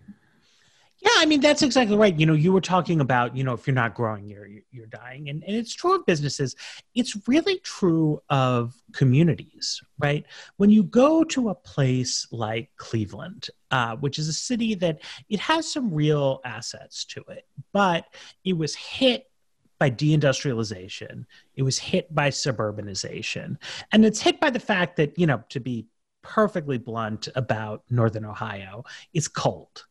yeah, 1.06 1.12
I 1.18 1.26
mean 1.26 1.40
that's 1.40 1.62
exactly 1.62 1.96
right. 1.96 2.18
You 2.18 2.26
know, 2.26 2.34
you 2.34 2.52
were 2.52 2.60
talking 2.60 3.00
about, 3.00 3.36
you 3.36 3.44
know, 3.44 3.52
if 3.52 3.64
you're 3.64 3.74
not 3.74 3.94
growing, 3.94 4.28
you're 4.28 4.48
you're 4.72 4.86
dying, 4.86 5.28
and, 5.28 5.44
and 5.44 5.54
it's 5.54 5.72
true 5.72 5.94
of 5.94 6.04
businesses. 6.04 6.56
It's 6.96 7.28
really 7.28 7.60
true 7.60 8.20
of 8.28 8.74
communities, 8.92 9.80
right? 10.00 10.24
When 10.56 10.68
you 10.68 10.82
go 10.82 11.22
to 11.22 11.50
a 11.50 11.54
place 11.54 12.26
like 12.32 12.70
Cleveland, 12.76 13.50
uh, 13.70 13.94
which 13.96 14.18
is 14.18 14.26
a 14.26 14.32
city 14.32 14.74
that 14.76 15.00
it 15.28 15.38
has 15.38 15.70
some 15.72 15.94
real 15.94 16.40
assets 16.44 17.04
to 17.04 17.22
it, 17.28 17.46
but 17.72 18.06
it 18.44 18.54
was 18.58 18.74
hit 18.74 19.30
by 19.78 19.90
deindustrialization. 19.90 21.24
It 21.54 21.62
was 21.62 21.78
hit 21.78 22.12
by 22.12 22.30
suburbanization, 22.30 23.58
and 23.92 24.04
it's 24.04 24.20
hit 24.20 24.40
by 24.40 24.50
the 24.50 24.58
fact 24.58 24.96
that 24.96 25.16
you 25.16 25.28
know, 25.28 25.44
to 25.50 25.60
be 25.60 25.86
perfectly 26.22 26.78
blunt 26.78 27.28
about 27.36 27.84
Northern 27.90 28.24
Ohio, 28.24 28.82
it's 29.14 29.28
cold 29.28 29.84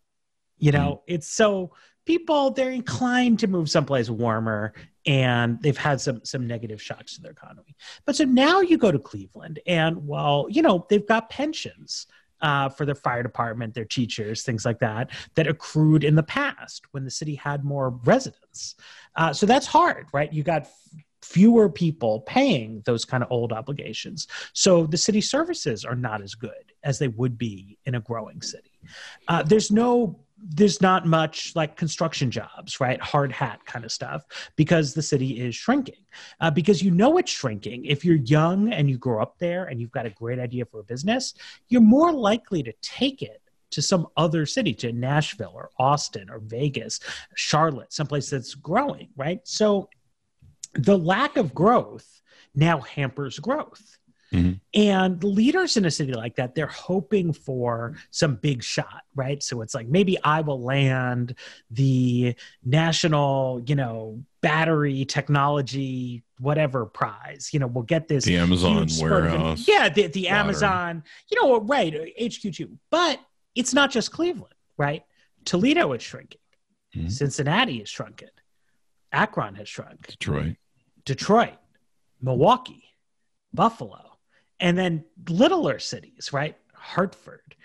you 0.57 0.71
know, 0.71 1.01
mm. 1.01 1.13
it's 1.13 1.27
so 1.27 1.71
people 2.05 2.51
they're 2.51 2.71
inclined 2.71 3.39
to 3.39 3.47
move 3.47 3.69
someplace 3.69 4.09
warmer 4.09 4.73
and 5.05 5.61
they've 5.61 5.77
had 5.77 5.99
some 5.99 6.23
some 6.23 6.47
negative 6.47 6.81
shocks 6.81 7.15
to 7.15 7.21
their 7.21 7.31
economy. 7.31 7.75
But 8.05 8.15
so 8.15 8.23
now 8.23 8.61
you 8.61 8.77
go 8.77 8.91
to 8.91 8.99
Cleveland 8.99 9.59
and 9.67 10.07
well, 10.07 10.47
you 10.49 10.61
know, 10.61 10.85
they've 10.89 11.05
got 11.05 11.29
pensions 11.29 12.07
uh, 12.41 12.69
for 12.69 12.85
their 12.85 12.95
fire 12.95 13.23
department, 13.23 13.73
their 13.73 13.85
teachers, 13.85 14.43
things 14.43 14.65
like 14.65 14.79
that, 14.79 15.09
that 15.35 15.47
accrued 15.47 16.03
in 16.03 16.15
the 16.15 16.23
past 16.23 16.83
when 16.91 17.03
the 17.03 17.11
city 17.11 17.35
had 17.35 17.63
more 17.63 17.89
residents. 18.03 18.75
Uh, 19.15 19.33
so 19.33 19.45
that's 19.45 19.65
hard, 19.65 20.07
right? 20.13 20.31
You 20.31 20.43
got 20.43 20.67
fewer 21.21 21.69
people 21.69 22.21
paying 22.21 22.83
those 22.85 23.03
kind 23.03 23.23
of 23.23 23.31
old 23.31 23.51
obligations. 23.51 24.27
So 24.53 24.85
the 24.85 24.97
city 24.97 25.21
services 25.21 25.83
are 25.83 25.95
not 25.95 26.21
as 26.21 26.35
good 26.35 26.73
as 26.83 26.99
they 26.99 27.07
would 27.07 27.37
be 27.37 27.79
in 27.85 27.95
a 27.95 27.99
growing 27.99 28.41
city. 28.41 28.79
Uh, 29.27 29.41
there's 29.41 29.71
no 29.71 30.19
there's 30.37 30.81
not 30.81 31.05
much 31.05 31.55
like 31.55 31.77
construction 31.77 32.29
jobs, 32.29 32.79
right? 32.79 33.01
Hard 33.01 33.31
hat 33.31 33.65
kind 33.65 33.85
of 33.85 33.91
stuff 33.91 34.23
because 34.55 34.93
the 34.93 35.01
city 35.01 35.39
is 35.39 35.55
shrinking. 35.55 36.05
Uh, 36.41 36.51
because 36.51 36.81
you 36.83 36.91
know 36.91 37.17
it's 37.17 37.31
shrinking. 37.31 37.85
If 37.85 38.03
you're 38.03 38.17
young 38.17 38.73
and 38.73 38.89
you 38.89 38.97
grow 38.97 39.21
up 39.21 39.37
there 39.39 39.65
and 39.65 39.79
you've 39.79 39.91
got 39.91 40.05
a 40.05 40.09
great 40.11 40.39
idea 40.39 40.65
for 40.65 40.81
a 40.81 40.83
business, 40.83 41.33
you're 41.69 41.81
more 41.81 42.11
likely 42.11 42.63
to 42.63 42.73
take 42.81 43.21
it 43.21 43.41
to 43.71 43.81
some 43.81 44.07
other 44.15 44.45
city, 44.45 44.73
to 44.73 44.91
Nashville 44.91 45.51
or 45.53 45.69
Austin 45.79 46.29
or 46.29 46.39
Vegas, 46.39 46.99
Charlotte, 47.35 47.91
someplace 47.91 48.29
that's 48.29 48.55
growing, 48.55 49.09
right? 49.15 49.39
So 49.43 49.89
the 50.73 50.97
lack 50.97 51.37
of 51.37 51.53
growth 51.53 52.21
now 52.53 52.79
hampers 52.79 53.39
growth. 53.39 53.97
Mm-hmm. 54.33 54.53
And 54.79 55.23
leaders 55.23 55.77
in 55.77 55.85
a 55.85 55.91
city 55.91 56.13
like 56.13 56.35
that, 56.35 56.55
they're 56.55 56.67
hoping 56.67 57.31
for 57.31 57.95
some 58.11 58.35
big 58.35 58.63
shot, 58.63 59.03
right? 59.15 59.41
So 59.41 59.61
it's 59.61 59.75
like 59.75 59.87
maybe 59.87 60.17
I 60.23 60.41
will 60.41 60.61
land 60.61 61.35
the 61.71 62.35
national, 62.63 63.61
you 63.65 63.75
know, 63.75 64.23
battery 64.41 65.05
technology, 65.05 66.23
whatever 66.39 66.85
prize. 66.85 67.49
You 67.53 67.59
know, 67.59 67.67
we'll 67.67 67.83
get 67.83 68.07
this 68.07 68.25
the 68.25 68.37
Amazon 68.37 68.87
warehouse. 68.99 69.67
Yeah, 69.67 69.89
the, 69.89 70.07
the 70.07 70.27
Amazon, 70.27 71.03
you 71.29 71.41
know, 71.41 71.59
right, 71.61 71.93
HQ2. 72.19 72.69
But 72.89 73.19
it's 73.53 73.73
not 73.73 73.91
just 73.91 74.11
Cleveland, 74.11 74.53
right? 74.77 75.03
Toledo 75.45 75.93
is 75.93 76.01
shrinking. 76.01 76.41
Mm-hmm. 76.95 77.09
Cincinnati 77.09 77.77
is 77.77 77.89
shrunken. 77.89 78.29
Akron 79.11 79.55
has 79.55 79.69
shrunk. 79.69 80.07
Detroit. 80.07 80.55
Detroit. 81.05 81.57
Milwaukee. 82.21 82.83
Buffalo 83.53 84.04
and 84.59 84.77
then 84.77 85.03
littler 85.29 85.79
cities, 85.79 86.31
right? 86.31 86.55
Hartford, 86.73 87.55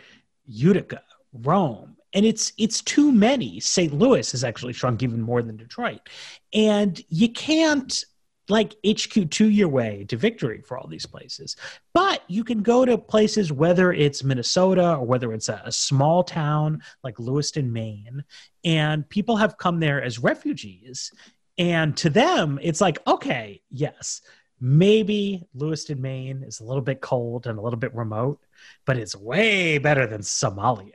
Utica, 0.47 1.03
Rome, 1.33 1.97
and 2.13 2.27
it's 2.27 2.53
it's 2.59 2.81
too 2.83 3.13
many. 3.13 3.61
St. 3.61 3.93
Louis 3.93 4.31
has 4.33 4.45
actually 4.45 4.73
shrunk 4.73 5.03
even 5.03 5.21
more 5.21 5.43
than 5.43 5.57
Detroit, 5.57 6.09
and 6.53 7.01
you 7.09 7.29
can't 7.29 8.05
like 8.51 8.75
HQ2 8.83 9.55
your 9.55 9.69
way 9.69 10.05
to 10.09 10.17
victory 10.17 10.61
for 10.67 10.77
all 10.77 10.89
these 10.89 11.07
places. 11.07 11.57
But 11.95 12.23
you 12.27 12.45
can 12.45 12.63
go 12.63 12.85
to 12.85 12.99
places, 12.99 13.53
whether 13.53 13.93
it's 13.93 14.25
Minnesota 14.25 14.97
or 14.97 15.07
whether 15.07 15.33
it's 15.33 15.49
a, 15.49 15.63
a, 15.65 15.73
small 15.73 16.25
town 16.25 16.83
like 17.05 17.21
Lewiston, 17.21 17.73
Maine, 17.73 18.25
and 18.65 19.09
people 19.09 19.37
have 19.37 19.57
come 19.57 19.79
there 19.79 20.03
as 20.03 20.19
refugees. 20.19 21.13
And 21.59 21.97
to 21.99 22.11
them, 22.11 22.59
it's 22.61 22.81
like, 22.81 22.99
okay, 23.07 23.63
yes, 23.71 24.21
Maybe 24.61 25.47
Lewiston, 25.55 26.01
Maine 26.01 26.43
is 26.43 26.61
a 26.61 26.65
little 26.65 26.83
bit 26.83 27.01
cold 27.01 27.47
and 27.47 27.59
a 27.59 27.63
little 27.63 27.79
bit 27.79 27.95
remote, 27.95 28.41
but 28.85 28.99
it's 28.99 29.17
way 29.17 29.79
better 29.79 30.07
than 30.07 30.21
Somalia. 30.21 30.93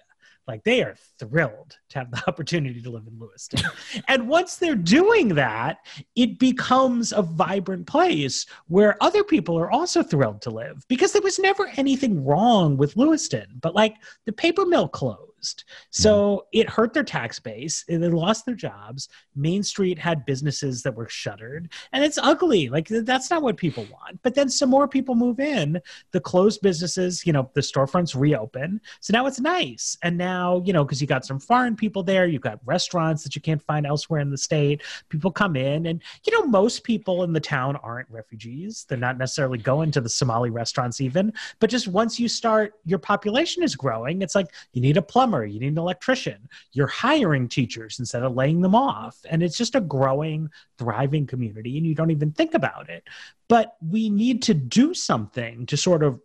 Like 0.48 0.64
they 0.64 0.84
are 0.84 0.96
thrilled 1.20 1.78
to 1.90 2.00
have 2.00 2.12
the 2.12 2.24
opportunity 2.28 2.82
to 2.82 2.90
live 2.90 3.08
in 3.08 3.20
Lewiston. 3.20 3.62
and 4.08 4.28
once 4.28 4.58
they're 4.58 4.76
doing 4.76 5.30
that, 5.30 5.78
it 6.16 6.38
becomes 6.38 7.12
a 7.12 7.22
vibrant 7.22 7.88
place 7.88 8.46
where 8.68 9.02
other 9.02 9.24
people 9.24 9.58
are 9.58 9.72
also 9.72 10.04
thrilled 10.04 10.42
to 10.44 10.52
live 10.52 10.86
because 10.88 11.14
there 11.14 11.22
was 11.22 11.40
never 11.40 11.72
anything 11.78 12.24
wrong 12.24 12.78
with 12.78 12.96
Lewiston. 12.96 13.48
But 13.62 13.74
like 13.76 13.96
the 14.26 14.34
paper 14.34 14.66
mill 14.66 14.88
closed 14.88 15.35
closed. 15.46 15.64
So 15.92 16.46
it 16.52 16.70
hurt 16.70 16.94
their 16.94 17.04
tax 17.04 17.40
base. 17.40 17.84
They 17.88 17.98
lost 17.98 18.46
their 18.46 18.56
jobs. 18.56 19.10
Main 19.36 19.64
Street 19.64 20.00
had 20.00 20.26
businesses 20.26 20.84
that 20.84 20.96
were 20.96 21.08
shuttered. 21.10 21.72
And 21.92 22.04
it's 22.04 22.18
ugly. 22.18 22.70
Like 22.70 22.88
that's 22.88 23.30
not 23.30 23.42
what 23.42 23.58
people 23.58 23.86
want. 23.92 24.22
But 24.24 24.36
then 24.36 24.50
some 24.50 24.70
more 24.70 24.88
people 24.88 25.16
move 25.16 25.40
in. 25.40 25.82
The 26.12 26.20
closed 26.20 26.62
businesses, 26.62 27.26
you 27.26 27.34
know, 27.34 27.50
the 27.54 27.62
storefronts 27.62 28.20
reopen. 28.20 28.82
So 29.00 29.14
now 29.14 29.26
it's 29.28 29.40
nice. 29.40 29.98
And 30.04 30.18
now, 30.18 30.62
you 30.66 30.74
know, 30.74 30.84
because 30.84 31.02
you 31.02 31.08
got 31.08 31.26
some 31.26 31.40
foreign 31.40 31.76
people 31.76 32.04
there, 32.04 32.28
you've 32.28 32.42
got 32.42 32.60
restaurants 32.66 33.24
that 33.24 33.36
you 33.36 33.42
can't 33.42 33.62
find 33.62 33.86
elsewhere 33.86 34.22
in 34.22 34.30
the 34.30 34.38
state. 34.38 34.82
People 35.10 35.32
come 35.32 35.56
in. 35.56 35.88
And, 35.88 36.02
you 36.26 36.34
know, 36.34 36.46
most 36.46 36.84
people 36.84 37.24
in 37.24 37.34
the 37.34 37.40
town 37.40 37.76
aren't 37.78 38.10
refugees. 38.10 38.86
They're 38.88 38.98
not 38.98 39.18
necessarily 39.18 39.58
going 39.58 39.92
to 39.92 40.02
the 40.02 40.10
Somali 40.10 40.50
restaurants 40.50 41.02
even. 41.02 41.34
But 41.60 41.70
just 41.70 41.88
once 41.88 42.20
you 42.20 42.28
start, 42.28 42.74
your 42.86 43.00
population 43.00 43.64
is 43.64 43.76
growing. 43.76 44.22
It's 44.22 44.36
like 44.36 44.48
you 44.74 44.82
need 44.82 44.98
a 44.98 45.02
plumber 45.02 45.35
plumber, 45.36 45.46
you 45.46 45.60
need 45.60 45.74
an 45.74 45.78
electrician. 45.78 46.48
You're 46.72 46.88
hiring 46.88 47.48
teachers 47.48 48.00
instead 48.00 48.24
of 48.24 48.36
laying 48.36 48.62
them 48.62 48.76
off. 48.76 49.18
And 49.30 49.44
it's 49.44 49.58
just 49.58 49.76
a 49.76 49.82
growing, 49.82 50.50
thriving 50.78 51.28
community, 51.28 51.78
and 51.78 51.86
you 51.86 51.96
don't 51.96 52.12
even 52.12 52.32
think 52.32 52.54
about 52.54 52.90
it. 52.90 53.04
But 53.48 53.76
we 53.82 54.10
need 54.10 54.44
to 54.44 54.54
do 54.54 54.94
something 54.94 55.66
to 55.68 55.78
sort 55.78 56.04
of 56.04 56.20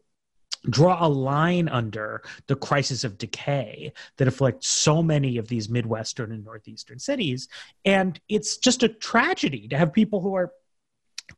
draw 0.69 1.07
a 1.07 1.09
line 1.09 1.69
under 1.71 2.23
the 2.47 2.57
crisis 2.57 3.03
of 3.03 3.17
decay 3.17 3.93
that 4.19 4.29
afflicts 4.29 4.69
so 4.69 5.03
many 5.03 5.39
of 5.39 5.49
these 5.49 5.71
Midwestern 5.71 6.33
and 6.33 6.45
Northeastern 6.45 6.99
cities. 6.99 7.49
And 7.87 8.21
it's 8.29 8.59
just 8.59 8.83
a 8.83 8.89
tragedy 8.89 9.69
to 9.69 9.79
have 9.79 9.93
people 9.93 10.21
who 10.21 10.35
are 10.35 10.53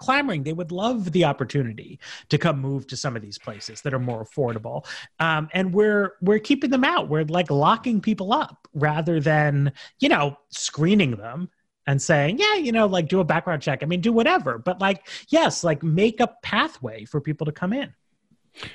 clamoring. 0.03 0.43
They 0.43 0.53
would 0.53 0.73
love 0.73 1.13
the 1.13 1.25
opportunity 1.25 1.99
to 2.29 2.39
come 2.39 2.61
move 2.61 2.87
to 2.89 2.97
some 2.97 3.17
of 3.17 3.23
these 3.23 3.39
places 3.39 3.81
that 3.83 3.95
are 3.95 3.99
more 3.99 4.25
affordable. 4.25 4.85
Um, 5.19 5.49
and 5.55 5.73
we're 5.73 6.15
we're 6.21 6.39
keeping 6.39 6.71
them 6.71 6.85
out. 6.85 7.09
We're 7.09 7.25
like 7.25 7.51
locking 7.51 8.01
people 8.01 8.33
up 8.33 8.69
rather 8.75 9.21
than 9.21 9.73
you 10.01 10.09
know 10.09 10.37
screening 10.51 11.17
them 11.17 11.49
and 11.87 12.01
saying, 12.01 12.39
yeah, 12.39 12.55
you 12.55 12.73
know, 12.73 12.87
like 12.87 13.09
do 13.09 13.21
a 13.21 13.25
background 13.25 13.63
check. 13.63 13.83
I 13.83 13.87
mean, 13.87 14.01
do 14.01 14.13
whatever. 14.13 14.59
But 14.59 14.81
like, 14.81 15.09
yes, 15.29 15.65
like 15.65 15.83
make 15.83 16.21
a 16.21 16.33
pathway 16.43 17.05
for 17.05 17.21
people 17.21 17.45
to 17.47 17.53
come 17.53 17.73
in. 17.73 17.93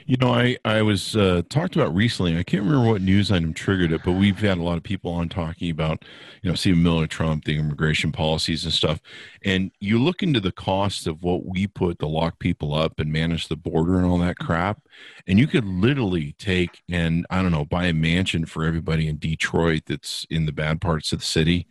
You 0.06 0.18
know, 0.18 0.34
I 0.34 0.58
I 0.66 0.82
was 0.82 1.16
uh, 1.16 1.44
talked 1.50 1.76
about 1.76 1.96
recently. 1.96 2.38
I 2.38 2.44
can't 2.44 2.64
remember 2.64 2.90
what 2.90 3.02
news 3.02 3.32
item 3.32 3.54
triggered 3.54 3.92
it, 3.92 4.02
but 4.04 4.14
we've 4.14 4.40
had 4.40 4.58
a 4.58 4.64
lot 4.64 4.78
of 4.78 4.84
people 4.84 5.12
on 5.12 5.30
talking 5.30 5.70
about, 5.70 6.04
you 6.42 6.50
know, 6.50 6.56
Stephen 6.56 6.84
Miller, 6.84 7.08
Trump, 7.08 7.46
the 7.46 7.58
immigration 7.58 8.12
policies 8.12 8.64
and 8.64 8.74
stuff. 8.74 9.00
And 9.46 9.72
you 9.80 10.00
look 10.00 10.24
into 10.24 10.40
the 10.40 10.52
cost 10.52 11.08
of 11.08 11.24
what 11.24 11.46
we 11.46 11.68
put 11.68 12.00
to 12.00 12.08
lock 12.08 12.40
people 12.40 12.74
up 12.74 13.00
and 13.00 13.12
manage 13.12 13.48
the 13.48 13.56
border 13.56 13.98
and 13.98 14.06
all 14.06 14.18
that 14.20 14.40
crap, 14.40 14.82
and 15.28 15.40
you 15.40 15.48
could 15.48 15.66
literally 15.66 16.34
take 16.40 16.82
and 16.90 17.26
I 17.30 17.42
don't 17.42 17.52
know 17.52 17.66
buy 17.66 17.86
a 17.86 17.94
mansion 17.94 18.46
for 18.46 18.64
everybody 18.64 19.08
in 19.08 19.18
Detroit 19.18 19.84
that's 19.86 20.26
in 20.30 20.46
the 20.46 20.52
bad 20.52 20.82
parts 20.82 21.14
of 21.14 21.20
the 21.20 21.26
city 21.26 21.68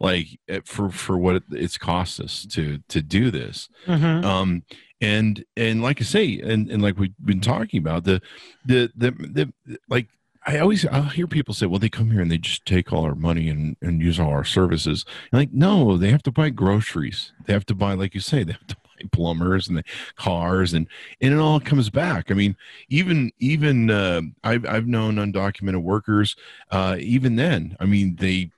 like 0.00 0.38
eh, 0.48 0.60
for 0.64 0.90
for 0.90 1.16
what 1.16 1.42
it's 1.50 1.78
cost 1.78 2.20
us 2.20 2.46
to 2.50 2.78
to 2.88 3.00
do 3.00 3.30
this 3.30 3.68
mm-hmm. 3.86 4.24
um 4.24 4.62
and 5.00 5.44
and 5.56 5.82
like 5.82 6.00
i 6.00 6.04
say 6.04 6.40
and 6.40 6.70
and 6.70 6.82
like 6.82 6.98
we've 6.98 7.14
been 7.24 7.40
talking 7.40 7.78
about 7.78 8.04
the 8.04 8.20
the 8.64 8.90
the, 8.96 9.10
the 9.10 9.78
like 9.88 10.08
I 10.46 10.58
always 10.60 10.86
I'll 10.86 11.02
hear 11.02 11.26
people 11.26 11.54
say, 11.54 11.66
"Well, 11.66 11.80
they 11.80 11.88
come 11.88 12.12
here 12.12 12.20
and 12.20 12.30
they 12.30 12.38
just 12.38 12.64
take 12.64 12.92
all 12.92 13.04
our 13.04 13.16
money 13.16 13.48
and, 13.48 13.76
and 13.82 14.00
use 14.00 14.20
all 14.20 14.30
our 14.30 14.44
services." 14.44 15.04
And 15.32 15.40
like, 15.40 15.52
no, 15.52 15.96
they 15.96 16.10
have 16.10 16.22
to 16.22 16.30
buy 16.30 16.50
groceries. 16.50 17.32
They 17.46 17.52
have 17.52 17.66
to 17.66 17.74
buy, 17.74 17.94
like 17.94 18.14
you 18.14 18.20
say, 18.20 18.44
they 18.44 18.52
have 18.52 18.66
to 18.68 18.76
buy 18.76 19.08
plumbers 19.10 19.66
and 19.66 19.76
the 19.76 19.84
cars, 20.14 20.72
and 20.72 20.86
and 21.20 21.34
it 21.34 21.40
all 21.40 21.58
comes 21.58 21.90
back. 21.90 22.30
I 22.30 22.34
mean, 22.34 22.56
even 22.88 23.32
even 23.40 23.90
uh, 23.90 24.22
I've 24.44 24.64
I've 24.64 24.86
known 24.86 25.16
undocumented 25.16 25.82
workers. 25.82 26.36
Uh, 26.70 26.96
even 27.00 27.34
then, 27.34 27.76
I 27.80 27.86
mean, 27.86 28.14
they 28.16 28.52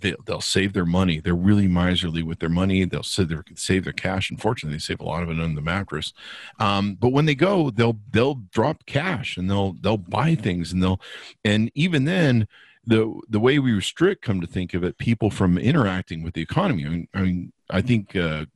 they, 0.00 0.14
they'll 0.24 0.40
save 0.40 0.72
their 0.72 0.86
money. 0.86 1.20
They're 1.20 1.34
really 1.34 1.68
miserly 1.68 2.22
with 2.22 2.38
their 2.38 2.48
money. 2.48 2.84
They'll 2.84 3.02
save 3.02 3.28
their, 3.28 3.44
save 3.54 3.84
their 3.84 3.92
cash. 3.92 4.30
Unfortunately, 4.30 4.76
they 4.76 4.80
save 4.80 5.00
a 5.00 5.04
lot 5.04 5.22
of 5.22 5.30
it 5.30 5.40
on 5.40 5.54
the 5.54 5.60
mattress. 5.60 6.12
Um, 6.58 6.94
but 6.94 7.10
when 7.10 7.26
they 7.26 7.34
go, 7.34 7.70
they'll 7.70 7.98
they'll 8.10 8.42
drop 8.52 8.86
cash 8.86 9.36
and 9.36 9.50
they'll 9.50 9.72
they'll 9.80 9.96
buy 9.96 10.34
things 10.34 10.72
and 10.72 10.82
they'll 10.82 11.00
and 11.44 11.70
even 11.74 12.04
then 12.04 12.46
the 12.86 13.20
the 13.28 13.40
way 13.40 13.58
we 13.58 13.72
restrict, 13.72 14.22
come 14.22 14.40
to 14.40 14.46
think 14.46 14.72
of 14.74 14.84
it, 14.84 14.98
people 14.98 15.30
from 15.30 15.58
interacting 15.58 16.22
with 16.22 16.34
the 16.34 16.42
economy. 16.42 16.86
I 16.86 16.88
mean, 16.88 17.08
I, 17.14 17.22
mean, 17.22 17.52
I 17.70 17.82
think 17.82 18.14
uh, 18.14 18.46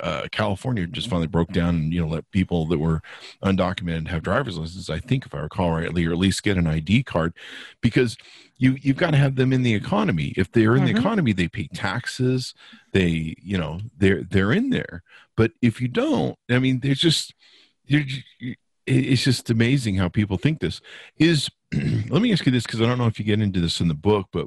uh, 0.00 0.28
California 0.30 0.86
just 0.86 1.08
finally 1.08 1.26
broke 1.26 1.52
down 1.52 1.74
and 1.76 1.92
you 1.92 2.00
know 2.00 2.08
let 2.08 2.30
people 2.30 2.66
that 2.66 2.78
were 2.78 3.02
undocumented 3.42 4.08
have 4.08 4.22
driver's 4.22 4.58
licenses. 4.58 4.90
I 4.90 4.98
think 4.98 5.26
if 5.26 5.34
I 5.34 5.40
recall 5.40 5.72
rightly, 5.72 6.06
or 6.06 6.12
at 6.12 6.18
least 6.18 6.42
get 6.42 6.56
an 6.56 6.66
ID 6.66 7.04
card, 7.04 7.34
because 7.80 8.16
you 8.58 8.76
you've 8.80 8.96
got 8.96 9.10
to 9.12 9.16
have 9.16 9.36
them 9.36 9.52
in 9.52 9.62
the 9.62 9.74
economy. 9.74 10.34
If 10.36 10.52
they're 10.52 10.76
in 10.76 10.84
mm-hmm. 10.84 10.94
the 10.94 11.00
economy, 11.00 11.32
they 11.32 11.48
pay 11.48 11.68
taxes. 11.68 12.54
They 12.92 13.34
you 13.42 13.58
know 13.58 13.80
they're 13.96 14.22
they're 14.22 14.52
in 14.52 14.70
there. 14.70 15.02
But 15.36 15.52
if 15.62 15.80
you 15.80 15.88
don't, 15.88 16.38
I 16.50 16.58
mean, 16.58 16.80
there's 16.80 17.00
just 17.00 17.34
you're. 17.86 18.02
it's 18.86 19.24
just 19.24 19.48
amazing 19.50 19.96
how 19.96 20.08
people 20.08 20.36
think 20.36 20.60
this 20.60 20.80
is. 21.18 21.50
let 22.08 22.22
me 22.22 22.32
ask 22.32 22.46
you 22.46 22.52
this 22.52 22.64
because 22.64 22.80
I 22.80 22.86
don't 22.86 22.98
know 22.98 23.06
if 23.06 23.18
you 23.18 23.24
get 23.24 23.40
into 23.40 23.60
this 23.60 23.80
in 23.80 23.88
the 23.88 23.94
book, 23.94 24.28
but 24.32 24.46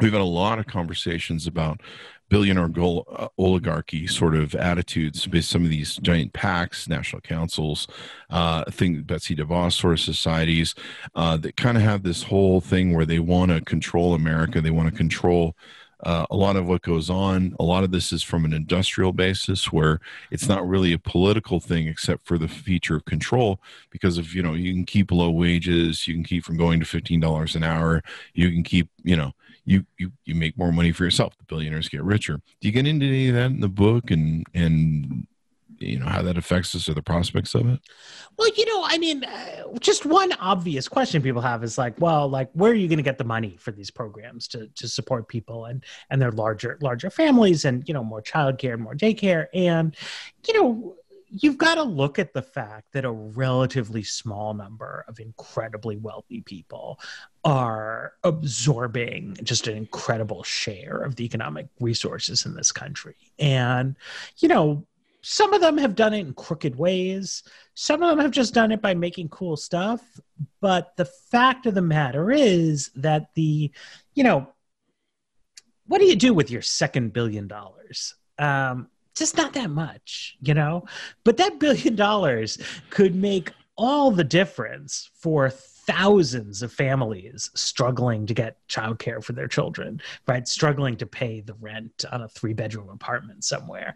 we've 0.00 0.12
had 0.12 0.20
a 0.20 0.24
lot 0.24 0.58
of 0.58 0.66
conversations 0.66 1.46
about 1.46 1.80
billionaire 2.28 2.68
goal, 2.68 3.06
uh, 3.16 3.28
oligarchy 3.38 4.06
sort 4.06 4.34
of 4.34 4.54
attitudes 4.54 5.26
by 5.26 5.40
some 5.40 5.64
of 5.64 5.70
these 5.70 5.96
giant 5.96 6.32
PACs, 6.32 6.88
national 6.88 7.22
councils, 7.22 7.88
uh, 8.30 8.64
think 8.70 9.06
Betsy 9.06 9.34
DeVos 9.34 9.72
sort 9.72 9.94
of 9.94 10.00
societies 10.00 10.74
uh, 11.14 11.36
that 11.38 11.56
kind 11.56 11.76
of 11.76 11.82
have 11.82 12.02
this 12.02 12.22
whole 12.24 12.60
thing 12.60 12.94
where 12.94 13.06
they 13.06 13.18
want 13.18 13.50
to 13.50 13.60
control 13.62 14.14
America. 14.14 14.60
They 14.60 14.70
want 14.70 14.90
to 14.90 14.96
control 14.96 15.56
uh, 16.04 16.26
a 16.30 16.36
lot 16.36 16.56
of 16.56 16.66
what 16.66 16.82
goes 16.82 17.10
on. 17.10 17.56
A 17.58 17.64
lot 17.64 17.82
of 17.82 17.90
this 17.90 18.12
is 18.12 18.22
from 18.22 18.44
an 18.44 18.52
industrial 18.52 19.12
basis 19.12 19.72
where 19.72 19.98
it's 20.30 20.48
not 20.48 20.68
really 20.68 20.92
a 20.92 20.98
political 20.98 21.58
thing 21.58 21.88
except 21.88 22.26
for 22.26 22.38
the 22.38 22.46
feature 22.46 22.96
of 22.96 23.04
control 23.04 23.60
because 23.90 24.16
if 24.16 24.34
you 24.34 24.42
know 24.42 24.54
you 24.54 24.72
can 24.72 24.84
keep 24.84 25.10
low 25.10 25.30
wages, 25.30 26.06
you 26.06 26.14
can 26.14 26.22
keep 26.22 26.44
from 26.44 26.56
going 26.56 26.78
to 26.78 26.86
$15 26.86 27.56
an 27.56 27.64
hour, 27.64 28.02
you 28.34 28.50
can 28.50 28.62
keep, 28.62 28.88
you 29.02 29.16
know, 29.16 29.32
you 29.68 29.84
you 29.98 30.10
you 30.24 30.34
make 30.34 30.56
more 30.56 30.72
money 30.72 30.92
for 30.92 31.04
yourself. 31.04 31.36
The 31.36 31.44
billionaires 31.44 31.88
get 31.88 32.02
richer. 32.02 32.40
Do 32.60 32.68
you 32.68 32.72
get 32.72 32.86
into 32.86 33.06
any 33.06 33.28
of 33.28 33.34
that 33.34 33.50
in 33.50 33.60
the 33.60 33.68
book 33.68 34.10
and 34.10 34.46
and 34.54 35.26
you 35.78 35.98
know 35.98 36.06
how 36.06 36.22
that 36.22 36.38
affects 36.38 36.74
us 36.74 36.88
or 36.88 36.94
the 36.94 37.02
prospects 37.02 37.54
of 37.54 37.68
it? 37.68 37.80
Well, 38.38 38.48
you 38.56 38.64
know, 38.64 38.82
I 38.84 38.98
mean, 38.98 39.24
uh, 39.24 39.64
just 39.78 40.06
one 40.06 40.32
obvious 40.34 40.88
question 40.88 41.22
people 41.22 41.42
have 41.42 41.62
is 41.62 41.76
like, 41.76 42.00
well, 42.00 42.28
like 42.28 42.50
where 42.54 42.72
are 42.72 42.74
you 42.74 42.88
going 42.88 42.98
to 42.98 43.02
get 43.02 43.18
the 43.18 43.24
money 43.24 43.56
for 43.58 43.70
these 43.70 43.90
programs 43.90 44.48
to 44.48 44.68
to 44.76 44.88
support 44.88 45.28
people 45.28 45.66
and 45.66 45.84
and 46.10 46.20
their 46.20 46.32
larger 46.32 46.78
larger 46.80 47.10
families 47.10 47.66
and 47.66 47.86
you 47.86 47.92
know 47.92 48.02
more 48.02 48.22
childcare 48.22 48.72
and 48.72 48.82
more 48.82 48.94
daycare 48.94 49.46
and 49.52 49.96
you 50.46 50.54
know 50.54 50.96
you've 51.30 51.58
got 51.58 51.74
to 51.76 51.82
look 51.82 52.18
at 52.18 52.32
the 52.32 52.42
fact 52.42 52.92
that 52.92 53.04
a 53.04 53.10
relatively 53.10 54.02
small 54.02 54.54
number 54.54 55.04
of 55.08 55.20
incredibly 55.20 55.96
wealthy 55.96 56.40
people 56.40 56.98
are 57.44 58.14
absorbing 58.24 59.36
just 59.42 59.66
an 59.68 59.76
incredible 59.76 60.42
share 60.42 60.98
of 60.98 61.16
the 61.16 61.24
economic 61.24 61.68
resources 61.80 62.46
in 62.46 62.54
this 62.54 62.72
country. 62.72 63.16
And, 63.38 63.96
you 64.38 64.48
know, 64.48 64.86
some 65.20 65.52
of 65.52 65.60
them 65.60 65.76
have 65.78 65.94
done 65.94 66.14
it 66.14 66.20
in 66.20 66.32
crooked 66.32 66.76
ways. 66.76 67.42
Some 67.74 68.02
of 68.02 68.08
them 68.08 68.20
have 68.20 68.30
just 68.30 68.54
done 68.54 68.72
it 68.72 68.80
by 68.80 68.94
making 68.94 69.28
cool 69.28 69.56
stuff. 69.56 70.00
But 70.60 70.96
the 70.96 71.04
fact 71.04 71.66
of 71.66 71.74
the 71.74 71.82
matter 71.82 72.30
is 72.30 72.90
that 72.94 73.34
the, 73.34 73.70
you 74.14 74.24
know, 74.24 74.48
what 75.86 75.98
do 75.98 76.06
you 76.06 76.16
do 76.16 76.32
with 76.32 76.50
your 76.50 76.62
second 76.62 77.12
billion 77.12 77.48
dollars? 77.48 78.14
Um, 78.38 78.88
just 79.18 79.36
not 79.36 79.52
that 79.54 79.70
much, 79.70 80.36
you 80.40 80.54
know? 80.54 80.84
But 81.24 81.36
that 81.38 81.58
billion 81.58 81.96
dollars 81.96 82.58
could 82.90 83.14
make 83.14 83.52
all 83.76 84.10
the 84.10 84.24
difference 84.24 85.10
for 85.14 85.50
thousands 85.50 86.62
of 86.62 86.70
families 86.70 87.50
struggling 87.54 88.26
to 88.26 88.34
get 88.34 88.58
childcare 88.68 89.24
for 89.24 89.32
their 89.32 89.48
children, 89.48 89.98
right? 90.26 90.46
Struggling 90.46 90.96
to 90.96 91.06
pay 91.06 91.40
the 91.40 91.54
rent 91.54 92.04
on 92.12 92.20
a 92.20 92.28
three 92.28 92.52
bedroom 92.52 92.90
apartment 92.90 93.42
somewhere. 93.42 93.94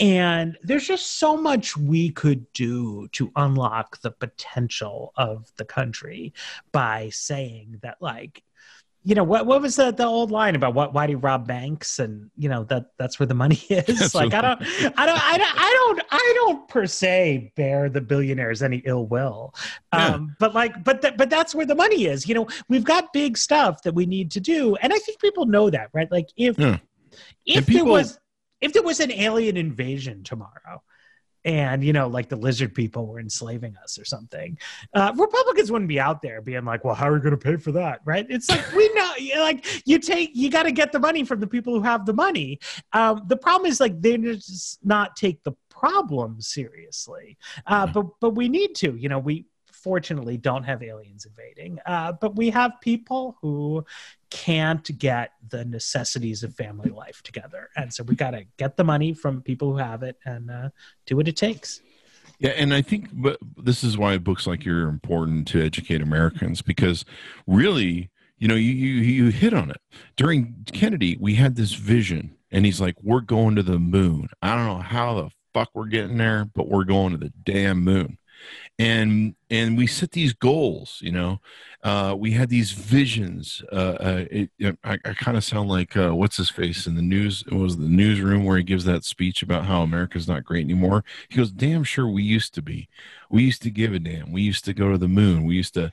And 0.00 0.56
there's 0.62 0.86
just 0.86 1.18
so 1.18 1.36
much 1.36 1.76
we 1.76 2.10
could 2.10 2.50
do 2.54 3.08
to 3.08 3.30
unlock 3.36 4.00
the 4.00 4.12
potential 4.12 5.12
of 5.16 5.52
the 5.56 5.66
country 5.66 6.32
by 6.72 7.10
saying 7.10 7.80
that, 7.82 7.98
like, 8.00 8.42
you 9.06 9.14
know 9.14 9.22
what 9.22 9.44
what 9.44 9.60
was 9.60 9.76
the, 9.76 9.90
the 9.90 10.04
old 10.04 10.30
line 10.30 10.56
about 10.56 10.74
what 10.74 10.94
why 10.94 11.06
do 11.06 11.12
you 11.12 11.18
rob 11.18 11.46
banks? 11.46 11.98
And 11.98 12.30
you 12.36 12.48
know 12.48 12.64
that 12.64 12.86
that's 12.98 13.20
where 13.20 13.26
the 13.26 13.34
money 13.34 13.56
is. 13.68 14.14
Like 14.14 14.32
I 14.32 14.40
don't, 14.40 14.62
I 14.98 15.06
don't 15.06 15.22
i 15.22 15.38
don't 15.38 15.60
i 15.60 15.70
don't 15.72 16.02
i 16.10 16.32
don't 16.36 16.68
per 16.68 16.86
se 16.86 17.52
bear 17.54 17.90
the 17.90 18.00
billionaires 18.00 18.62
any 18.62 18.78
ill 18.86 19.06
will. 19.06 19.54
Yeah. 19.92 20.06
um 20.06 20.34
but 20.40 20.54
like 20.54 20.82
but 20.82 21.02
th- 21.02 21.18
but 21.18 21.28
that's 21.28 21.54
where 21.54 21.66
the 21.66 21.74
money 21.74 22.06
is. 22.06 22.26
You 22.26 22.34
know 22.34 22.48
we've 22.68 22.84
got 22.84 23.12
big 23.12 23.36
stuff 23.36 23.82
that 23.82 23.94
we 23.94 24.06
need 24.06 24.30
to 24.32 24.40
do. 24.40 24.74
And 24.76 24.92
i 24.92 24.98
think 24.98 25.20
people 25.20 25.44
know 25.44 25.68
that 25.68 25.90
right? 25.92 26.10
Like 26.10 26.30
if 26.36 26.58
yeah. 26.58 26.78
if 27.44 27.66
people, 27.66 27.84
there 27.84 27.92
was 27.92 28.18
if 28.62 28.72
there 28.72 28.82
was 28.82 29.00
an 29.00 29.12
alien 29.12 29.58
invasion 29.58 30.22
tomorrow 30.24 30.82
and 31.44 31.84
you 31.84 31.92
know 31.92 32.06
like 32.08 32.28
the 32.28 32.36
lizard 32.36 32.74
people 32.74 33.06
were 33.06 33.20
enslaving 33.20 33.76
us 33.82 33.98
or 33.98 34.04
something. 34.04 34.58
Uh, 34.94 35.12
republicans 35.16 35.70
wouldn't 35.70 35.88
be 35.88 36.00
out 36.00 36.22
there 36.22 36.40
being 36.40 36.64
like 36.64 36.84
well 36.84 36.94
how 36.94 37.08
are 37.08 37.14
we 37.14 37.20
going 37.20 37.30
to 37.30 37.36
pay 37.36 37.56
for 37.56 37.72
that? 37.72 38.00
Right? 38.04 38.26
It's 38.28 38.48
like 38.48 38.72
we 38.72 38.92
know 38.94 39.12
like 39.38 39.82
you 39.86 39.98
take 39.98 40.30
you 40.34 40.50
got 40.50 40.64
to 40.64 40.72
get 40.72 40.92
the 40.92 40.98
money 40.98 41.24
from 41.24 41.40
the 41.40 41.46
people 41.46 41.74
who 41.74 41.82
have 41.82 42.06
the 42.06 42.14
money. 42.14 42.58
Um, 42.92 43.22
the 43.26 43.36
problem 43.36 43.70
is 43.70 43.80
like 43.80 44.00
they 44.00 44.16
just 44.16 44.84
not 44.84 45.16
take 45.16 45.42
the 45.42 45.52
problem 45.70 46.40
seriously. 46.40 47.36
Uh, 47.66 47.86
but 47.86 48.06
but 48.20 48.30
we 48.30 48.48
need 48.48 48.74
to 48.76 48.96
you 48.96 49.08
know 49.08 49.18
we 49.18 49.46
fortunately 49.84 50.36
don't 50.36 50.64
have 50.64 50.82
aliens 50.82 51.26
invading 51.26 51.78
uh, 51.86 52.10
but 52.12 52.34
we 52.34 52.50
have 52.50 52.72
people 52.80 53.36
who 53.40 53.84
can't 54.34 54.98
get 54.98 55.30
the 55.48 55.64
necessities 55.64 56.42
of 56.42 56.52
family 56.54 56.90
life 56.90 57.22
together. 57.22 57.70
And 57.76 57.94
so 57.94 58.02
we 58.02 58.16
got 58.16 58.32
to 58.32 58.44
get 58.56 58.76
the 58.76 58.82
money 58.82 59.12
from 59.12 59.42
people 59.42 59.70
who 59.70 59.78
have 59.78 60.02
it 60.02 60.18
and 60.24 60.50
uh, 60.50 60.70
do 61.06 61.16
what 61.16 61.28
it 61.28 61.36
takes. 61.36 61.80
Yeah, 62.40 62.50
and 62.50 62.74
I 62.74 62.82
think 62.82 63.10
but 63.12 63.38
this 63.56 63.84
is 63.84 63.96
why 63.96 64.18
books 64.18 64.44
like 64.46 64.64
you're 64.64 64.88
important 64.88 65.46
to 65.48 65.64
educate 65.64 66.02
Americans 66.02 66.62
because 66.62 67.04
really, 67.46 68.10
you 68.38 68.48
know, 68.48 68.56
you, 68.56 68.72
you 68.72 69.24
you 69.24 69.30
hit 69.30 69.54
on 69.54 69.70
it. 69.70 69.80
During 70.16 70.66
Kennedy, 70.72 71.16
we 71.20 71.36
had 71.36 71.54
this 71.54 71.74
vision 71.74 72.36
and 72.50 72.66
he's 72.66 72.80
like, 72.80 72.96
"We're 73.02 73.20
going 73.20 73.54
to 73.54 73.62
the 73.62 73.78
moon." 73.78 74.28
I 74.42 74.56
don't 74.56 74.66
know 74.66 74.82
how 74.82 75.14
the 75.14 75.30
fuck 75.54 75.70
we're 75.74 75.86
getting 75.86 76.18
there, 76.18 76.44
but 76.56 76.68
we're 76.68 76.84
going 76.84 77.12
to 77.12 77.18
the 77.18 77.32
damn 77.44 77.84
moon. 77.84 78.18
And 78.78 79.34
and 79.50 79.76
we 79.76 79.86
set 79.86 80.10
these 80.12 80.32
goals 80.32 80.98
you 81.02 81.12
know? 81.12 81.40
Uh, 81.82 82.16
we 82.18 82.30
had 82.30 82.48
these 82.48 82.72
visions 82.72 83.62
uh, 83.70 83.96
uh, 84.00 84.24
it, 84.30 84.50
it, 84.58 84.78
i, 84.84 84.94
I 85.04 85.12
kind 85.14 85.36
of 85.36 85.44
sound 85.44 85.68
like 85.68 85.96
uh, 85.96 86.14
what's 86.14 86.38
his 86.38 86.50
face 86.50 86.86
in 86.86 86.94
the 86.94 87.02
news 87.02 87.44
it 87.46 87.54
was 87.54 87.76
the 87.76 87.88
newsroom 87.88 88.44
where 88.44 88.56
he 88.56 88.64
gives 88.64 88.84
that 88.84 89.04
speech 89.04 89.42
about 89.42 89.66
how 89.66 89.82
america's 89.82 90.28
not 90.28 90.44
great 90.44 90.64
anymore? 90.64 91.04
He 91.28 91.36
goes 91.36 91.50
damn 91.50 91.84
sure 91.84 92.06
we 92.08 92.22
used 92.22 92.54
to 92.54 92.62
be. 92.62 92.88
We 93.30 93.42
used 93.42 93.62
to 93.62 93.70
give 93.70 93.92
a 93.92 93.98
damn. 93.98 94.32
We 94.32 94.42
used 94.42 94.64
to 94.66 94.74
go 94.74 94.90
to 94.92 94.98
the 94.98 95.08
moon. 95.08 95.44
We 95.44 95.56
used 95.56 95.74
to 95.74 95.92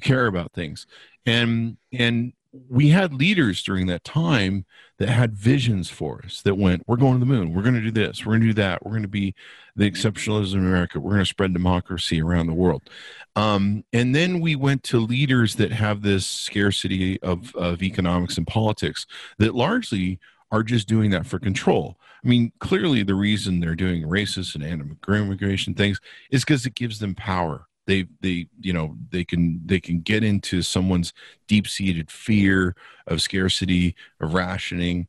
care 0.00 0.26
about 0.26 0.52
things. 0.52 0.86
And 1.26 1.76
and 1.92 2.32
we 2.52 2.88
had 2.88 3.12
leaders 3.12 3.62
during 3.62 3.86
that 3.86 4.04
time 4.04 4.64
that 4.98 5.08
had 5.08 5.34
visions 5.34 5.90
for 5.90 6.22
us 6.24 6.40
that 6.42 6.56
went, 6.56 6.82
we're 6.86 6.96
going 6.96 7.14
to 7.14 7.18
the 7.20 7.26
moon, 7.26 7.52
we're 7.52 7.62
going 7.62 7.74
to 7.74 7.80
do 7.80 7.90
this, 7.90 8.24
we're 8.24 8.32
going 8.32 8.40
to 8.40 8.46
do 8.48 8.54
that, 8.54 8.84
we're 8.84 8.92
going 8.92 9.02
to 9.02 9.08
be 9.08 9.34
the 9.76 9.90
exceptionalism 9.90 10.54
in 10.54 10.60
America, 10.60 10.98
we're 10.98 11.12
going 11.12 11.22
to 11.22 11.26
spread 11.26 11.52
democracy 11.52 12.22
around 12.22 12.46
the 12.46 12.54
world. 12.54 12.88
Um, 13.36 13.84
and 13.92 14.14
then 14.14 14.40
we 14.40 14.56
went 14.56 14.82
to 14.84 14.98
leaders 14.98 15.56
that 15.56 15.72
have 15.72 16.02
this 16.02 16.26
scarcity 16.26 17.20
of, 17.22 17.54
of 17.54 17.82
economics 17.82 18.38
and 18.38 18.46
politics 18.46 19.06
that 19.38 19.54
largely 19.54 20.18
are 20.50 20.62
just 20.62 20.88
doing 20.88 21.10
that 21.10 21.26
for 21.26 21.38
control. 21.38 21.98
I 22.24 22.28
mean, 22.28 22.52
clearly 22.58 23.02
the 23.02 23.14
reason 23.14 23.60
they're 23.60 23.74
doing 23.74 24.02
racist 24.02 24.54
and 24.54 24.64
anti-immigration 24.64 25.74
things 25.74 26.00
is 26.30 26.44
because 26.44 26.64
it 26.64 26.74
gives 26.74 26.98
them 26.98 27.14
power 27.14 27.67
they 27.88 28.06
they 28.20 28.46
you 28.60 28.72
know 28.72 28.96
they 29.10 29.24
can 29.24 29.60
they 29.64 29.80
can 29.80 30.00
get 30.00 30.22
into 30.22 30.62
someone's 30.62 31.12
deep-seated 31.48 32.10
fear 32.10 32.76
of 33.08 33.20
scarcity 33.20 33.96
of 34.20 34.34
rationing 34.34 35.08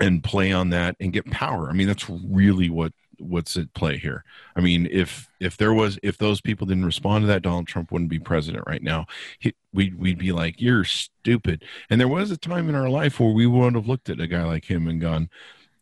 and 0.00 0.22
play 0.22 0.52
on 0.52 0.70
that 0.70 0.96
and 1.00 1.12
get 1.12 1.30
power. 1.30 1.68
I 1.68 1.72
mean 1.72 1.88
that's 1.88 2.08
really 2.08 2.70
what 2.70 2.92
what's 3.18 3.56
at 3.56 3.74
play 3.74 3.98
here. 3.98 4.24
I 4.54 4.60
mean 4.60 4.88
if 4.90 5.28
if 5.40 5.56
there 5.56 5.74
was 5.74 5.98
if 6.02 6.16
those 6.16 6.40
people 6.40 6.66
didn't 6.66 6.84
respond 6.84 7.24
to 7.24 7.26
that 7.26 7.42
donald 7.42 7.66
trump 7.66 7.90
wouldn't 7.90 8.10
be 8.10 8.20
president 8.20 8.64
right 8.66 8.82
now. 8.82 9.06
He, 9.40 9.54
we'd, 9.74 9.98
we'd 9.98 10.18
be 10.18 10.32
like 10.32 10.60
you're 10.60 10.84
stupid. 10.84 11.64
And 11.90 12.00
there 12.00 12.08
was 12.08 12.30
a 12.30 12.36
time 12.36 12.68
in 12.68 12.76
our 12.76 12.88
life 12.88 13.18
where 13.18 13.32
we 13.32 13.46
would 13.46 13.74
have 13.74 13.88
looked 13.88 14.08
at 14.08 14.20
a 14.20 14.28
guy 14.28 14.44
like 14.44 14.70
him 14.70 14.86
and 14.86 15.00
gone 15.00 15.28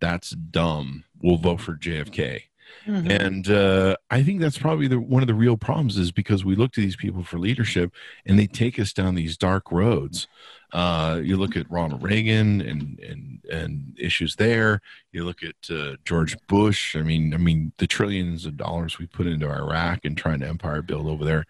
that's 0.01 0.31
dumb. 0.31 1.05
We'll 1.21 1.37
vote 1.37 1.61
for 1.61 1.75
jfk 1.75 2.45
Mm-hmm. 2.87 3.11
And 3.11 3.51
uh, 3.51 3.97
I 4.11 4.23
think 4.23 4.41
that's 4.41 4.59
probably 4.59 4.89
the, 4.89 5.01
one 5.01 5.23
of 5.23 5.27
the 5.27 5.35
real 5.35 5.57
problems 5.57 5.99
is 5.99 6.13
because 6.13 6.45
we 6.45 6.57
look 6.57 6.73
to 6.73 6.81
these 6.81 6.97
people 6.97 7.23
for 7.23 7.39
leadership 7.39 7.93
and 8.27 8.39
they 8.39 8.47
take 8.47 8.79
us 8.79 8.93
down 8.93 9.15
these 9.15 9.37
dark 9.37 9.71
roads. 9.73 10.29
Uh, 10.73 11.21
you 11.23 11.37
look 11.37 11.57
at 11.57 11.71
Ronald 11.71 12.03
Reagan 12.03 12.61
and, 12.61 12.99
and, 12.99 13.45
and 13.51 13.97
issues 13.97 14.35
there. 14.35 14.81
You 15.13 15.25
look 15.25 15.43
at 15.45 15.55
uh, 15.71 15.97
George 16.05 16.37
Bush. 16.49 16.97
I 16.97 17.03
mean, 17.03 17.33
I 17.33 17.37
mean, 17.37 17.73
the 17.79 17.87
trillions 17.87 18.45
of 18.45 18.57
dollars 18.57 18.99
we 18.99 19.07
put 19.07 19.29
into 19.29 19.49
Iraq 19.49 20.01
and 20.05 20.17
trying 20.17 20.41
to 20.41 20.49
empire 20.49 20.83
build 20.83 21.07
over 21.07 21.25
there 21.25 21.47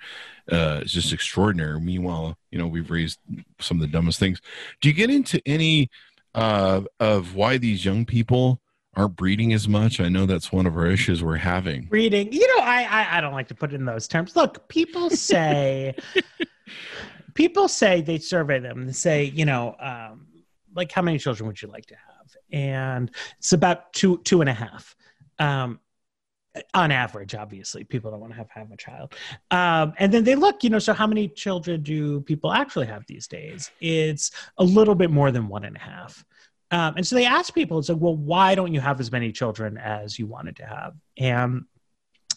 uh, 0.52 0.80
is 0.82 0.92
just 0.92 1.12
extraordinary. 1.12 1.80
Meanwhile, 1.80 2.36
you 2.50 2.58
know, 2.58 2.66
we've 2.66 2.90
raised 2.90 3.18
some 3.60 3.78
of 3.78 3.80
the 3.80 3.86
dumbest 3.86 4.18
things. 4.18 4.42
Do 4.82 4.88
you 4.88 4.94
get 4.94 5.08
into 5.08 5.40
any 5.46 5.88
uh, 6.34 6.82
of 7.00 7.34
why 7.34 7.56
these 7.56 7.84
young 7.84 8.04
people 8.04 8.60
aren't 8.96 9.16
breeding 9.16 9.52
as 9.52 9.68
much. 9.68 10.00
I 10.00 10.08
know 10.08 10.26
that's 10.26 10.52
one 10.52 10.66
of 10.66 10.76
our 10.76 10.86
issues 10.86 11.22
we're 11.22 11.36
having. 11.36 11.84
Breeding, 11.84 12.32
you 12.32 12.46
know, 12.56 12.64
I 12.64 12.84
I, 12.84 13.18
I 13.18 13.20
don't 13.20 13.32
like 13.32 13.48
to 13.48 13.54
put 13.54 13.72
it 13.72 13.76
in 13.76 13.84
those 13.84 14.08
terms. 14.08 14.36
Look, 14.36 14.68
people 14.68 15.10
say 15.10 15.94
people 17.34 17.68
say 17.68 18.00
they 18.00 18.18
survey 18.18 18.60
them. 18.60 18.86
They 18.86 18.92
say, 18.92 19.24
you 19.24 19.44
know, 19.44 19.76
um, 19.78 20.26
like 20.74 20.90
how 20.90 21.02
many 21.02 21.18
children 21.18 21.46
would 21.46 21.60
you 21.60 21.68
like 21.68 21.86
to 21.86 21.94
have? 21.94 22.36
And 22.52 23.10
it's 23.38 23.52
about 23.52 23.92
two 23.92 24.18
two 24.18 24.40
and 24.40 24.50
a 24.50 24.54
half. 24.54 24.96
Um, 25.38 25.80
on 26.72 26.92
average, 26.92 27.34
obviously, 27.34 27.82
people 27.82 28.12
don't 28.12 28.20
want 28.20 28.32
to 28.32 28.36
have 28.36 28.50
have 28.50 28.70
a 28.70 28.76
child. 28.76 29.14
Um, 29.50 29.92
and 29.98 30.12
then 30.12 30.22
they 30.24 30.36
look, 30.36 30.62
you 30.62 30.70
know, 30.70 30.78
so 30.78 30.92
how 30.92 31.06
many 31.06 31.28
children 31.28 31.82
do 31.82 32.20
people 32.20 32.52
actually 32.52 32.86
have 32.86 33.04
these 33.06 33.26
days? 33.26 33.70
It's 33.80 34.30
a 34.58 34.64
little 34.64 34.94
bit 34.94 35.10
more 35.10 35.32
than 35.32 35.48
one 35.48 35.64
and 35.64 35.76
a 35.76 35.80
half. 35.80 36.24
Um, 36.70 36.94
and 36.96 37.06
so 37.06 37.14
they 37.14 37.26
asked 37.26 37.54
people, 37.54 37.78
it's 37.78 37.88
like, 37.88 38.00
well, 38.00 38.16
why 38.16 38.54
don't 38.54 38.72
you 38.72 38.80
have 38.80 39.00
as 39.00 39.12
many 39.12 39.32
children 39.32 39.76
as 39.78 40.18
you 40.18 40.26
wanted 40.26 40.56
to 40.56 40.66
have? 40.66 40.94
And 41.18 41.64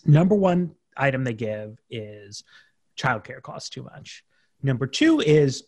number 0.06 0.36
one 0.36 0.76
item 0.96 1.24
they 1.24 1.34
give 1.34 1.80
is 1.90 2.44
childcare 2.98 3.42
costs 3.42 3.70
too 3.70 3.84
much. 3.84 4.24
Number 4.62 4.88
two 4.88 5.20
is 5.22 5.64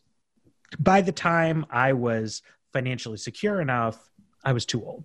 by 0.77 1.01
the 1.01 1.11
time 1.11 1.65
I 1.69 1.93
was 1.93 2.41
financially 2.73 3.17
secure 3.17 3.61
enough, 3.61 4.09
I 4.43 4.53
was 4.53 4.65
too 4.65 4.83
old. 4.83 5.03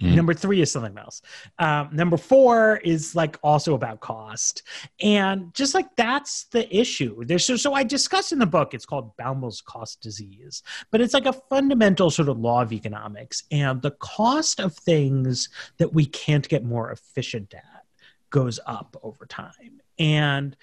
Mm. 0.00 0.14
Number 0.14 0.34
three 0.34 0.60
is 0.60 0.70
something 0.70 0.96
else. 0.98 1.22
Um, 1.58 1.88
number 1.92 2.18
four 2.18 2.76
is 2.84 3.14
like 3.14 3.38
also 3.42 3.74
about 3.74 4.00
cost, 4.00 4.62
and 5.00 5.54
just 5.54 5.74
like 5.74 5.94
that's 5.96 6.44
the 6.44 6.74
issue. 6.74 7.24
There's 7.24 7.46
so, 7.46 7.56
so 7.56 7.72
I 7.72 7.82
discuss 7.82 8.30
in 8.30 8.38
the 8.38 8.46
book. 8.46 8.74
It's 8.74 8.84
called 8.84 9.16
Baumol's 9.16 9.62
cost 9.62 10.02
disease, 10.02 10.62
but 10.90 11.00
it's 11.00 11.14
like 11.14 11.24
a 11.24 11.32
fundamental 11.32 12.10
sort 12.10 12.28
of 12.28 12.38
law 12.38 12.60
of 12.60 12.72
economics, 12.72 13.44
and 13.50 13.80
the 13.80 13.92
cost 13.92 14.60
of 14.60 14.76
things 14.76 15.48
that 15.78 15.94
we 15.94 16.04
can't 16.04 16.46
get 16.46 16.62
more 16.62 16.90
efficient 16.90 17.54
at 17.54 17.84
goes 18.28 18.60
up 18.66 18.96
over 19.02 19.24
time, 19.24 19.80
and 19.98 20.56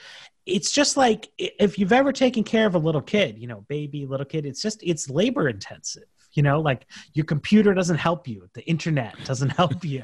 it's 0.45 0.71
just 0.71 0.95
like 0.95 1.29
if 1.37 1.79
you've 1.79 1.93
ever 1.93 2.11
taken 2.11 2.43
care 2.43 2.67
of 2.67 2.75
a 2.75 2.79
little 2.79 3.01
kid, 3.01 3.39
you 3.39 3.47
know, 3.47 3.61
baby, 3.67 4.05
little 4.05 4.25
kid, 4.25 4.45
it's 4.45 4.61
just 4.61 4.83
it's 4.83 5.09
labor 5.09 5.47
intensive 5.47 6.03
you 6.33 6.43
know 6.43 6.59
like 6.59 6.85
your 7.13 7.25
computer 7.25 7.73
doesn't 7.73 7.97
help 7.97 8.27
you 8.27 8.47
the 8.53 8.63
internet 8.65 9.15
doesn't 9.25 9.49
help 9.57 9.83
you 9.83 10.03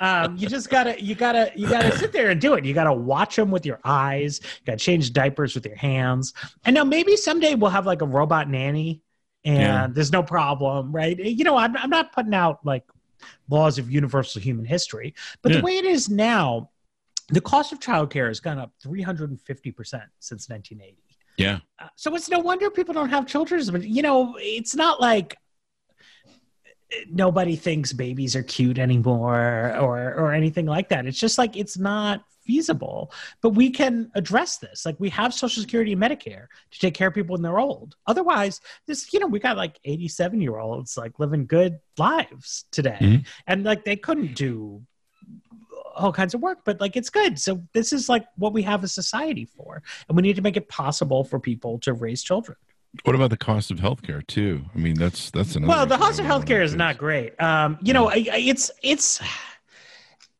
um, 0.00 0.36
you 0.36 0.48
just 0.48 0.70
gotta 0.70 1.00
you 1.02 1.14
gotta 1.14 1.50
you 1.54 1.68
gotta 1.68 1.96
sit 1.98 2.12
there 2.12 2.30
and 2.30 2.40
do 2.40 2.54
it 2.54 2.64
you 2.64 2.74
gotta 2.74 2.92
watch 2.92 3.36
them 3.36 3.50
with 3.50 3.66
your 3.66 3.80
eyes 3.84 4.40
you 4.42 4.66
gotta 4.66 4.78
change 4.78 5.12
diapers 5.12 5.54
with 5.54 5.66
your 5.66 5.76
hands 5.76 6.32
and 6.64 6.74
now 6.74 6.84
maybe 6.84 7.16
someday 7.16 7.54
we'll 7.54 7.70
have 7.70 7.86
like 7.86 8.02
a 8.02 8.06
robot 8.06 8.48
nanny 8.48 9.02
and 9.44 9.58
yeah. 9.58 9.86
there's 9.90 10.12
no 10.12 10.22
problem 10.22 10.92
right 10.92 11.18
you 11.18 11.44
know 11.44 11.56
I'm, 11.56 11.76
I'm 11.76 11.90
not 11.90 12.12
putting 12.12 12.34
out 12.34 12.64
like 12.64 12.84
laws 13.48 13.78
of 13.78 13.90
universal 13.90 14.40
human 14.40 14.64
history 14.64 15.14
but 15.42 15.52
yeah. 15.52 15.58
the 15.58 15.64
way 15.64 15.76
it 15.76 15.84
is 15.84 16.08
now 16.08 16.70
the 17.28 17.40
cost 17.40 17.72
of 17.72 17.80
childcare 17.80 18.28
has 18.28 18.38
gone 18.38 18.58
up 18.58 18.70
350% 18.84 19.38
since 20.18 20.48
1980 20.48 21.04
yeah. 21.36 21.58
Uh, 21.78 21.88
so 21.96 22.14
it's 22.14 22.28
no 22.28 22.38
wonder 22.38 22.70
people 22.70 22.94
don't 22.94 23.08
have 23.08 23.26
children. 23.26 23.60
But 23.70 23.84
you 23.84 24.02
know, 24.02 24.36
it's 24.38 24.74
not 24.74 25.00
like 25.00 25.36
nobody 27.10 27.56
thinks 27.56 27.92
babies 27.92 28.36
are 28.36 28.42
cute 28.42 28.78
anymore 28.78 29.74
or 29.78 30.14
or 30.14 30.32
anything 30.32 30.66
like 30.66 30.88
that. 30.90 31.06
It's 31.06 31.18
just 31.18 31.38
like 31.38 31.56
it's 31.56 31.78
not 31.78 32.24
feasible. 32.44 33.12
But 33.40 33.50
we 33.50 33.70
can 33.70 34.10
address 34.14 34.58
this. 34.58 34.84
Like 34.84 34.96
we 34.98 35.08
have 35.10 35.34
Social 35.34 35.62
Security 35.62 35.92
and 35.92 36.02
Medicare 36.02 36.46
to 36.70 36.78
take 36.78 36.94
care 36.94 37.08
of 37.08 37.14
people 37.14 37.34
when 37.34 37.42
they're 37.42 37.58
old. 37.58 37.96
Otherwise, 38.06 38.60
this 38.86 39.12
you 39.12 39.20
know 39.20 39.26
we 39.26 39.38
got 39.38 39.56
like 39.56 39.78
eighty 39.84 40.08
seven 40.08 40.40
year 40.40 40.58
olds 40.58 40.96
like 40.96 41.18
living 41.18 41.46
good 41.46 41.78
lives 41.98 42.64
today, 42.70 42.98
mm-hmm. 43.00 43.22
and 43.46 43.64
like 43.64 43.84
they 43.84 43.96
couldn't 43.96 44.34
do 44.34 44.82
all 45.96 46.12
kinds 46.12 46.34
of 46.34 46.40
work 46.40 46.58
but 46.64 46.80
like 46.80 46.96
it's 46.96 47.08
good 47.08 47.38
so 47.38 47.62
this 47.72 47.92
is 47.92 48.08
like 48.08 48.26
what 48.34 48.52
we 48.52 48.62
have 48.62 48.82
a 48.82 48.88
society 48.88 49.44
for 49.44 49.80
and 50.08 50.16
we 50.16 50.22
need 50.22 50.34
to 50.34 50.42
make 50.42 50.56
it 50.56 50.68
possible 50.68 51.22
for 51.22 51.38
people 51.38 51.78
to 51.78 51.92
raise 51.92 52.20
children 52.20 52.56
what 53.02 53.14
about 53.14 53.30
the 53.30 53.36
cost 53.36 53.70
of 53.70 53.78
healthcare 53.78 54.26
too? 54.26 54.64
I 54.74 54.78
mean, 54.78 54.94
that's 54.94 55.30
that's 55.30 55.56
another. 55.56 55.68
Well, 55.68 55.86
the 55.86 55.96
cost 55.96 56.20
of 56.20 56.26
healthcare 56.26 56.62
is 56.62 56.74
not 56.74 56.96
great. 56.96 57.40
Um, 57.40 57.78
you 57.82 57.92
know, 57.92 58.10
it's 58.14 58.70
it's. 58.82 59.20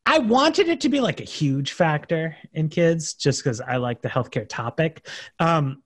I 0.06 0.18
wanted 0.18 0.68
it 0.68 0.80
to 0.82 0.88
be 0.88 1.00
like 1.00 1.20
a 1.20 1.24
huge 1.24 1.72
factor 1.72 2.36
in 2.52 2.68
kids, 2.68 3.14
just 3.14 3.42
because 3.42 3.60
I 3.60 3.76
like 3.76 4.02
the 4.02 4.08
healthcare 4.08 4.46
topic. 4.48 5.08
Um, 5.40 5.82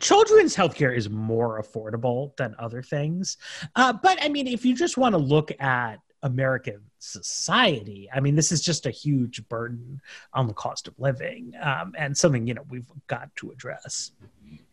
children's 0.00 0.54
healthcare 0.54 0.94
is 0.94 1.08
more 1.08 1.62
affordable 1.62 2.36
than 2.36 2.54
other 2.58 2.82
things, 2.82 3.38
uh, 3.76 3.92
but 3.92 4.18
I 4.22 4.28
mean, 4.28 4.46
if 4.46 4.64
you 4.64 4.74
just 4.74 4.96
want 4.96 5.14
to 5.14 5.18
look 5.18 5.52
at 5.60 6.00
American 6.22 6.80
society. 6.98 8.08
I 8.12 8.20
mean, 8.20 8.34
this 8.34 8.50
is 8.50 8.60
just 8.60 8.86
a 8.86 8.90
huge 8.90 9.48
burden 9.48 10.00
on 10.32 10.48
the 10.48 10.54
cost 10.54 10.88
of 10.88 10.98
living 10.98 11.52
um, 11.62 11.94
and 11.96 12.16
something, 12.16 12.46
you 12.46 12.54
know, 12.54 12.64
we've 12.68 12.90
got 13.06 13.34
to 13.36 13.50
address. 13.50 14.10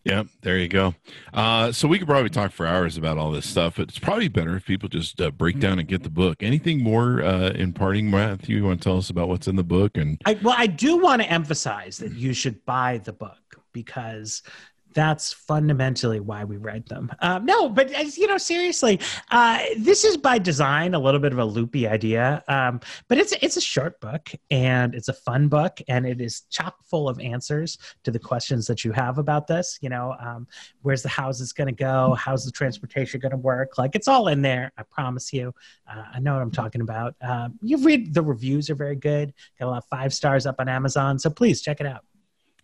Yeah, 0.03 0.23
there 0.41 0.57
you 0.57 0.67
go. 0.67 0.95
Uh, 1.33 1.71
so 1.71 1.87
we 1.87 1.97
could 1.97 2.07
probably 2.07 2.29
talk 2.29 2.51
for 2.51 2.65
hours 2.65 2.97
about 2.97 3.17
all 3.17 3.31
this 3.31 3.49
stuff, 3.49 3.77
but 3.77 3.87
it's 3.87 3.99
probably 3.99 4.27
better 4.27 4.57
if 4.57 4.65
people 4.65 4.89
just 4.89 5.21
uh, 5.21 5.31
break 5.31 5.59
down 5.59 5.79
and 5.79 5.87
get 5.87 6.03
the 6.03 6.09
book. 6.09 6.43
Anything 6.43 6.83
more 6.83 7.23
uh, 7.23 7.51
in 7.51 7.71
parting, 7.71 8.11
Matthew? 8.11 8.57
You 8.57 8.65
want 8.65 8.81
to 8.81 8.83
tell 8.83 8.97
us 8.97 9.09
about 9.09 9.29
what's 9.29 9.47
in 9.47 9.55
the 9.55 9.63
book? 9.63 9.95
And 9.95 10.21
I, 10.25 10.37
well, 10.43 10.55
I 10.57 10.67
do 10.67 10.97
want 10.97 11.21
to 11.21 11.31
emphasize 11.31 11.97
that 11.99 12.13
you 12.13 12.33
should 12.33 12.65
buy 12.65 12.97
the 12.97 13.13
book 13.13 13.37
because 13.71 14.43
That's 14.93 15.33
fundamentally 15.33 16.19
why 16.19 16.43
we 16.43 16.57
write 16.57 16.87
them. 16.87 17.11
Um, 17.19 17.45
no, 17.45 17.69
but 17.69 17.91
as 17.91 18.17
you 18.17 18.27
know, 18.27 18.37
seriously, 18.37 18.99
uh, 19.31 19.59
this 19.77 20.03
is 20.03 20.17
by 20.17 20.37
design 20.37 20.93
a 20.93 20.99
little 20.99 21.19
bit 21.19 21.33
of 21.33 21.39
a 21.39 21.45
loopy 21.45 21.87
idea, 21.87 22.43
um, 22.47 22.79
but 23.07 23.17
it's 23.17 23.33
it's 23.41 23.57
a 23.57 23.61
short 23.61 23.99
book 23.99 24.29
and 24.51 24.95
it's 24.95 25.07
a 25.07 25.13
fun 25.13 25.47
book 25.47 25.79
and 25.87 26.05
it 26.05 26.21
is 26.21 26.41
chock 26.49 26.77
full 26.85 27.09
of 27.09 27.19
answers 27.19 27.77
to 28.03 28.11
the 28.11 28.19
questions 28.19 28.67
that 28.67 28.83
you 28.83 28.91
have 28.91 29.17
about 29.17 29.47
this. 29.47 29.79
You 29.81 29.89
know, 29.89 30.15
um, 30.19 30.47
where's 30.81 31.03
the 31.03 31.09
houses 31.09 31.53
going 31.53 31.67
to 31.67 31.73
go? 31.73 32.15
How's 32.19 32.45
the 32.45 32.51
transportation 32.51 33.19
going 33.19 33.31
to 33.31 33.37
work? 33.37 33.77
Like 33.77 33.95
it's 33.95 34.07
all 34.07 34.27
in 34.27 34.41
there. 34.41 34.71
I 34.77 34.83
promise 34.83 35.33
you. 35.33 35.53
Uh, 35.87 36.03
I 36.13 36.19
know 36.19 36.33
what 36.33 36.41
I'm 36.41 36.51
talking 36.51 36.81
about. 36.81 37.15
Um, 37.21 37.59
you 37.61 37.77
read 37.77 38.13
the 38.13 38.21
reviews 38.21 38.69
are 38.69 38.75
very 38.75 38.95
good. 38.95 39.33
Got 39.59 39.67
a 39.67 39.69
lot 39.69 39.77
of 39.77 39.85
five 39.85 40.13
stars 40.13 40.45
up 40.45 40.55
on 40.59 40.69
Amazon, 40.69 41.19
so 41.19 41.29
please 41.29 41.61
check 41.61 41.79
it 41.81 41.87
out. 41.87 42.05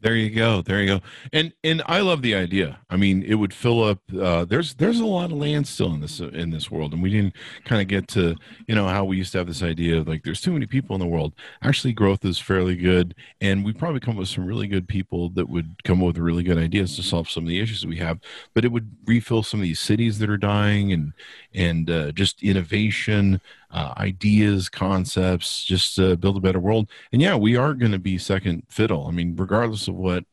There 0.01 0.15
you 0.15 0.29
go. 0.29 0.61
There 0.61 0.81
you 0.81 0.87
go. 0.87 1.01
And 1.33 1.51
and 1.61 1.81
I 1.85 1.99
love 1.99 2.21
the 2.21 2.33
idea. 2.33 2.79
I 2.89 2.95
mean, 2.95 3.21
it 3.21 3.35
would 3.35 3.53
fill 3.53 3.83
up. 3.83 3.99
Uh, 4.17 4.45
there's 4.45 4.75
there's 4.75 5.01
a 5.01 5.05
lot 5.05 5.31
of 5.31 5.37
land 5.37 5.67
still 5.67 5.93
in 5.93 5.99
this 5.99 6.21
in 6.21 6.51
this 6.51 6.71
world, 6.71 6.93
and 6.93 7.03
we 7.03 7.09
didn't 7.09 7.35
kind 7.65 7.81
of 7.81 7.89
get 7.89 8.07
to 8.09 8.37
you 8.65 8.75
know 8.75 8.87
how 8.87 9.03
we 9.03 9.17
used 9.17 9.33
to 9.33 9.39
have 9.39 9.47
this 9.47 9.61
idea 9.61 9.97
of 9.97 10.07
like 10.07 10.23
there's 10.23 10.39
too 10.39 10.53
many 10.53 10.65
people 10.65 10.95
in 10.95 11.01
the 11.01 11.07
world. 11.07 11.33
Actually, 11.61 11.91
growth 11.91 12.23
is 12.23 12.39
fairly 12.39 12.77
good, 12.77 13.13
and 13.41 13.65
we 13.65 13.73
probably 13.73 13.99
come 13.99 14.13
up 14.13 14.19
with 14.19 14.29
some 14.29 14.45
really 14.45 14.67
good 14.67 14.87
people 14.87 15.29
that 15.31 15.49
would 15.49 15.83
come 15.83 15.99
up 16.01 16.07
with 16.07 16.17
really 16.17 16.43
good 16.43 16.57
ideas 16.57 16.95
to 16.95 17.03
solve 17.03 17.29
some 17.29 17.43
of 17.43 17.49
the 17.49 17.59
issues 17.59 17.81
that 17.81 17.89
we 17.89 17.97
have. 17.97 18.19
But 18.53 18.63
it 18.63 18.71
would 18.71 18.89
refill 19.05 19.43
some 19.43 19.59
of 19.59 19.65
these 19.65 19.81
cities 19.81 20.19
that 20.19 20.29
are 20.29 20.37
dying, 20.37 20.93
and 20.93 21.11
and 21.53 21.89
uh, 21.89 22.11
just 22.13 22.41
innovation 22.41 23.41
uh, 23.71 23.93
ideas, 23.97 24.69
concepts, 24.69 25.63
just 25.63 25.95
to 25.95 26.17
build 26.17 26.37
a 26.37 26.41
better 26.41 26.59
world. 26.59 26.89
And 27.11 27.21
yeah, 27.21 27.35
we 27.35 27.55
are 27.55 27.73
going 27.73 27.91
to 27.91 27.99
be 27.99 28.17
second 28.17 28.63
fiddle. 28.69 29.07
I 29.07 29.11
mean, 29.11 29.35
regardless 29.35 29.87
of 29.87 29.95
what 29.95 30.25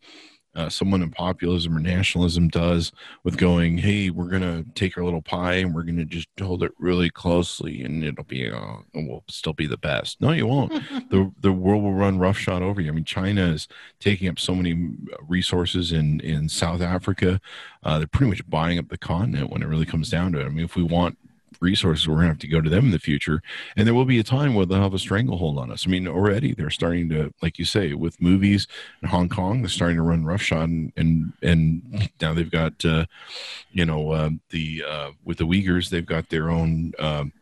uh, 0.56 0.70
someone 0.70 1.02
in 1.02 1.10
populism 1.10 1.76
or 1.76 1.80
nationalism 1.80 2.48
does 2.48 2.90
with 3.24 3.36
going, 3.36 3.76
hey, 3.76 4.08
we're 4.08 4.28
going 4.28 4.40
to 4.40 4.64
take 4.72 4.96
our 4.96 5.04
little 5.04 5.20
pie 5.20 5.56
and 5.56 5.74
we're 5.74 5.82
going 5.82 5.98
to 5.98 6.04
just 6.06 6.28
hold 6.40 6.62
it 6.62 6.72
really 6.78 7.10
closely 7.10 7.82
and 7.82 8.02
it'll 8.02 8.24
be, 8.24 8.50
uh, 8.50 8.76
we'll 8.94 9.22
still 9.28 9.52
be 9.52 9.66
the 9.66 9.76
best. 9.76 10.18
No, 10.20 10.32
you 10.32 10.46
won't. 10.46 10.72
the, 11.10 11.30
the 11.40 11.52
world 11.52 11.82
will 11.82 11.92
run 11.92 12.18
roughshod 12.18 12.62
over 12.62 12.80
you. 12.80 12.90
I 12.90 12.94
mean, 12.94 13.04
China 13.04 13.48
is 13.48 13.68
taking 14.00 14.28
up 14.28 14.38
so 14.38 14.54
many 14.54 14.94
resources 15.28 15.92
in, 15.92 16.20
in 16.20 16.48
South 16.48 16.80
Africa. 16.80 17.38
Uh, 17.82 17.98
they're 17.98 18.06
pretty 18.06 18.30
much 18.30 18.48
buying 18.48 18.78
up 18.78 18.88
the 18.88 18.96
continent 18.96 19.50
when 19.50 19.62
it 19.62 19.68
really 19.68 19.86
comes 19.86 20.08
down 20.08 20.32
to 20.32 20.40
it. 20.40 20.46
I 20.46 20.48
mean, 20.48 20.64
if 20.64 20.74
we 20.74 20.82
want 20.82 21.18
resources, 21.60 22.08
we're 22.08 22.14
going 22.14 22.26
to 22.26 22.30
have 22.30 22.38
to 22.38 22.48
go 22.48 22.60
to 22.60 22.70
them 22.70 22.86
in 22.86 22.90
the 22.90 22.98
future. 22.98 23.42
And 23.76 23.86
there 23.86 23.94
will 23.94 24.04
be 24.04 24.18
a 24.18 24.24
time 24.24 24.54
where 24.54 24.66
they'll 24.66 24.82
have 24.82 24.94
a 24.94 24.98
stranglehold 24.98 25.58
on 25.58 25.70
us. 25.70 25.86
I 25.86 25.90
mean, 25.90 26.06
already 26.08 26.54
they're 26.54 26.70
starting 26.70 27.08
to, 27.10 27.32
like 27.42 27.58
you 27.58 27.64
say, 27.64 27.92
with 27.94 28.20
movies 28.20 28.66
in 29.02 29.08
Hong 29.08 29.28
Kong, 29.28 29.62
they're 29.62 29.68
starting 29.68 29.96
to 29.96 30.02
run 30.02 30.24
roughshod, 30.24 30.68
and 30.68 30.92
and, 30.96 31.32
and 31.42 32.10
now 32.20 32.34
they've 32.34 32.50
got, 32.50 32.84
uh, 32.84 33.06
you 33.72 33.84
know, 33.84 34.10
uh, 34.10 34.30
the 34.50 34.84
uh, 34.86 35.10
with 35.24 35.38
the 35.38 35.46
Uyghurs, 35.46 35.90
they've 35.90 36.06
got 36.06 36.28
their 36.28 36.50
own 36.50 36.92
um, 36.98 37.32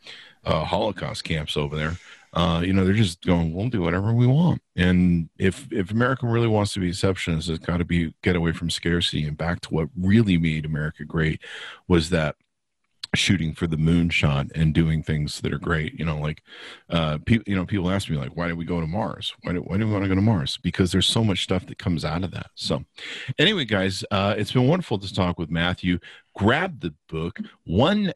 uh, 0.44 0.64
Holocaust 0.64 1.24
camps 1.24 1.56
over 1.56 1.76
there. 1.76 1.96
Uh, 2.34 2.62
you 2.64 2.72
know, 2.72 2.84
they're 2.84 2.94
just 2.94 3.24
going, 3.24 3.54
we'll 3.54 3.68
do 3.68 3.80
whatever 3.80 4.12
we 4.12 4.26
want. 4.26 4.60
And 4.74 5.28
if 5.38 5.68
if 5.70 5.92
America 5.92 6.26
really 6.26 6.48
wants 6.48 6.72
to 6.74 6.80
be 6.80 6.88
exceptionist, 6.88 7.48
it's 7.48 7.64
got 7.64 7.76
to 7.76 7.84
be 7.84 8.12
get 8.22 8.34
away 8.34 8.52
from 8.52 8.70
scarcity 8.70 9.24
and 9.24 9.38
back 9.38 9.60
to 9.60 9.68
what 9.68 9.88
really 9.96 10.36
made 10.36 10.64
America 10.64 11.04
great 11.04 11.40
was 11.86 12.10
that 12.10 12.34
shooting 13.14 13.54
for 13.54 13.66
the 13.66 13.76
moonshot 13.76 14.50
and 14.54 14.74
doing 14.74 15.02
things 15.02 15.40
that 15.40 15.52
are 15.52 15.58
great 15.58 15.98
you 15.98 16.04
know 16.04 16.18
like 16.18 16.42
uh 16.90 17.18
people 17.24 17.44
you 17.46 17.56
know 17.56 17.66
people 17.66 17.90
ask 17.90 18.08
me 18.08 18.16
like 18.16 18.36
why 18.36 18.48
did 18.48 18.56
we 18.56 18.64
go 18.64 18.80
to 18.80 18.86
mars? 18.86 19.34
Why 19.42 19.52
do, 19.52 19.60
why 19.60 19.76
do 19.76 19.86
we 19.86 19.92
want 19.92 20.04
to 20.04 20.08
go 20.08 20.14
to 20.14 20.20
mars? 20.20 20.58
Because 20.58 20.92
there's 20.92 21.06
so 21.06 21.24
much 21.24 21.42
stuff 21.42 21.66
that 21.66 21.78
comes 21.78 22.04
out 22.04 22.24
of 22.24 22.30
that. 22.32 22.50
So 22.54 22.84
anyway 23.38 23.64
guys 23.64 24.04
uh 24.10 24.34
it's 24.36 24.52
been 24.52 24.68
wonderful 24.68 24.98
to 24.98 25.12
talk 25.12 25.38
with 25.38 25.50
matthew. 25.50 25.98
Grab 26.34 26.80
the 26.80 26.94
book 27.08 27.38
one 27.64 28.12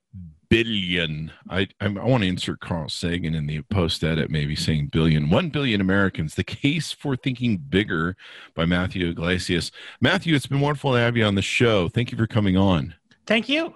billion 0.51 1.31
i 1.51 1.69
i, 1.79 1.85
I 1.85 1.89
want 1.89 2.23
to 2.23 2.29
insert 2.29 2.61
carl 2.61 2.89
sagan 2.89 3.35
in 3.35 3.47
the 3.47 3.61
post 3.61 4.03
edit 4.03 4.31
maybe 4.31 4.57
saying 4.57 4.87
billion 4.87 5.29
one 5.29 5.51
billion 5.51 5.81
americans. 5.81 6.35
The 6.35 6.45
case 6.45 6.91
for 6.91 7.17
thinking 7.17 7.59
bigger 7.59 8.17
by 8.55 8.65
matthew 8.65 9.09
yglesias 9.09 9.71
matthew 10.01 10.35
it's 10.35 10.47
been 10.47 10.61
wonderful 10.61 10.93
to 10.93 10.99
have 10.99 11.17
you 11.17 11.25
on 11.25 11.35
the 11.35 11.43
show. 11.43 11.89
Thank 11.89 12.13
you 12.13 12.19
for 12.19 12.27
coming 12.27 12.57
on. 12.57 12.95
Thank 13.27 13.49
you 13.49 13.75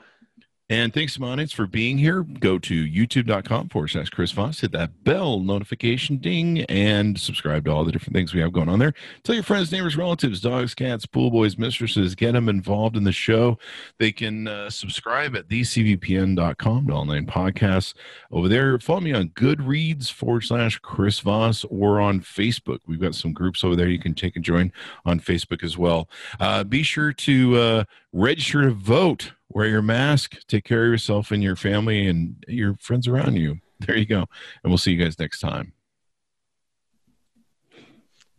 and 0.73 0.95
thanks, 0.95 1.19
Monitz, 1.19 1.53
for 1.53 1.67
being 1.67 1.99
here. 1.99 2.23
Go 2.23 2.59
to 2.59 2.87
youtube.com 2.87 3.69
forward 3.69 3.89
slash 3.89 4.09
Chris 4.09 4.31
Voss. 4.31 4.61
Hit 4.61 4.73
that 4.73 5.05
bell 5.05 5.39
notification 5.39 6.17
ding 6.17 6.63
and 6.63 7.21
subscribe 7.21 7.67
to 7.67 7.71
all 7.71 7.85
the 7.85 7.93
different 7.93 8.15
things 8.15 8.33
we 8.33 8.41
have 8.41 8.55
going 8.55 8.71
on 8.71 8.79
there. 8.79 8.95
Tell 9.23 9.35
your 9.35 9.45
friends, 9.45 9.71
neighbors, 9.71 9.99
relatives, 9.99 10.41
dogs, 10.41 10.75
cats, 10.75 11.05
pool 11.05 11.31
boys, 11.31 11.59
mistresses, 11.59 12.15
get 12.15 12.33
them 12.33 12.49
involved 12.49 12.97
in 12.97 13.05
the 13.05 13.13
show. 13.13 13.59
They 13.99 14.13
can 14.13 14.49
uh, 14.49 14.71
subscribe 14.71 15.37
at 15.37 15.47
thecvpn.com 15.49 16.87
to 16.87 16.93
online 16.95 17.27
podcasts. 17.27 17.93
Over 18.31 18.49
there, 18.49 18.79
follow 18.79 19.01
me 19.01 19.13
on 19.13 19.29
Goodreads 19.29 20.11
forward 20.11 20.45
slash 20.45 20.79
Chris 20.79 21.21
Voss 21.21 21.65
or 21.65 22.01
on 22.01 22.23
Facebook. 22.23 22.79
We've 22.87 22.99
got 22.99 23.15
some 23.15 23.35
groups 23.35 23.63
over 23.63 23.77
there 23.77 23.89
you 23.89 23.99
can 23.99 24.15
take 24.15 24.37
and 24.37 24.45
join 24.45 24.73
on 25.05 25.21
Facebook 25.21 25.63
as 25.63 25.77
well. 25.77 26.09
Uh, 26.41 26.65
be 26.65 26.83
sure 26.83 27.13
to 27.13 27.57
uh, 27.59 27.85
register 28.15 28.63
to 28.63 28.71
vote 28.71 29.33
wear 29.55 29.67
your 29.67 29.83
mask, 29.83 30.37
take 30.47 30.65
care 30.65 30.85
of 30.85 30.91
yourself 30.91 31.31
and 31.31 31.43
your 31.43 31.57
family 31.57 32.07
and 32.09 32.45
your 32.49 32.75
friends 32.77 33.09
around 33.09 33.37
you. 33.37 33.59
There 33.87 33.97
you 33.99 34.07
go. 34.07 34.27
And 34.63 34.71
we'll 34.71 34.79
see 34.79 34.93
you 34.93 35.05
guys 35.05 35.19
next 35.19 35.41
time. 35.41 35.73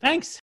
Thanks. 0.01 0.31